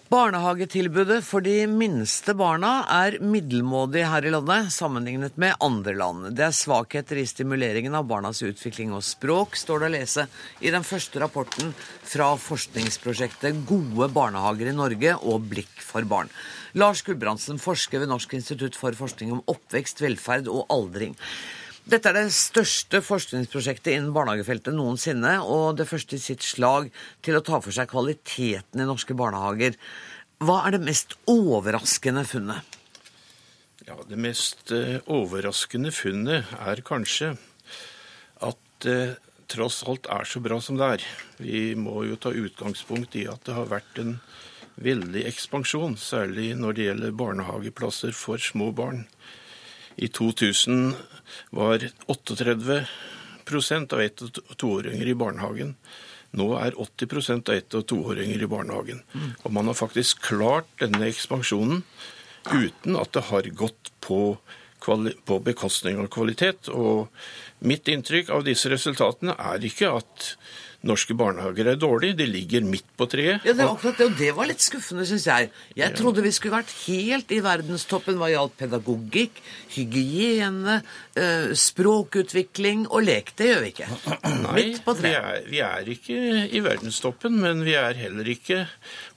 Barnehagetilbudet 0.10 1.20
for 1.22 1.45
de 1.45 1.68
minste 1.70 2.34
barna 2.34 2.80
er 2.89 3.20
middelmådig 3.22 4.07
her 4.10 4.26
i 4.26 4.32
landet 4.34 4.72
sammenlignet 4.74 5.36
med 5.38 5.53
andre 5.62 5.93
land. 5.93 6.24
Det 6.34 6.47
er 6.47 6.55
svakheter 6.57 7.20
i 7.22 7.28
stimuleringen 7.30 7.93
av 7.93 8.07
barnas 8.10 8.41
utvikling 8.41 8.95
og 8.97 9.05
språk, 9.05 9.53
står 9.53 9.84
det 9.84 9.91
å 9.91 9.93
lese 9.99 10.26
i 10.66 10.74
den 10.74 10.88
første 10.88 11.22
rapporten 11.22 11.76
fra 12.10 12.32
forskningsprosjektet 12.41 13.62
Gode 13.70 14.10
barnehager 14.16 14.74
i 14.74 14.76
Norge 14.80 15.14
og 15.22 15.45
Blikk 15.53 15.86
for 15.86 16.10
barn. 16.10 16.34
Lars 16.74 17.05
Gulbrandsen 17.05 17.62
forsker 17.62 18.01
ved 18.01 18.10
Norsk 18.10 18.34
institutt 18.34 18.82
for 18.82 18.97
forskning 18.97 19.38
om 19.38 19.45
oppvekst, 19.45 20.01
velferd 20.01 20.49
og 20.49 20.66
aldring. 20.74 21.14
Dette 21.90 22.12
er 22.12 22.20
det 22.20 22.34
største 22.36 23.00
forskningsprosjektet 23.02 23.96
innen 23.96 24.12
barnehagefeltet 24.14 24.76
noensinne, 24.78 25.40
og 25.42 25.80
det 25.80 25.88
første 25.90 26.20
i 26.20 26.22
sitt 26.22 26.44
slag 26.46 26.92
til 27.26 27.38
å 27.40 27.42
ta 27.46 27.58
for 27.64 27.74
seg 27.74 27.90
kvaliteten 27.90 28.84
i 28.84 28.86
norske 28.86 29.16
barnehager. 29.18 29.74
Hva 30.46 30.60
er 30.68 30.76
det 30.76 30.84
mest 30.86 31.16
overraskende 31.32 32.26
funnet? 32.30 32.78
Ja, 33.88 33.98
Det 34.06 34.20
mest 34.22 34.70
eh, 34.76 35.00
overraskende 35.10 35.90
funnet 35.96 36.52
er 36.62 36.84
kanskje 36.86 37.32
at 38.46 38.62
det 38.86 39.18
tross 39.50 39.82
alt 39.90 40.06
er 40.14 40.30
så 40.30 40.44
bra 40.46 40.60
som 40.62 40.78
det 40.78 40.92
er. 41.00 41.06
Vi 41.42 41.74
må 41.74 42.04
jo 42.06 42.20
ta 42.22 42.30
utgangspunkt 42.30 43.18
i 43.18 43.26
at 43.32 43.42
det 43.48 43.58
har 43.58 43.72
vært 43.72 43.98
en 43.98 44.20
veldig 44.78 45.26
ekspansjon, 45.32 45.98
særlig 45.98 46.52
når 46.60 46.78
det 46.78 46.86
gjelder 46.86 47.18
barnehageplasser 47.18 48.14
for 48.14 48.38
små 48.38 48.70
barn. 48.78 49.08
I 49.98 50.08
2000 50.08 50.94
var 51.50 51.78
38% 52.08 53.94
av 53.94 54.02
ett- 54.02 54.22
og 54.22 54.58
toåringer 54.58 55.08
i 55.08 55.16
barnehagen. 55.16 55.76
Nå 56.32 56.54
er 56.60 56.72
80% 56.78 57.50
av 57.50 57.56
ett- 57.56 57.74
og 57.74 57.88
toåringer 57.88 58.42
i 58.42 58.48
barnehagen. 58.48 59.04
Og 59.44 59.52
man 59.54 59.66
har 59.66 59.74
faktisk 59.74 60.22
klart 60.22 60.68
denne 60.80 61.08
ekspansjonen 61.10 61.84
uten 62.52 62.96
at 62.96 63.12
det 63.14 63.24
har 63.30 63.42
gått 63.42 63.92
på, 64.02 64.38
på 65.26 65.40
bekostning 65.44 66.00
av 66.00 66.08
kvalitet. 66.08 66.70
Og 66.70 67.08
mitt 67.60 67.88
inntrykk 67.88 68.30
av 68.30 68.44
disse 68.44 68.70
resultatene 68.70 69.36
er 69.38 69.60
ikke 69.66 69.98
at 69.98 70.36
norske 70.88 71.16
barnehager 71.18 71.68
er 71.74 71.80
dårlige. 71.80 72.18
De 72.22 72.28
ligger 72.30 72.64
midt 72.64 72.88
på 72.98 73.08
treet. 73.12 73.44
Ja, 73.44 73.54
det, 73.54 73.64
var 73.64 73.76
akkurat 73.76 74.00
det, 74.00 74.08
og 74.08 74.20
det 74.20 74.30
var 74.38 74.50
litt 74.50 74.64
skuffende, 74.64 75.06
syns 75.08 75.26
jeg. 75.28 75.50
Jeg 75.80 75.96
trodde 75.98 76.24
vi 76.24 76.32
skulle 76.36 76.60
vært 76.60 76.74
helt 76.86 77.34
i 77.36 77.42
verdenstoppen 77.44 78.20
hva 78.20 78.30
gjaldt 78.32 78.56
pedagogikk, 78.62 79.42
hygiene, 79.76 80.80
eh, 81.20 81.50
språkutvikling 81.60 82.86
og 82.88 83.04
lek. 83.08 83.34
Det 83.40 83.50
gjør 83.50 83.66
vi 83.66 83.74
ikke. 83.74 83.90
Nei, 84.46 84.56
Midt 84.60 84.84
på 84.86 84.96
vi 85.00 85.04
treet. 85.04 85.20
er, 85.20 85.50
vi 85.50 85.64
er 85.66 85.92
ikke 85.96 86.22
i 86.48 86.64
verdenstoppen, 86.66 87.40
men 87.44 87.66
vi 87.68 87.76
er 87.80 88.00
heller 88.00 88.32
ikke 88.36 88.64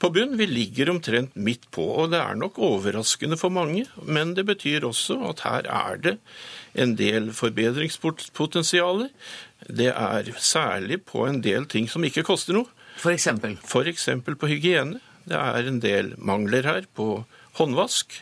på 0.02 0.10
bunn. 0.14 0.34
Vi 0.40 0.48
ligger 0.50 0.90
omtrent 0.94 1.36
midt 1.38 1.70
på, 1.74 1.86
og 2.02 2.10
det 2.14 2.22
er 2.22 2.38
nok 2.38 2.58
overraskende 2.62 3.38
for 3.40 3.54
mange. 3.54 3.86
Men 4.02 4.34
det 4.38 4.48
betyr 4.50 4.88
også 4.88 5.20
at 5.30 5.46
her 5.46 5.70
er 5.70 6.02
det 6.02 6.18
en 6.74 6.94
del 6.96 7.30
forbedringspotensialer. 7.36 9.10
Det 9.68 9.90
er 9.92 10.30
særlig 10.38 11.02
på 11.08 11.26
en 11.28 11.42
del 11.44 11.66
ting 11.70 11.88
som 11.90 12.04
ikke 12.04 12.24
koster 12.26 12.56
noe. 12.56 12.68
For 13.00 13.14
eksempel? 13.14 13.56
For 13.66 13.88
eksempel 13.88 14.36
på 14.38 14.50
hygiene. 14.50 15.00
Det 15.28 15.38
er 15.38 15.68
en 15.68 15.80
del 15.82 16.14
mangler 16.18 16.66
her 16.66 16.88
på 16.96 17.24
håndvask. 17.60 18.18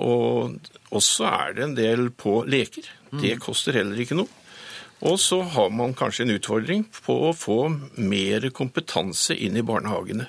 Og 0.00 0.58
også 0.94 1.26
er 1.28 1.56
det 1.56 1.64
en 1.66 1.76
del 1.76 2.10
på 2.10 2.42
leker. 2.48 2.86
Det 3.12 3.36
koster 3.44 3.76
heller 3.76 3.98
ikke 4.00 4.16
noe. 4.16 4.41
Og 5.02 5.18
så 5.18 5.40
har 5.54 5.70
man 5.74 5.96
kanskje 5.98 6.26
en 6.26 6.34
utfordring 6.36 6.84
på 7.02 7.16
å 7.26 7.32
få 7.34 7.58
mer 7.98 8.44
kompetanse 8.54 9.34
inn 9.34 9.56
i 9.58 9.64
barnehagene. 9.66 10.28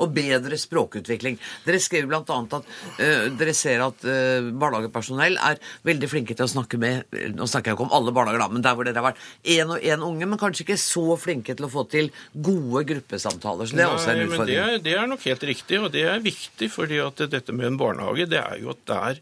Og 0.00 0.12
bedre 0.14 0.56
språkutvikling. 0.60 1.36
Dere 1.66 1.80
skriver 1.82 2.08
bl.a. 2.08 2.22
at 2.22 2.54
uh, 2.56 3.26
dere 3.36 3.54
ser 3.56 3.82
at 3.84 4.04
uh, 4.06 4.48
barnehagepersonell 4.56 5.36
er 5.50 5.60
veldig 5.86 6.10
flinke 6.12 6.36
til 6.36 6.46
å 6.46 6.52
snakke 6.52 6.78
med 6.80 7.16
Nå 7.36 7.48
snakker 7.50 7.72
jeg 7.72 7.78
ikke 7.78 7.86
om 7.88 7.94
alle 7.96 8.14
barnehager, 8.14 8.44
da, 8.44 8.48
men 8.52 8.64
der 8.64 8.76
hvor 8.78 8.86
dere 8.88 9.02
har 9.02 9.08
vært 9.10 9.52
én 9.56 9.72
og 9.74 9.84
én 9.84 10.04
unge, 10.06 10.28
men 10.28 10.40
kanskje 10.40 10.64
ikke 10.64 10.78
så 10.80 11.18
flinke 11.20 11.56
til 11.56 11.68
å 11.68 11.72
få 11.72 11.84
til 11.92 12.12
gode 12.32 12.86
gruppesamtaler. 12.92 13.68
Så 13.68 13.76
det 13.76 13.84
er 13.84 13.96
også 13.96 14.12
en 14.14 14.22
utfordring. 14.24 14.46
men 14.46 14.52
det 14.52 14.78
er, 14.78 14.84
det 14.86 14.96
er 14.96 15.10
nok 15.10 15.26
helt 15.28 15.46
riktig, 15.50 15.82
og 15.82 15.92
det 15.96 16.06
er 16.08 16.24
viktig, 16.24 16.70
fordi 16.72 17.02
at 17.04 17.26
dette 17.32 17.56
med 17.56 17.72
en 17.72 17.80
barnehage, 17.80 18.28
det 18.30 18.40
er 18.40 18.62
jo 18.62 18.72
at 18.72 18.84
der 18.88 19.20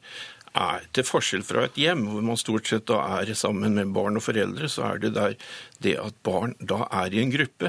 er 0.54 0.84
til 0.94 1.04
forskjell 1.06 1.42
fra 1.46 1.64
et 1.66 1.78
hjem, 1.78 2.04
hvor 2.08 2.22
man 2.22 2.36
stort 2.38 2.68
sett 2.70 2.86
da 2.90 3.00
er 3.18 3.34
sammen 3.38 3.74
med 3.78 3.92
barn 3.94 4.16
og 4.20 4.24
foreldre, 4.24 4.68
så 4.70 4.82
er 4.92 4.98
det 5.02 5.12
der 5.16 5.34
det 5.82 5.96
at 6.00 6.14
barn 6.26 6.54
da 6.60 6.88
er 7.02 7.14
i 7.14 7.22
en 7.24 7.34
gruppe 7.34 7.68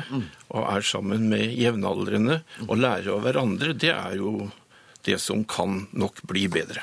og 0.54 0.64
er 0.64 0.82
sammen 0.86 1.22
med 1.32 1.46
jevnaldrende 1.58 2.36
og 2.68 2.78
lærer 2.78 3.12
av 3.16 3.22
hverandre, 3.26 3.74
det 3.74 3.94
er 3.96 4.16
jo 4.22 4.52
det 5.06 5.20
som 5.22 5.46
kan 5.50 5.88
nok 5.94 6.22
bli 6.30 6.48
bedre. 6.52 6.82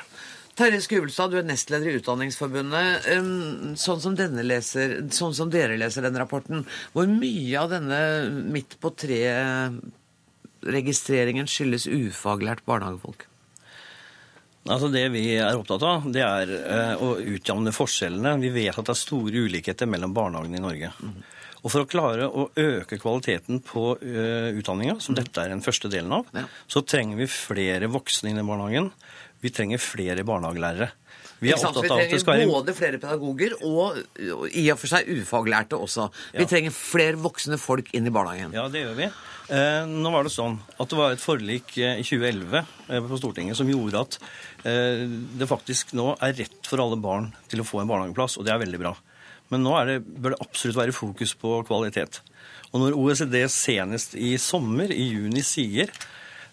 Terje 0.53 0.81
Skubelstad, 0.85 1.31
du 1.33 1.37
er 1.39 1.47
nestleder 1.47 1.87
i 1.89 1.97
Utdanningsforbundet. 1.97 3.07
Um, 3.17 3.73
Sånn 3.79 4.01
som, 4.03 4.13
leser, 4.13 5.09
sånn 5.09 5.33
som 5.33 5.49
dere 5.49 5.77
leser 5.81 6.05
den 6.05 6.19
rapporten, 6.21 6.61
hvor 6.93 7.09
mye 7.09 7.57
av 7.57 7.73
denne 7.73 8.29
midt 8.53 8.77
på 8.83 8.89
treet-registreringen 9.01 11.49
skyldes 11.49 11.89
ufaglært 11.89 12.61
barnehagefolk? 12.69 13.32
Altså 14.63 14.87
Det 14.87 15.03
vi 15.11 15.25
er 15.35 15.57
opptatt 15.59 15.83
av, 15.83 16.05
det 16.13 16.23
er 16.23 16.51
eh, 16.55 17.01
å 17.03 17.17
utjamne 17.19 17.73
forskjellene. 17.75 18.37
Vi 18.39 18.51
vet 18.55 18.77
at 18.77 18.87
det 18.87 18.93
er 18.93 18.99
store 19.01 19.45
ulikheter 19.47 19.89
mellom 19.89 20.13
barnehagene 20.15 20.59
i 20.59 20.63
Norge. 20.63 20.91
Og 21.63 21.71
For 21.71 21.83
å 21.83 21.89
klare 21.89 22.27
å 22.27 22.49
øke 22.59 22.97
kvaliteten 22.99 23.61
på 23.63 23.93
uh, 23.95 24.49
utdanninga, 24.51 24.97
som 24.99 25.15
dette 25.15 25.39
er 25.39 25.53
den 25.53 25.63
første 25.63 25.87
delen 25.87 26.11
av, 26.11 26.27
så 26.67 26.83
trenger 26.83 27.21
vi 27.21 27.29
flere 27.31 27.87
voksne 27.91 28.33
inn 28.33 28.41
i 28.41 28.43
barnehagen. 28.43 28.89
Vi 29.39 29.51
trenger 29.55 29.79
flere 29.79 30.25
barnehagelærere. 30.27 30.89
Vi 31.43 31.51
er 31.51 31.59
opptatt 31.59 31.91
av 31.91 31.99
at 31.99 32.11
det 32.13 32.19
skal 32.23 32.39
være 32.39 32.47
både 32.49 32.73
flere 32.77 32.99
pedagoger 33.03 33.55
og, 33.67 33.99
og 34.39 34.43
i 34.49 34.63
og 34.73 34.79
for 34.81 34.91
seg 34.93 35.09
ufaglærte 35.11 35.77
også. 35.77 36.07
Vi 36.33 36.43
Ja. 36.45 36.49
trenger 36.49 36.73
flere 36.75 37.19
voksne 37.19 37.59
folk 37.61 37.91
inn 37.93 38.07
i 38.07 38.13
barnehagen. 38.15 38.55
Ja, 38.55 38.65
det 38.71 38.85
gjør 38.85 38.95
vi. 38.97 39.09
Eh, 39.53 39.85
nå 39.91 40.11
var 40.13 40.23
det 40.23 40.31
sånn 40.31 40.55
at 40.79 40.87
det 40.89 40.97
var 40.97 41.11
et 41.11 41.19
forlik 41.21 41.75
eh, 41.77 41.99
i 41.99 42.03
2011 42.07 42.61
eh, 42.63 43.01
på 43.03 43.19
Stortinget 43.19 43.59
som 43.59 43.67
gjorde 43.67 43.99
at 44.05 44.17
eh, 44.63 45.03
det 45.37 45.49
faktisk 45.51 45.91
nå 45.99 46.13
er 46.23 46.33
rett 46.39 46.69
for 46.69 46.79
alle 46.79 46.95
barn 47.03 47.33
til 47.51 47.59
å 47.59 47.67
få 47.67 47.81
en 47.83 47.91
barnehageplass, 47.91 48.37
og 48.39 48.47
det 48.47 48.53
er 48.55 48.63
veldig 48.63 48.79
bra. 48.79 48.93
Men 49.51 49.65
nå 49.67 49.75
er 49.77 49.85
det, 49.91 49.97
bør 50.07 50.33
det 50.33 50.41
absolutt 50.41 50.79
være 50.79 50.95
fokus 50.95 51.35
på 51.37 51.57
kvalitet. 51.67 52.21
Og 52.71 52.81
når 52.81 52.95
OECD 52.97 53.35
senest 53.51 54.15
i 54.17 54.31
sommer, 54.41 54.89
i 54.89 55.11
juni, 55.11 55.43
sier 55.45 55.91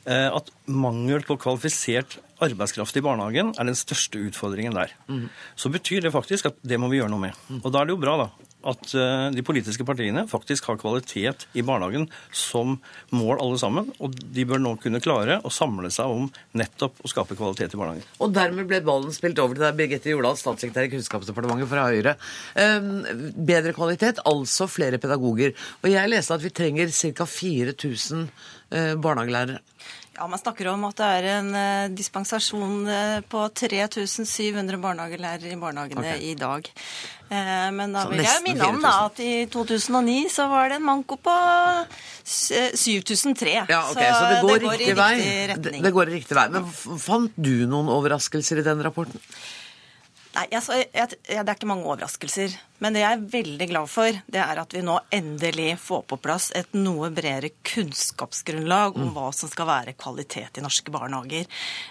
at 0.08 0.46
mangel 0.64 1.20
på 1.28 1.36
kvalifisert 1.38 2.16
arbeidskraft 2.40 2.96
i 2.96 3.02
barnehagen 3.04 3.50
er 3.52 3.68
den 3.68 3.76
største 3.76 4.22
utfordringen 4.30 4.72
der, 4.72 4.94
så 5.60 5.68
betyr 5.68 6.06
det 6.06 6.14
faktisk 6.14 6.48
at 6.48 6.56
det 6.64 6.78
må 6.80 6.88
vi 6.88 6.96
gjøre 7.02 7.12
noe 7.12 7.26
med. 7.26 7.42
Og 7.60 7.68
da 7.68 7.82
er 7.82 7.90
det 7.90 7.94
jo 7.94 8.00
bra, 8.00 8.14
da 8.22 8.50
at 8.68 8.92
eh, 8.94 9.26
de 9.32 9.44
politiske 9.46 9.84
partiene 9.88 10.26
faktisk 10.28 10.68
har 10.68 10.78
kvalitet 10.80 11.46
i 11.56 11.64
barnehagen 11.66 12.06
som 12.36 12.76
mål 13.14 13.40
alle 13.40 13.60
sammen. 13.60 13.88
Og 14.00 14.14
de 14.20 14.44
bør 14.48 14.60
nå 14.62 14.74
kunne 14.82 15.02
klare 15.02 15.40
å 15.44 15.52
samle 15.54 15.90
seg 15.94 16.12
om 16.12 16.28
nettopp 16.58 17.00
å 17.00 17.10
skape 17.10 17.38
kvalitet 17.38 17.74
i 17.74 17.80
barnehagen. 17.80 18.06
Og 18.20 18.34
dermed 18.36 18.68
ble 18.70 18.82
ballen 18.84 19.14
spilt 19.16 19.40
over 19.42 19.56
til 19.56 19.66
deg, 19.66 19.78
Birgitte 19.80 20.12
Jordal, 20.12 20.38
statssekretær 20.40 20.88
i 20.88 20.94
Kunnskapsdepartementet 20.94 21.70
fra 21.70 21.88
Høyre. 21.88 22.16
Um, 22.54 23.32
bedre 23.48 23.74
kvalitet, 23.76 24.22
altså 24.28 24.68
flere 24.70 25.00
pedagoger. 25.02 25.56
Og 25.80 25.92
jeg 25.92 26.12
leste 26.12 26.36
at 26.36 26.44
vi 26.44 26.52
trenger 26.54 26.92
ca. 26.92 27.28
4000 27.30 28.26
uh, 28.26 28.48
barnehagelærere. 28.70 29.60
Ja, 30.20 30.26
Man 30.28 30.38
snakker 30.38 30.66
om 30.68 30.82
at 30.84 30.98
det 31.00 31.06
er 31.06 31.26
en 31.38 31.46
eh, 31.56 31.88
dispensasjon 31.96 32.74
eh, 32.92 33.20
på 33.30 33.46
3700 33.56 34.76
barnehagelærere 34.82 35.52
i 35.54 35.56
barnehagene 35.56 36.02
okay. 36.02 36.20
i 36.28 36.34
dag. 36.36 36.66
Eh, 37.30 37.70
men 37.72 37.94
da 37.96 38.02
vil 38.10 38.20
jeg 38.26 38.42
minne 38.44 38.66
om 38.68 38.82
da, 38.84 38.90
at 39.06 39.20
i 39.24 39.46
2009 39.48 40.18
så 40.34 40.48
var 40.50 40.68
det 40.74 40.80
en 40.80 40.84
manko 40.90 41.16
på 41.24 41.36
s- 42.26 42.50
eh, 42.52 42.74
7003. 42.76 43.54
Ja, 43.70 43.80
ok, 43.88 44.02
Så 44.02 44.28
det 44.34 44.42
går, 44.44 44.58
riktig 44.66 44.96
vei. 44.98 45.14
riktig 45.14 45.30
Det, 45.30 45.48
retning. 45.54 45.82
det 45.88 45.92
går 45.96 46.08
i 46.12 46.18
riktig 46.18 46.36
vei. 46.36 46.48
Men 46.58 46.68
fant 47.06 47.32
du 47.40 47.54
noen 47.70 47.88
overraskelser 47.88 48.60
i 48.60 48.66
den 48.66 48.82
rapporten? 48.84 49.22
Nei, 50.34 50.46
jeg, 50.52 50.62
jeg, 50.68 50.88
jeg, 50.94 51.16
Det 51.26 51.48
er 51.48 51.56
ikke 51.56 51.66
mange 51.70 51.86
overraskelser. 51.88 52.58
Men 52.80 52.96
det 52.96 53.02
jeg 53.02 53.16
er 53.16 53.24
veldig 53.34 53.66
glad 53.68 53.90
for, 53.92 54.20
det 54.32 54.40
er 54.40 54.60
at 54.62 54.72
vi 54.72 54.80
nå 54.84 54.96
endelig 55.12 55.74
får 55.82 56.04
på 56.08 56.16
plass 56.22 56.48
et 56.56 56.72
noe 56.76 57.10
bredere 57.12 57.52
kunnskapsgrunnlag 57.66 58.96
om 58.96 59.10
hva 59.14 59.28
som 59.36 59.50
skal 59.52 59.68
være 59.68 59.96
kvalitet 60.00 60.56
i 60.56 60.64
norske 60.64 60.92
barnehager. 60.92 61.44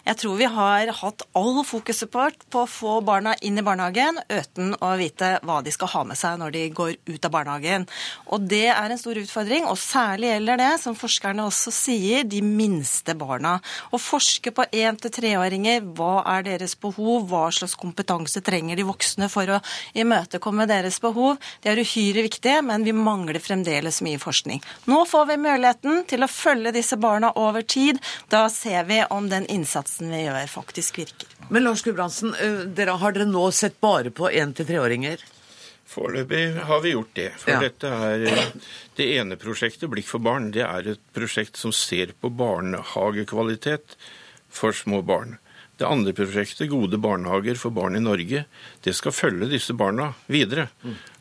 Jeg 0.07 0.19
tror 0.21 0.39
vi 0.39 0.49
har 0.49 0.93
hatt 0.99 1.25
all 1.37 1.61
fokuset 1.67 2.09
på, 2.11 2.25
på 2.49 2.63
å 2.63 2.69
få 2.69 2.95
barna 3.05 3.35
inn 3.45 3.59
i 3.61 3.65
barnehagen 3.65 4.17
uten 4.29 4.73
å 4.81 4.93
vite 4.99 5.35
hva 5.45 5.59
de 5.65 5.73
skal 5.75 5.91
ha 5.93 6.03
med 6.09 6.19
seg 6.19 6.39
når 6.41 6.55
de 6.55 6.63
går 6.79 6.95
ut 7.09 7.29
av 7.29 7.35
barnehagen. 7.37 7.85
Og 8.33 8.49
det 8.49 8.65
er 8.73 8.89
en 8.89 9.01
stor 9.01 9.19
utfordring, 9.21 9.67
og 9.69 9.77
særlig 9.81 10.31
gjelder 10.33 10.61
det, 10.63 10.71
som 10.81 10.97
forskerne 10.97 11.45
også 11.45 11.73
sier, 11.75 12.25
de 12.29 12.41
minste 12.45 13.13
barna. 13.19 13.57
Å 13.93 14.01
forske 14.01 14.53
på 14.55 14.65
én- 14.73 14.97
til 14.99 15.13
treåringer, 15.13 15.85
hva 15.95 16.23
er 16.33 16.47
deres 16.49 16.73
behov, 16.79 17.29
hva 17.29 17.45
slags 17.53 17.77
kompetanse 17.79 18.41
trenger 18.45 18.79
de 18.79 18.87
voksne 18.87 19.29
for 19.31 19.53
å 19.53 19.61
imøtekomme 19.93 20.65
deres 20.79 20.99
behov, 21.03 21.37
det 21.63 21.71
er 21.73 21.81
uhyre 21.83 22.23
viktig, 22.25 22.55
men 22.65 22.83
vi 22.87 22.93
mangler 22.95 23.39
fremdeles 23.43 24.01
mye 24.05 24.19
forskning. 24.21 24.63
Nå 24.89 25.03
får 25.05 25.25
vi 25.31 25.37
muligheten 25.43 26.03
til 26.09 26.23
å 26.25 26.31
følge 26.31 26.73
disse 26.75 26.97
barna 26.97 27.31
over 27.35 27.61
tid. 27.61 27.99
Da 28.31 28.47
ser 28.49 28.87
vi 28.89 29.01
om 29.09 29.27
den 29.29 29.45
innsatsen 29.51 30.09
vi 30.11 30.23
gjør, 30.25 30.47
faktisk 30.51 31.01
virker. 31.03 31.27
Men 31.49 31.63
Lars 31.65 31.83
Gudbrandsen, 31.85 32.33
dere, 32.77 32.97
har 33.01 33.11
dere 33.15 33.25
nå 33.29 33.47
sett 33.55 33.79
bare 33.81 34.11
på 34.13 34.29
1-3-åringer? 34.29 35.23
Foreløpig 35.89 36.43
har 36.69 36.81
vi 36.83 36.91
gjort 36.93 37.15
det. 37.17 37.31
For 37.41 37.51
Ja. 37.51 37.59
dette 37.63 37.87
er 37.89 38.51
det 38.95 39.07
ene 39.17 39.35
prosjektet, 39.41 39.89
Blikk 39.89 40.05
for 40.05 40.19
barn, 40.21 40.51
det 40.53 40.61
er 40.61 40.91
et 40.91 41.01
prosjekt 41.15 41.57
som 41.57 41.71
ser 41.73 42.13
på 42.13 42.29
barnehagekvalitet 42.29 43.95
for 44.49 44.71
små 44.71 45.01
barn. 45.01 45.39
Det 45.79 45.87
andre 45.87 46.13
prosjektet, 46.15 46.69
Gode 46.69 46.99
barnehager 46.99 47.55
for 47.59 47.71
barn 47.71 47.95
i 47.95 48.03
Norge, 48.03 48.43
det 48.83 48.95
skal 48.97 49.15
følge 49.15 49.47
disse 49.53 49.75
barna 49.77 50.11
videre. 50.27 50.67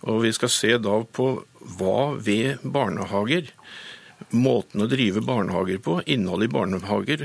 Og 0.03 0.25
vi 0.25 0.33
skal 0.35 0.51
se 0.51 0.73
da 0.83 0.99
på 1.05 1.31
hva 1.79 2.01
ved 2.19 2.65
barnehager 2.65 3.53
Måten 4.35 4.83
å 4.83 4.89
drive 4.91 5.23
barnehager 5.25 5.79
på, 5.81 6.01
innholdet 6.11 6.51
i 6.51 6.53
barnehager, 6.53 7.21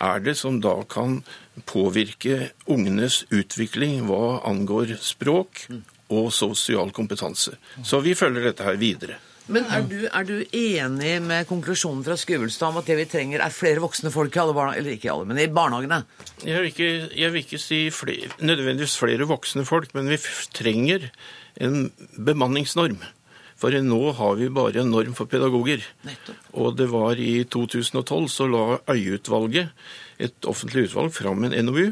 er 0.00 0.22
det 0.24 0.34
som 0.40 0.56
da 0.64 0.72
kan 0.88 1.20
påvirke 1.68 2.50
ungenes 2.64 3.20
utvikling 3.28 4.06
hva 4.08 4.40
angår 4.48 4.96
språk 5.04 5.66
og 6.10 6.30
sosial 6.34 6.90
kompetanse. 6.96 7.54
Så 7.84 8.00
vi 8.02 8.16
følger 8.18 8.48
dette 8.48 8.66
her 8.66 8.80
videre. 8.80 9.20
Men 9.50 9.66
er 9.66 9.84
du, 9.86 9.98
er 10.06 10.26
du 10.26 10.36
enig 10.54 11.14
med 11.24 11.48
konklusjonen 11.48 12.04
fra 12.06 12.16
Skuvulstad 12.18 12.70
om 12.70 12.80
at 12.80 12.90
det 12.90 12.96
vi 13.00 13.06
trenger, 13.10 13.42
er 13.42 13.54
flere 13.54 13.82
voksne 13.82 14.12
folk 14.14 14.36
i 14.36 14.42
alle 14.42 14.54
barna, 14.54 14.76
eller 14.78 14.94
ikke 14.94 15.10
alle, 15.10 15.26
men 15.26 15.40
i 15.42 15.48
barnehagene? 15.50 16.04
Jeg 16.44 16.60
vil 16.60 16.70
ikke, 16.70 16.90
jeg 17.18 17.34
vil 17.34 17.44
ikke 17.44 17.62
si 17.62 17.80
flere, 17.94 18.30
nødvendigvis 18.38 18.98
flere 19.00 19.26
voksne 19.30 19.66
folk, 19.66 19.94
men 19.98 20.10
vi 20.12 20.20
trenger 20.54 21.10
en 21.60 21.88
bemanningsnorm. 22.14 23.00
For 23.60 23.74
nå 23.84 24.00
har 24.16 24.38
vi 24.38 24.48
bare 24.48 24.80
en 24.80 24.92
norm 24.94 25.12
for 25.18 25.28
pedagoger. 25.28 25.82
Og 26.56 26.78
det 26.78 26.86
var 26.88 27.18
i 27.20 27.42
2012 27.44 28.30
så 28.32 28.46
la 28.48 28.78
Øie-utvalget, 28.88 29.74
et 30.20 30.48
offentlig 30.48 30.88
utvalg, 30.88 31.14
fram 31.16 31.46
en 31.48 31.56
NOU 31.66 31.90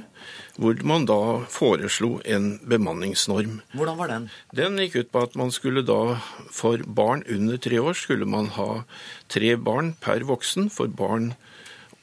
hvor 0.58 0.78
man 0.86 1.06
da 1.06 1.46
foreslo 1.52 2.18
en 2.26 2.56
bemanningsnorm. 2.66 3.60
Hvordan 3.78 3.98
var 3.98 4.10
den? 4.10 4.26
Den 4.58 4.78
gikk 4.82 4.96
ut 4.98 5.12
på 5.14 5.22
at 5.28 5.36
man 5.38 5.52
skulle 5.54 5.84
da, 5.86 6.18
for 6.50 6.82
barn 6.82 7.22
under 7.30 7.60
tre 7.62 7.78
år, 7.78 7.94
skulle 7.94 8.26
man 8.26 8.50
ha 8.58 8.82
tre 9.30 9.54
barn 9.54 9.94
per 10.02 10.26
voksen. 10.26 10.66
For 10.74 10.90
barn 10.90 11.32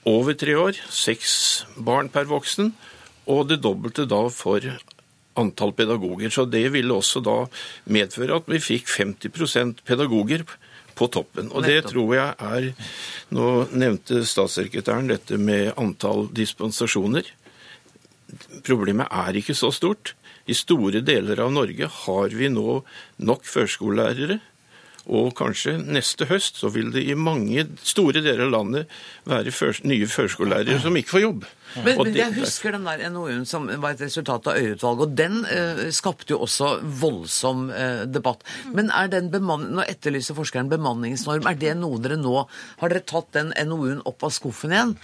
over 0.07 0.37
tre 0.39 0.55
år, 0.55 0.79
seks 0.87 1.65
barn 1.75 2.07
per 2.13 2.29
voksen. 2.31 2.71
Og 3.27 3.49
det 3.51 3.59
dobbelte 3.65 4.07
da 4.07 4.23
for 4.31 4.63
antall 5.35 5.75
pedagoger. 5.75 6.31
Så 6.31 6.47
det 6.47 6.69
ville 6.71 6.95
også 6.95 7.19
da 7.25 7.41
medføre 7.91 8.39
at 8.39 8.47
vi 8.47 8.61
fikk 8.63 8.87
50% 8.87 9.83
pedagoger 9.83 10.45
på 10.95 11.07
toppen. 11.11 11.51
Og 11.51 11.65
det 11.67 11.85
tror 11.89 12.15
jeg 12.15 12.35
er 12.39 12.69
Nå 13.35 13.47
nevnte 13.73 14.21
statssekretæren 14.27 15.09
dette 15.09 15.37
med 15.41 15.73
antall 15.81 16.27
dispensasjoner. 16.35 17.27
Problemet 18.65 19.09
er 19.11 19.39
ikke 19.39 19.55
så 19.57 19.71
stort. 19.73 20.13
I 20.45 20.53
store 20.57 21.01
deler 21.01 21.41
av 21.41 21.53
Norge 21.53 21.89
har 22.05 22.35
vi 22.37 22.51
nå 22.53 22.81
nok 23.17 23.47
førskolelærere. 23.49 24.39
Og 25.05 25.33
kanskje 25.37 25.75
neste 25.77 26.25
høst 26.29 26.57
så 26.61 26.71
vil 26.73 26.89
det 26.93 27.03
i 27.05 27.13
mange 27.17 27.67
store 27.85 28.23
deler 28.25 28.47
av 28.47 28.53
landet 28.55 28.95
være 29.29 29.53
før, 29.53 29.77
nye 29.85 30.07
førskolelærere 30.09 30.79
som 30.81 30.97
ikke 30.97 31.15
får 31.17 31.23
jobb. 31.25 31.45
Men, 31.75 31.99
men 31.99 32.15
jeg 32.15 32.33
husker 32.37 32.73
den 32.75 32.87
der 32.87 33.03
NOU-en 33.11 33.43
som 33.49 33.67
var 33.83 33.93
et 33.93 34.01
resultat 34.05 34.47
av 34.47 34.57
Øie-utvalget, 34.57 35.03
og 35.03 35.17
den 35.19 35.41
eh, 35.51 35.81
skapte 35.93 36.33
jo 36.33 36.39
også 36.45 36.71
voldsom 37.01 37.67
eh, 37.75 38.05
debatt. 38.09 38.45
Men 38.73 38.89
er 38.95 39.11
den 39.11 39.29
bemann... 39.33 39.67
Nå 39.75 39.83
etterlyser 39.85 40.37
forskeren 40.37 40.71
bemanningsnorm. 40.71 41.45
Er 41.49 41.59
det 41.59 41.75
noe 41.77 41.99
dere 42.01 42.17
nå 42.21 42.45
Har 42.79 42.91
dere 42.91 43.03
tatt 43.03 43.33
den 43.35 43.51
NOU-en 43.67 44.05
opp 44.07 44.23
av 44.25 44.33
skuffen 44.33 44.73
igjen? 44.73 44.95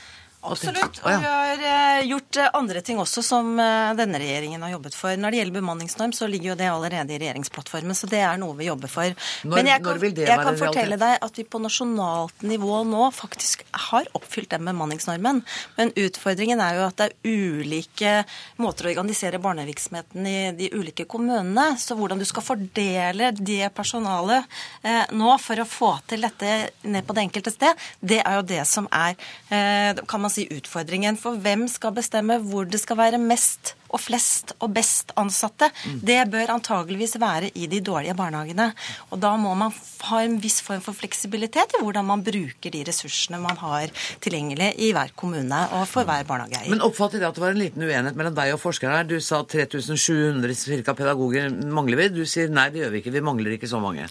Absolutt. 0.42 1.00
Og 1.04 1.12
vi 1.12 1.28
har 1.28 1.62
eh, 1.70 2.06
gjort 2.10 2.38
eh, 2.42 2.48
andre 2.58 2.82
ting 2.82 2.98
også 3.02 3.22
som 3.24 3.52
eh, 3.62 3.92
denne 4.00 4.18
regjeringen 4.22 4.64
har 4.66 4.72
jobbet 4.74 4.96
for. 4.98 5.14
Når 5.22 5.32
det 5.36 5.38
gjelder 5.42 5.58
bemanningsnorm, 5.60 6.14
så 6.18 6.26
ligger 6.32 6.52
jo 6.52 6.56
det 6.58 6.70
allerede 6.72 7.14
i 7.14 7.20
regjeringsplattformen, 7.22 7.94
så 7.98 8.10
det 8.10 8.24
er 8.26 8.40
noe 8.42 8.56
vi 8.58 8.66
jobber 8.66 8.90
for. 8.90 9.14
Når- 9.46 9.56
Men 9.60 9.70
jeg 9.70 9.84
kan, 9.86 10.00
jeg 10.02 10.40
kan 10.42 10.58
fortelle 10.58 10.98
deg 11.04 11.18
at 11.28 11.38
vi 11.38 11.46
på 11.46 11.62
nasjonalt 11.62 12.42
nivå 12.50 12.80
nå 12.90 13.12
faktisk 13.14 13.62
har 13.90 14.10
oppfylt 14.18 14.50
den 14.56 14.66
bemanningsnormen. 14.66 15.44
Men 15.78 15.94
utfordringen 16.02 16.60
er 16.66 16.80
jo 16.80 16.88
at 16.88 16.98
det 17.04 17.10
er 17.12 17.30
ulike 17.30 18.16
måter 18.58 18.90
å 18.90 18.94
organisere 18.96 19.38
barnevirksomheten 19.46 20.26
i 20.26 20.52
de 20.58 20.72
ulike 20.74 21.06
kommunene. 21.06 21.78
Så 21.78 21.94
hvordan 22.00 22.18
du 22.18 22.26
skal 22.26 22.44
fordele 22.50 23.30
det 23.38 23.70
personalet 23.78 24.50
eh, 24.82 25.06
nå 25.14 25.38
for 25.40 25.62
å 25.62 25.70
få 25.70 25.94
til 26.10 26.26
dette 26.26 26.58
ned 26.90 27.06
på 27.06 27.14
det 27.14 27.28
enkelte 27.30 27.54
sted, 27.54 27.78
det 28.02 28.24
er 28.26 28.40
jo 28.40 28.48
det 28.56 28.66
som 28.68 28.90
er 28.92 29.14
eh, 29.54 29.94
kan 30.08 30.22
man 30.22 30.31
si, 30.32 30.48
utfordringen. 30.52 31.20
For 31.20 31.40
hvem 31.42 31.68
skal 31.72 31.96
bestemme 31.96 32.40
hvor 32.44 32.68
det 32.70 32.82
skal 32.82 33.00
være 33.00 33.20
mest 33.22 33.76
og 33.92 34.00
flest 34.00 34.54
og 34.64 34.72
best 34.76 35.12
ansatte? 35.20 35.68
Det 35.84 36.20
bør 36.32 36.54
antageligvis 36.56 37.18
være 37.22 37.52
i 37.60 37.68
de 37.72 37.82
dårlige 37.84 38.16
barnehagene. 38.18 38.70
Og 39.12 39.20
da 39.24 39.34
må 39.40 39.54
man 39.60 39.76
ha 40.08 40.22
en 40.24 40.38
viss 40.42 40.62
form 40.64 40.84
for 40.84 40.98
fleksibilitet 40.98 41.76
i 41.78 41.84
hvordan 41.84 42.08
man 42.08 42.24
bruker 42.26 42.74
de 42.74 42.86
ressursene 42.88 43.42
man 43.44 43.60
har 43.60 43.92
tilgjengelig 44.24 44.72
i 44.82 44.92
hver 44.96 45.14
kommune 45.20 45.62
og 45.78 45.86
for 45.92 46.08
hver 46.08 46.26
barnehageeier. 46.30 46.72
Men 46.72 46.86
oppfatter 46.88 47.22
jeg 47.22 47.30
at 47.30 47.38
det 47.38 47.46
var 47.46 47.56
en 47.56 47.64
liten 47.64 47.86
uenighet 47.86 48.20
mellom 48.20 48.38
deg 48.38 48.56
og 48.56 48.64
forskeren 48.64 49.02
her? 49.02 49.08
Du 49.12 49.20
sa 49.24 49.44
3700 49.44 50.56
cirka 50.62 50.96
pedagoger 50.98 51.52
mangler 51.52 52.06
vi. 52.06 52.12
Du 52.22 52.26
sier 52.26 52.52
nei, 52.52 52.70
det 52.72 52.86
gjør 52.86 52.96
vi 52.96 53.04
ikke. 53.04 53.16
Vi 53.18 53.26
mangler 53.26 53.58
ikke 53.58 53.70
så 53.70 53.82
mange. 53.84 54.08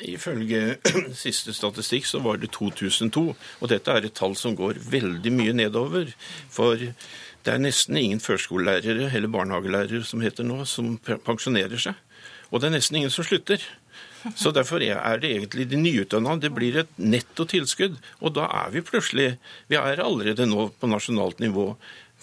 Ifølge 0.00 0.78
siste 1.24 1.52
statistikk 1.52 2.08
så 2.08 2.22
var 2.24 2.40
det 2.40 2.52
2002, 2.56 3.24
og 3.60 3.70
dette 3.72 3.92
er 3.92 4.06
et 4.06 4.16
tall 4.16 4.36
som 4.38 4.56
går 4.56 4.80
veldig 4.80 5.32
mye 5.34 5.54
nedover. 5.56 6.14
For 6.52 6.80
det 6.80 7.52
er 7.52 7.60
nesten 7.60 7.98
ingen 8.00 8.22
førskolelærere 8.24 9.10
eller 9.12 9.32
barnehagelærere 9.32 10.04
som 10.08 10.24
heter 10.24 10.46
nå, 10.48 10.62
som 10.64 10.96
pensjonerer 11.04 11.80
seg. 11.88 11.98
Og 12.50 12.62
det 12.62 12.70
er 12.70 12.78
nesten 12.78 13.00
ingen 13.00 13.12
som 13.12 13.26
slutter. 13.26 13.60
Så 14.40 14.54
derfor 14.56 14.80
er 14.80 15.20
det 15.20 15.34
egentlig 15.34 15.66
de 15.68 15.76
nyutdanna. 15.76 16.38
Det 16.40 16.54
blir 16.56 16.78
et 16.80 16.96
netto 16.96 17.44
tilskudd. 17.44 17.98
Og 18.24 18.32
da 18.38 18.48
er 18.64 18.72
vi 18.72 18.80
plutselig 18.80 19.34
Vi 19.68 19.76
er 19.76 20.00
allerede 20.00 20.46
nå 20.48 20.70
på 20.80 20.88
nasjonalt 20.88 21.44
nivå 21.44 21.74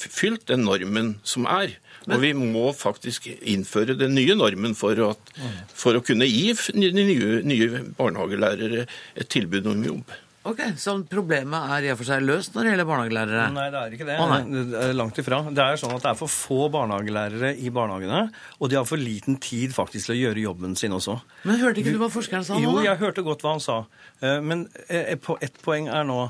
fylt 0.02 0.48
den 0.50 0.66
normen 0.66 1.20
som 1.24 1.46
er. 1.46 1.76
Og 2.10 2.18
vi 2.24 2.32
må 2.38 2.72
faktisk 2.74 3.28
innføre 3.30 3.94
den 4.00 4.16
nye 4.18 4.36
normen 4.38 4.74
for, 4.78 4.98
at, 5.12 5.32
for 5.78 5.98
å 6.00 6.04
kunne 6.06 6.26
gi 6.30 6.50
nye, 6.74 7.06
nye, 7.46 7.86
barnehagelærere 7.98 8.88
et 8.88 9.30
tilbud 9.32 9.70
om 9.70 9.86
jobb. 9.86 10.20
Ok, 10.42 10.58
Så 10.82 10.96
problemet 11.06 11.70
er 11.76 11.86
i 11.86 11.90
og 11.94 12.00
for 12.00 12.10
seg 12.10 12.24
løst 12.26 12.56
når 12.56 12.66
det 12.66 12.72
gjelder 12.72 12.88
barnehagelærere? 12.90 13.44
Nei, 13.54 13.66
det 13.70 13.82
er 13.82 13.92
ikke 13.94 14.08
det. 14.08 14.16
Å. 14.18 14.38
Det 14.42 14.88
langt 14.98 15.20
ifra. 15.22 15.42
Det 15.54 15.62
er 15.62 15.78
sånn 15.78 15.94
at 15.94 16.02
det 16.08 16.10
er 16.10 16.18
for 16.18 16.34
få 16.34 16.62
barnehagelærere 16.74 17.52
i 17.62 17.70
barnehagene, 17.74 18.24
og 18.58 18.72
de 18.72 18.80
har 18.80 18.88
for 18.90 18.98
liten 18.98 19.38
tid 19.44 19.76
faktisk 19.78 20.10
til 20.10 20.16
å 20.16 20.22
gjøre 20.24 20.48
jobben 20.48 20.74
sin 20.80 20.98
også. 20.98 21.20
Men 21.46 21.62
hørte 21.62 21.84
ikke 21.84 21.94
du 21.94 22.02
hva 22.02 22.10
forskeren 22.10 22.48
sa 22.48 22.58
nå? 22.58 22.64
Jo, 22.66 22.80
da? 22.80 22.88
jeg 22.90 23.02
hørte 23.04 23.26
godt 23.28 23.46
hva 23.46 23.54
han 23.54 23.62
sa. 23.62 23.84
Eh, 24.18 24.40
Men 24.42 24.66
et 24.90 25.30
ett 25.46 25.62
poeng 25.62 25.92
er 25.94 26.10
nå 26.10 26.24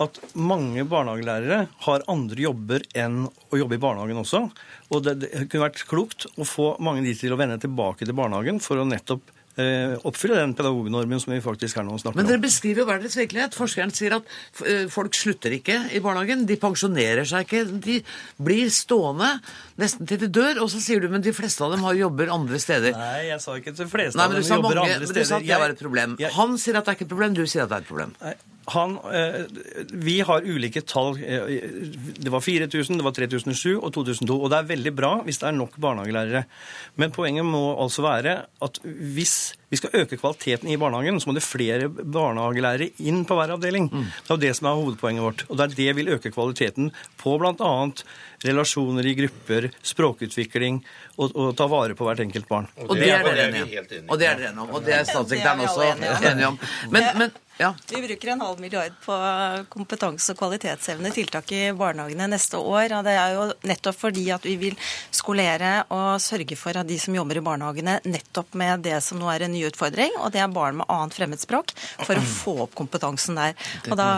at 0.00 0.18
mange 0.38 0.84
barnehagelærere 0.88 1.66
har 1.86 2.04
andre 2.08 2.46
jobber 2.46 2.86
enn 2.96 3.26
å 3.52 3.58
jobbe 3.60 3.76
i 3.76 3.82
barnehagen 3.82 4.22
også. 4.22 4.46
Og 4.92 5.04
det, 5.04 5.18
det 5.26 5.46
kunne 5.52 5.66
vært 5.68 5.84
klokt 5.90 6.26
å 6.36 6.46
få 6.48 6.72
mange 6.80 7.02
av 7.04 7.10
de 7.10 7.14
til 7.18 7.34
å 7.34 7.38
vende 7.40 7.60
tilbake 7.60 8.06
til 8.08 8.16
barnehagen 8.16 8.60
for 8.64 8.80
å 8.80 8.86
nettopp 8.88 9.28
eh, 9.60 9.92
oppfylle 10.08 10.38
den 10.40 10.54
pedagognormen 10.56 11.20
som 11.20 11.34
vi 11.34 11.40
faktisk 11.44 11.76
er 11.76 11.84
nå 11.84 11.98
snakker 12.00 12.16
Men 12.16 12.24
om. 12.24 12.30
dere 12.32 12.40
beskriver 12.40 12.82
jo 12.82 12.86
hver 12.88 13.02
deres 13.02 13.18
virkelighet. 13.20 13.56
Forskeren 13.58 13.92
sier 13.92 14.16
at 14.16 14.32
eh, 14.64 14.86
folk 14.92 15.12
slutter 15.18 15.52
ikke 15.58 15.76
i 15.92 16.00
barnehagen. 16.04 16.46
De 16.48 16.56
pensjonerer 16.60 17.28
seg 17.28 17.44
ikke. 17.44 17.62
De 17.84 17.98
blir 18.40 18.72
stående 18.72 19.28
nesten 19.80 20.08
til 20.08 20.22
de 20.24 20.30
dør. 20.32 20.62
Og 20.64 20.72
så 20.72 20.80
sier 20.80 21.04
du 21.04 21.08
men 21.12 21.20
de 21.24 21.34
fleste 21.36 21.60
av 21.68 21.76
dem 21.76 21.84
har 21.84 21.98
jobber 22.00 22.32
andre 22.32 22.60
steder. 22.64 22.96
Nei, 22.96 23.26
jeg 23.28 23.44
sa 23.44 23.58
ikke 23.60 23.76
at 23.76 23.84
de 23.84 23.90
fleste 23.92 24.16
Nei, 24.16 24.24
av 24.30 24.38
dem 24.38 24.48
jobber 24.48 24.80
mange, 24.80 24.96
andre 24.96 25.04
men 25.12 25.20
du 25.20 25.24
sa 25.28 25.36
at 25.42 25.46
det 25.52 25.60
var 25.66 25.76
et 25.76 25.84
problem. 25.84 26.16
Jeg- 26.24 26.32
Han 26.40 26.56
sier 26.56 26.80
at 26.80 26.88
det 26.88 26.94
er 26.94 27.00
ikke 27.00 27.08
et 27.10 27.14
problem, 27.16 27.36
du 27.36 27.44
sier 27.44 27.66
at 27.68 27.72
det 27.74 27.82
er 27.82 27.86
et 27.86 27.92
problem. 27.92 28.16
Han, 28.68 28.98
eh, 29.10 29.46
vi 29.90 30.20
har 30.20 30.44
ulike 30.46 30.84
tall. 30.86 31.16
Eh, 31.18 31.60
Det 32.22 32.30
var 32.30 32.40
4000, 32.40 32.96
det 32.96 33.04
var 33.04 33.12
3007 33.12 33.80
og 33.82 33.92
2002. 33.92 34.36
Og 34.42 34.50
det 34.50 34.58
er 34.58 34.68
veldig 34.76 34.94
bra 34.94 35.22
hvis 35.26 35.38
det 35.38 35.48
er 35.48 35.56
nok 35.58 35.74
barnehagelærere. 35.82 36.44
Men 36.96 37.10
poenget 37.10 37.44
må 37.44 37.76
altså 37.82 38.02
være 38.02 38.46
at 38.62 38.78
hvis 38.84 39.54
vi 39.72 39.78
skal 39.80 39.94
øke 40.02 40.18
kvaliteten 40.20 40.68
i 40.68 40.76
barnehagen, 40.76 41.16
så 41.20 41.30
må 41.30 41.34
det 41.36 41.44
flere 41.46 41.88
barnehagelærere 41.88 42.90
inn 43.00 43.22
på 43.24 43.38
hver 43.38 43.54
avdeling. 43.54 43.86
Det 43.88 44.28
er 44.28 44.34
jo 44.34 44.40
det 44.42 44.50
som 44.58 44.68
er 44.68 44.76
hovedpoenget 44.76 45.24
vårt. 45.24 45.44
Og 45.48 45.56
det 45.56 45.64
er 45.64 45.76
det 45.78 45.94
vil 45.96 46.10
øke 46.12 46.32
kvaliteten 46.34 46.90
på 47.22 47.38
bl.a. 47.40 47.70
relasjoner 48.44 49.08
i 49.08 49.14
grupper, 49.22 49.70
språkutvikling 49.92 50.82
og, 51.16 51.32
og 51.32 51.54
ta 51.56 51.70
vare 51.72 51.96
på 51.96 52.04
hvert 52.04 52.20
enkelt 52.26 52.50
barn. 52.50 52.68
Og 52.84 52.92
det 53.00 53.08
er 53.14 53.24
dere 53.24 53.48
enige 53.48 53.64
om. 53.64 54.12
Og 54.12 54.20
det 54.20 54.28
er 54.28 54.42
dere 54.42 54.52
enige 54.52 54.66
om. 54.66 54.76
Og 54.76 54.84
det 54.84 54.98
er 54.98 55.08
statssekretæren 55.08 55.64
Det 55.64 55.64
vi 55.64 56.12
også 56.12 56.34
enig 56.34 56.50
om. 56.50 56.60
Men, 56.92 57.08
men 57.22 57.34
ja. 57.62 57.74
Vi 57.90 58.00
bruker 58.08 58.28
en 58.28 58.40
halv 58.40 58.60
milliard 58.60 58.92
på 59.04 59.16
kompetanse- 59.68 60.32
og 60.32 60.38
kvalitetshevende 60.40 61.12
tiltak 61.12 61.52
i 61.52 61.60
barnehagene 61.76 62.30
neste 62.32 62.56
år. 62.56 62.96
og 62.96 63.04
Det 63.04 63.12
er 63.12 63.34
jo 63.36 63.44
nettopp 63.68 63.98
fordi 63.98 64.24
at 64.32 64.44
vi 64.44 64.56
vil 64.56 64.76
skolere 65.10 65.84
og 65.90 66.20
sørge 66.20 66.56
for 66.56 66.76
at 66.80 66.88
de 66.88 66.98
som 66.98 67.14
jobber 67.14 67.38
i 67.38 67.44
barnehagene, 67.44 68.00
nettopp 68.04 68.54
med 68.54 68.82
det 68.88 68.98
som 69.04 69.20
nå 69.20 69.28
er 69.30 69.46
en 69.46 69.52
ny 69.52 69.61
utfordring, 69.70 70.14
og 70.20 70.32
det 70.34 70.42
er 70.42 70.50
barn 70.52 70.80
med 70.80 70.88
annet 70.92 71.14
fremmedspråk, 71.16 71.72
for 72.02 72.18
å 72.18 72.24
få 72.26 72.54
opp 72.66 72.74
kompetansen 72.78 73.38
der. 73.38 73.54
Og 73.90 73.96
da 73.98 74.08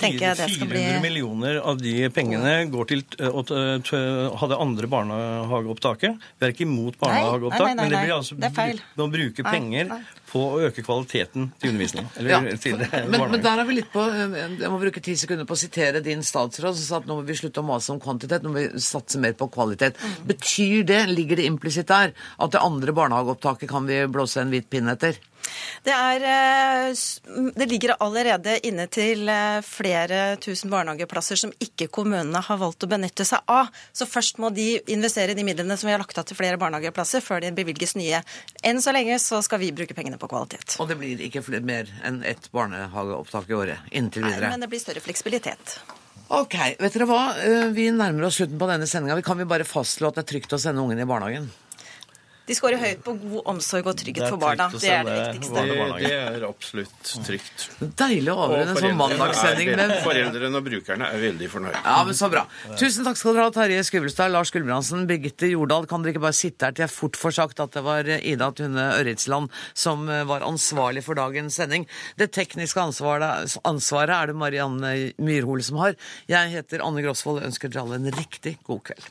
tenker 0.00 0.26
jeg 0.28 0.38
det 0.40 0.48
skal 0.54 0.70
bli 0.70 0.84
400 0.84 1.02
millioner 1.04 1.60
av 1.64 1.80
de 1.80 1.94
pengene 2.14 2.54
går 2.72 2.90
til 2.92 3.04
eh, 3.20 3.28
å 3.30 4.36
ha 4.40 4.50
det 4.50 4.60
andre 4.60 4.90
barnehageopptaket. 4.90 6.30
Vi 6.38 6.46
er 6.48 6.54
ikke 6.54 6.66
imot 6.66 6.98
barnehageopptak, 7.00 7.60
Nei, 7.60 7.74
nei, 7.74 7.74
nei, 7.74 7.84
men 7.84 7.94
det 7.94 8.02
blir 8.06 8.16
altså 8.16 8.38
Det 8.40 8.48
er 8.50 8.56
feil. 8.56 8.80
å 8.96 9.08
bruke 9.10 9.44
penger 9.46 9.90
nei. 9.90 10.00
på 10.30 10.42
å 10.46 10.60
øke 10.68 10.84
kvaliteten 10.86 11.50
til 11.60 11.72
undervisningen. 11.72 12.10
Ja, 12.30 12.40
men, 12.40 13.24
men 13.34 13.42
der 13.42 13.62
er 13.62 13.68
vi 13.68 13.78
litt 13.80 13.90
på 13.92 14.04
eh, 14.06 14.36
Jeg 14.60 14.70
må 14.72 14.78
bruke 14.82 15.02
ti 15.04 15.16
sekunder 15.18 15.48
på 15.48 15.56
å 15.56 15.60
sitere 15.60 16.02
din 16.04 16.22
statsråd 16.26 16.78
som 16.78 16.86
sa 16.86 17.00
at 17.00 17.08
nå 17.10 17.18
må 17.20 17.26
vi 17.28 17.36
slutte 17.38 17.62
å 17.62 17.66
mase 17.66 17.92
om 17.94 18.00
kvantitet, 18.02 18.44
nå 18.44 18.52
må 18.52 18.60
vi 18.62 18.82
satse 18.84 19.20
mer 19.22 19.34
på 19.38 19.50
kvalitet. 19.52 19.98
Betyr 20.28 20.84
det, 20.88 21.00
ligger 21.10 21.40
det 21.40 21.48
implisitt 21.50 21.90
der, 21.90 22.14
at 22.14 22.54
det 22.54 22.62
andre 22.62 22.94
barnehageopptaket 22.96 23.70
kan 23.70 23.86
vi 23.88 24.02
blåse 24.10 24.40
en 24.42 24.49
hvit 24.52 24.70
pinne 24.70 24.94
etter? 24.96 25.18
Det, 25.82 25.92
er, 25.92 26.24
eh, 26.28 27.50
det 27.56 27.66
ligger 27.70 27.94
allerede 28.04 28.58
inne 28.68 28.86
til 28.92 29.28
eh, 29.32 29.60
flere 29.64 30.36
tusen 30.42 30.70
barnehageplasser 30.72 31.40
som 31.40 31.54
ikke 31.62 31.88
kommunene 31.92 32.42
har 32.44 32.60
valgt 32.60 32.84
å 32.84 32.90
benytte 32.90 33.24
seg 33.26 33.48
av. 33.50 33.70
Så 33.96 34.08
først 34.10 34.40
må 34.42 34.52
de 34.54 34.74
investere 34.92 35.36
de 35.38 35.46
midlene 35.46 35.78
som 35.80 35.88
vi 35.88 35.94
har 35.94 36.02
lagt 36.02 36.20
av 36.20 36.28
til 36.28 36.38
flere 36.38 36.60
barnehageplasser, 36.60 37.24
før 37.24 37.42
det 37.44 37.54
bevilges 37.56 37.96
nye. 37.98 38.20
Enn 38.66 38.82
så 38.84 38.94
lenge 38.96 39.16
så 39.22 39.40
skal 39.44 39.62
vi 39.62 39.72
bruke 39.76 39.96
pengene 39.96 40.20
på 40.20 40.28
kvalitet. 40.30 40.76
Og 40.82 40.90
det 40.90 40.98
blir 41.00 41.24
ikke 41.26 41.44
flere, 41.46 41.64
mer 41.64 41.88
enn 42.06 42.20
ett 42.26 42.50
barnehageopptak 42.54 43.50
i 43.50 43.56
året 43.56 43.90
inntil 43.96 44.28
Nei, 44.28 44.36
men 44.44 44.62
det 44.62 44.70
blir 44.70 44.82
større 44.82 45.02
fleksibilitet. 45.04 45.80
Ok, 46.30 46.54
vet 46.78 46.94
dere 46.94 47.08
hva? 47.10 47.22
Eh, 47.42 47.72
Vi 47.74 47.88
nærmer 47.90 48.28
oss 48.28 48.36
slutten 48.38 48.60
på 48.60 48.68
denne 48.70 48.86
sendinga. 48.86 49.18
Kan 49.26 49.40
vi 49.40 49.48
bare 49.50 49.66
fastslå 49.66 50.12
at 50.12 50.20
det 50.20 50.26
er 50.26 50.30
trygt 50.36 50.54
å 50.54 50.60
sende 50.62 50.84
ungene 50.84 51.02
i 51.02 51.08
barnehagen? 51.08 51.48
De 52.50 52.54
skårer 52.58 52.80
høyt 52.82 53.02
på 53.06 53.12
god 53.14 53.46
omsorg 53.52 53.86
og 53.86 53.94
trygghet 54.00 54.26
for 54.26 54.40
barna. 54.42 54.64
Det 54.74 54.88
er 54.90 55.04
det 55.06 55.12
viktigste. 55.20 55.62
Det, 55.68 56.00
det 56.02 56.14
er 56.18 56.46
absolutt 56.48 57.10
trygt. 57.22 57.66
Deilig 58.00 58.32
å 58.32 58.40
avrunde 58.48 58.72
en 58.74 58.80
sånn 58.80 58.98
mandagssending 58.98 59.70
men... 59.70 59.92
med 59.92 60.02
Foreldrene 60.02 60.58
og 60.58 60.66
brukerne 60.66 61.10
er 61.14 61.22
veldig 61.22 61.50
fornøyde. 61.52 61.82
Ja, 61.84 62.00
men 62.08 62.18
Så 62.18 62.30
bra. 62.32 62.42
Tusen 62.80 63.06
takk 63.06 63.20
skal 63.20 63.38
dere 63.38 63.44
ha, 63.46 63.52
Terje 63.54 63.84
Skuvlestad, 63.86 64.34
Lars 64.34 64.50
Gulbrandsen, 64.50 65.06
Birgitte 65.06 65.46
Jordal. 65.52 65.86
Kan 65.90 66.02
dere 66.02 66.16
ikke 66.16 66.24
bare 66.26 66.38
sitte 66.40 66.66
her 66.66 66.74
til 66.74 66.88
jeg 66.88 66.94
fort 66.96 67.20
får 67.22 67.38
sagt 67.38 67.62
at 67.62 67.78
det 67.78 67.84
var 67.86 68.10
Ida 68.18 68.50
Tune 68.58 68.88
Ørretsland 68.96 69.54
som 69.70 70.10
eh, 70.10 70.26
var 70.26 70.42
ansvarlig 70.48 71.06
for 71.06 71.22
dagens 71.22 71.62
sending? 71.62 71.86
Det 72.18 72.32
tekniske 72.34 72.82
ansvaret, 72.82 73.60
ansvaret 73.62 74.16
er 74.16 74.34
det 74.34 74.38
Marianne 74.42 74.94
Myrhol 75.22 75.62
som 75.70 75.78
har. 75.84 75.94
Jeg 76.26 76.50
heter 76.58 76.82
Anne 76.82 77.06
Grosvold 77.06 77.44
og 77.44 77.50
ønsker 77.52 77.70
dere 77.70 77.86
alle 77.86 78.02
en 78.02 78.14
riktig 78.18 78.58
god 78.66 78.88
kveld. 78.90 79.10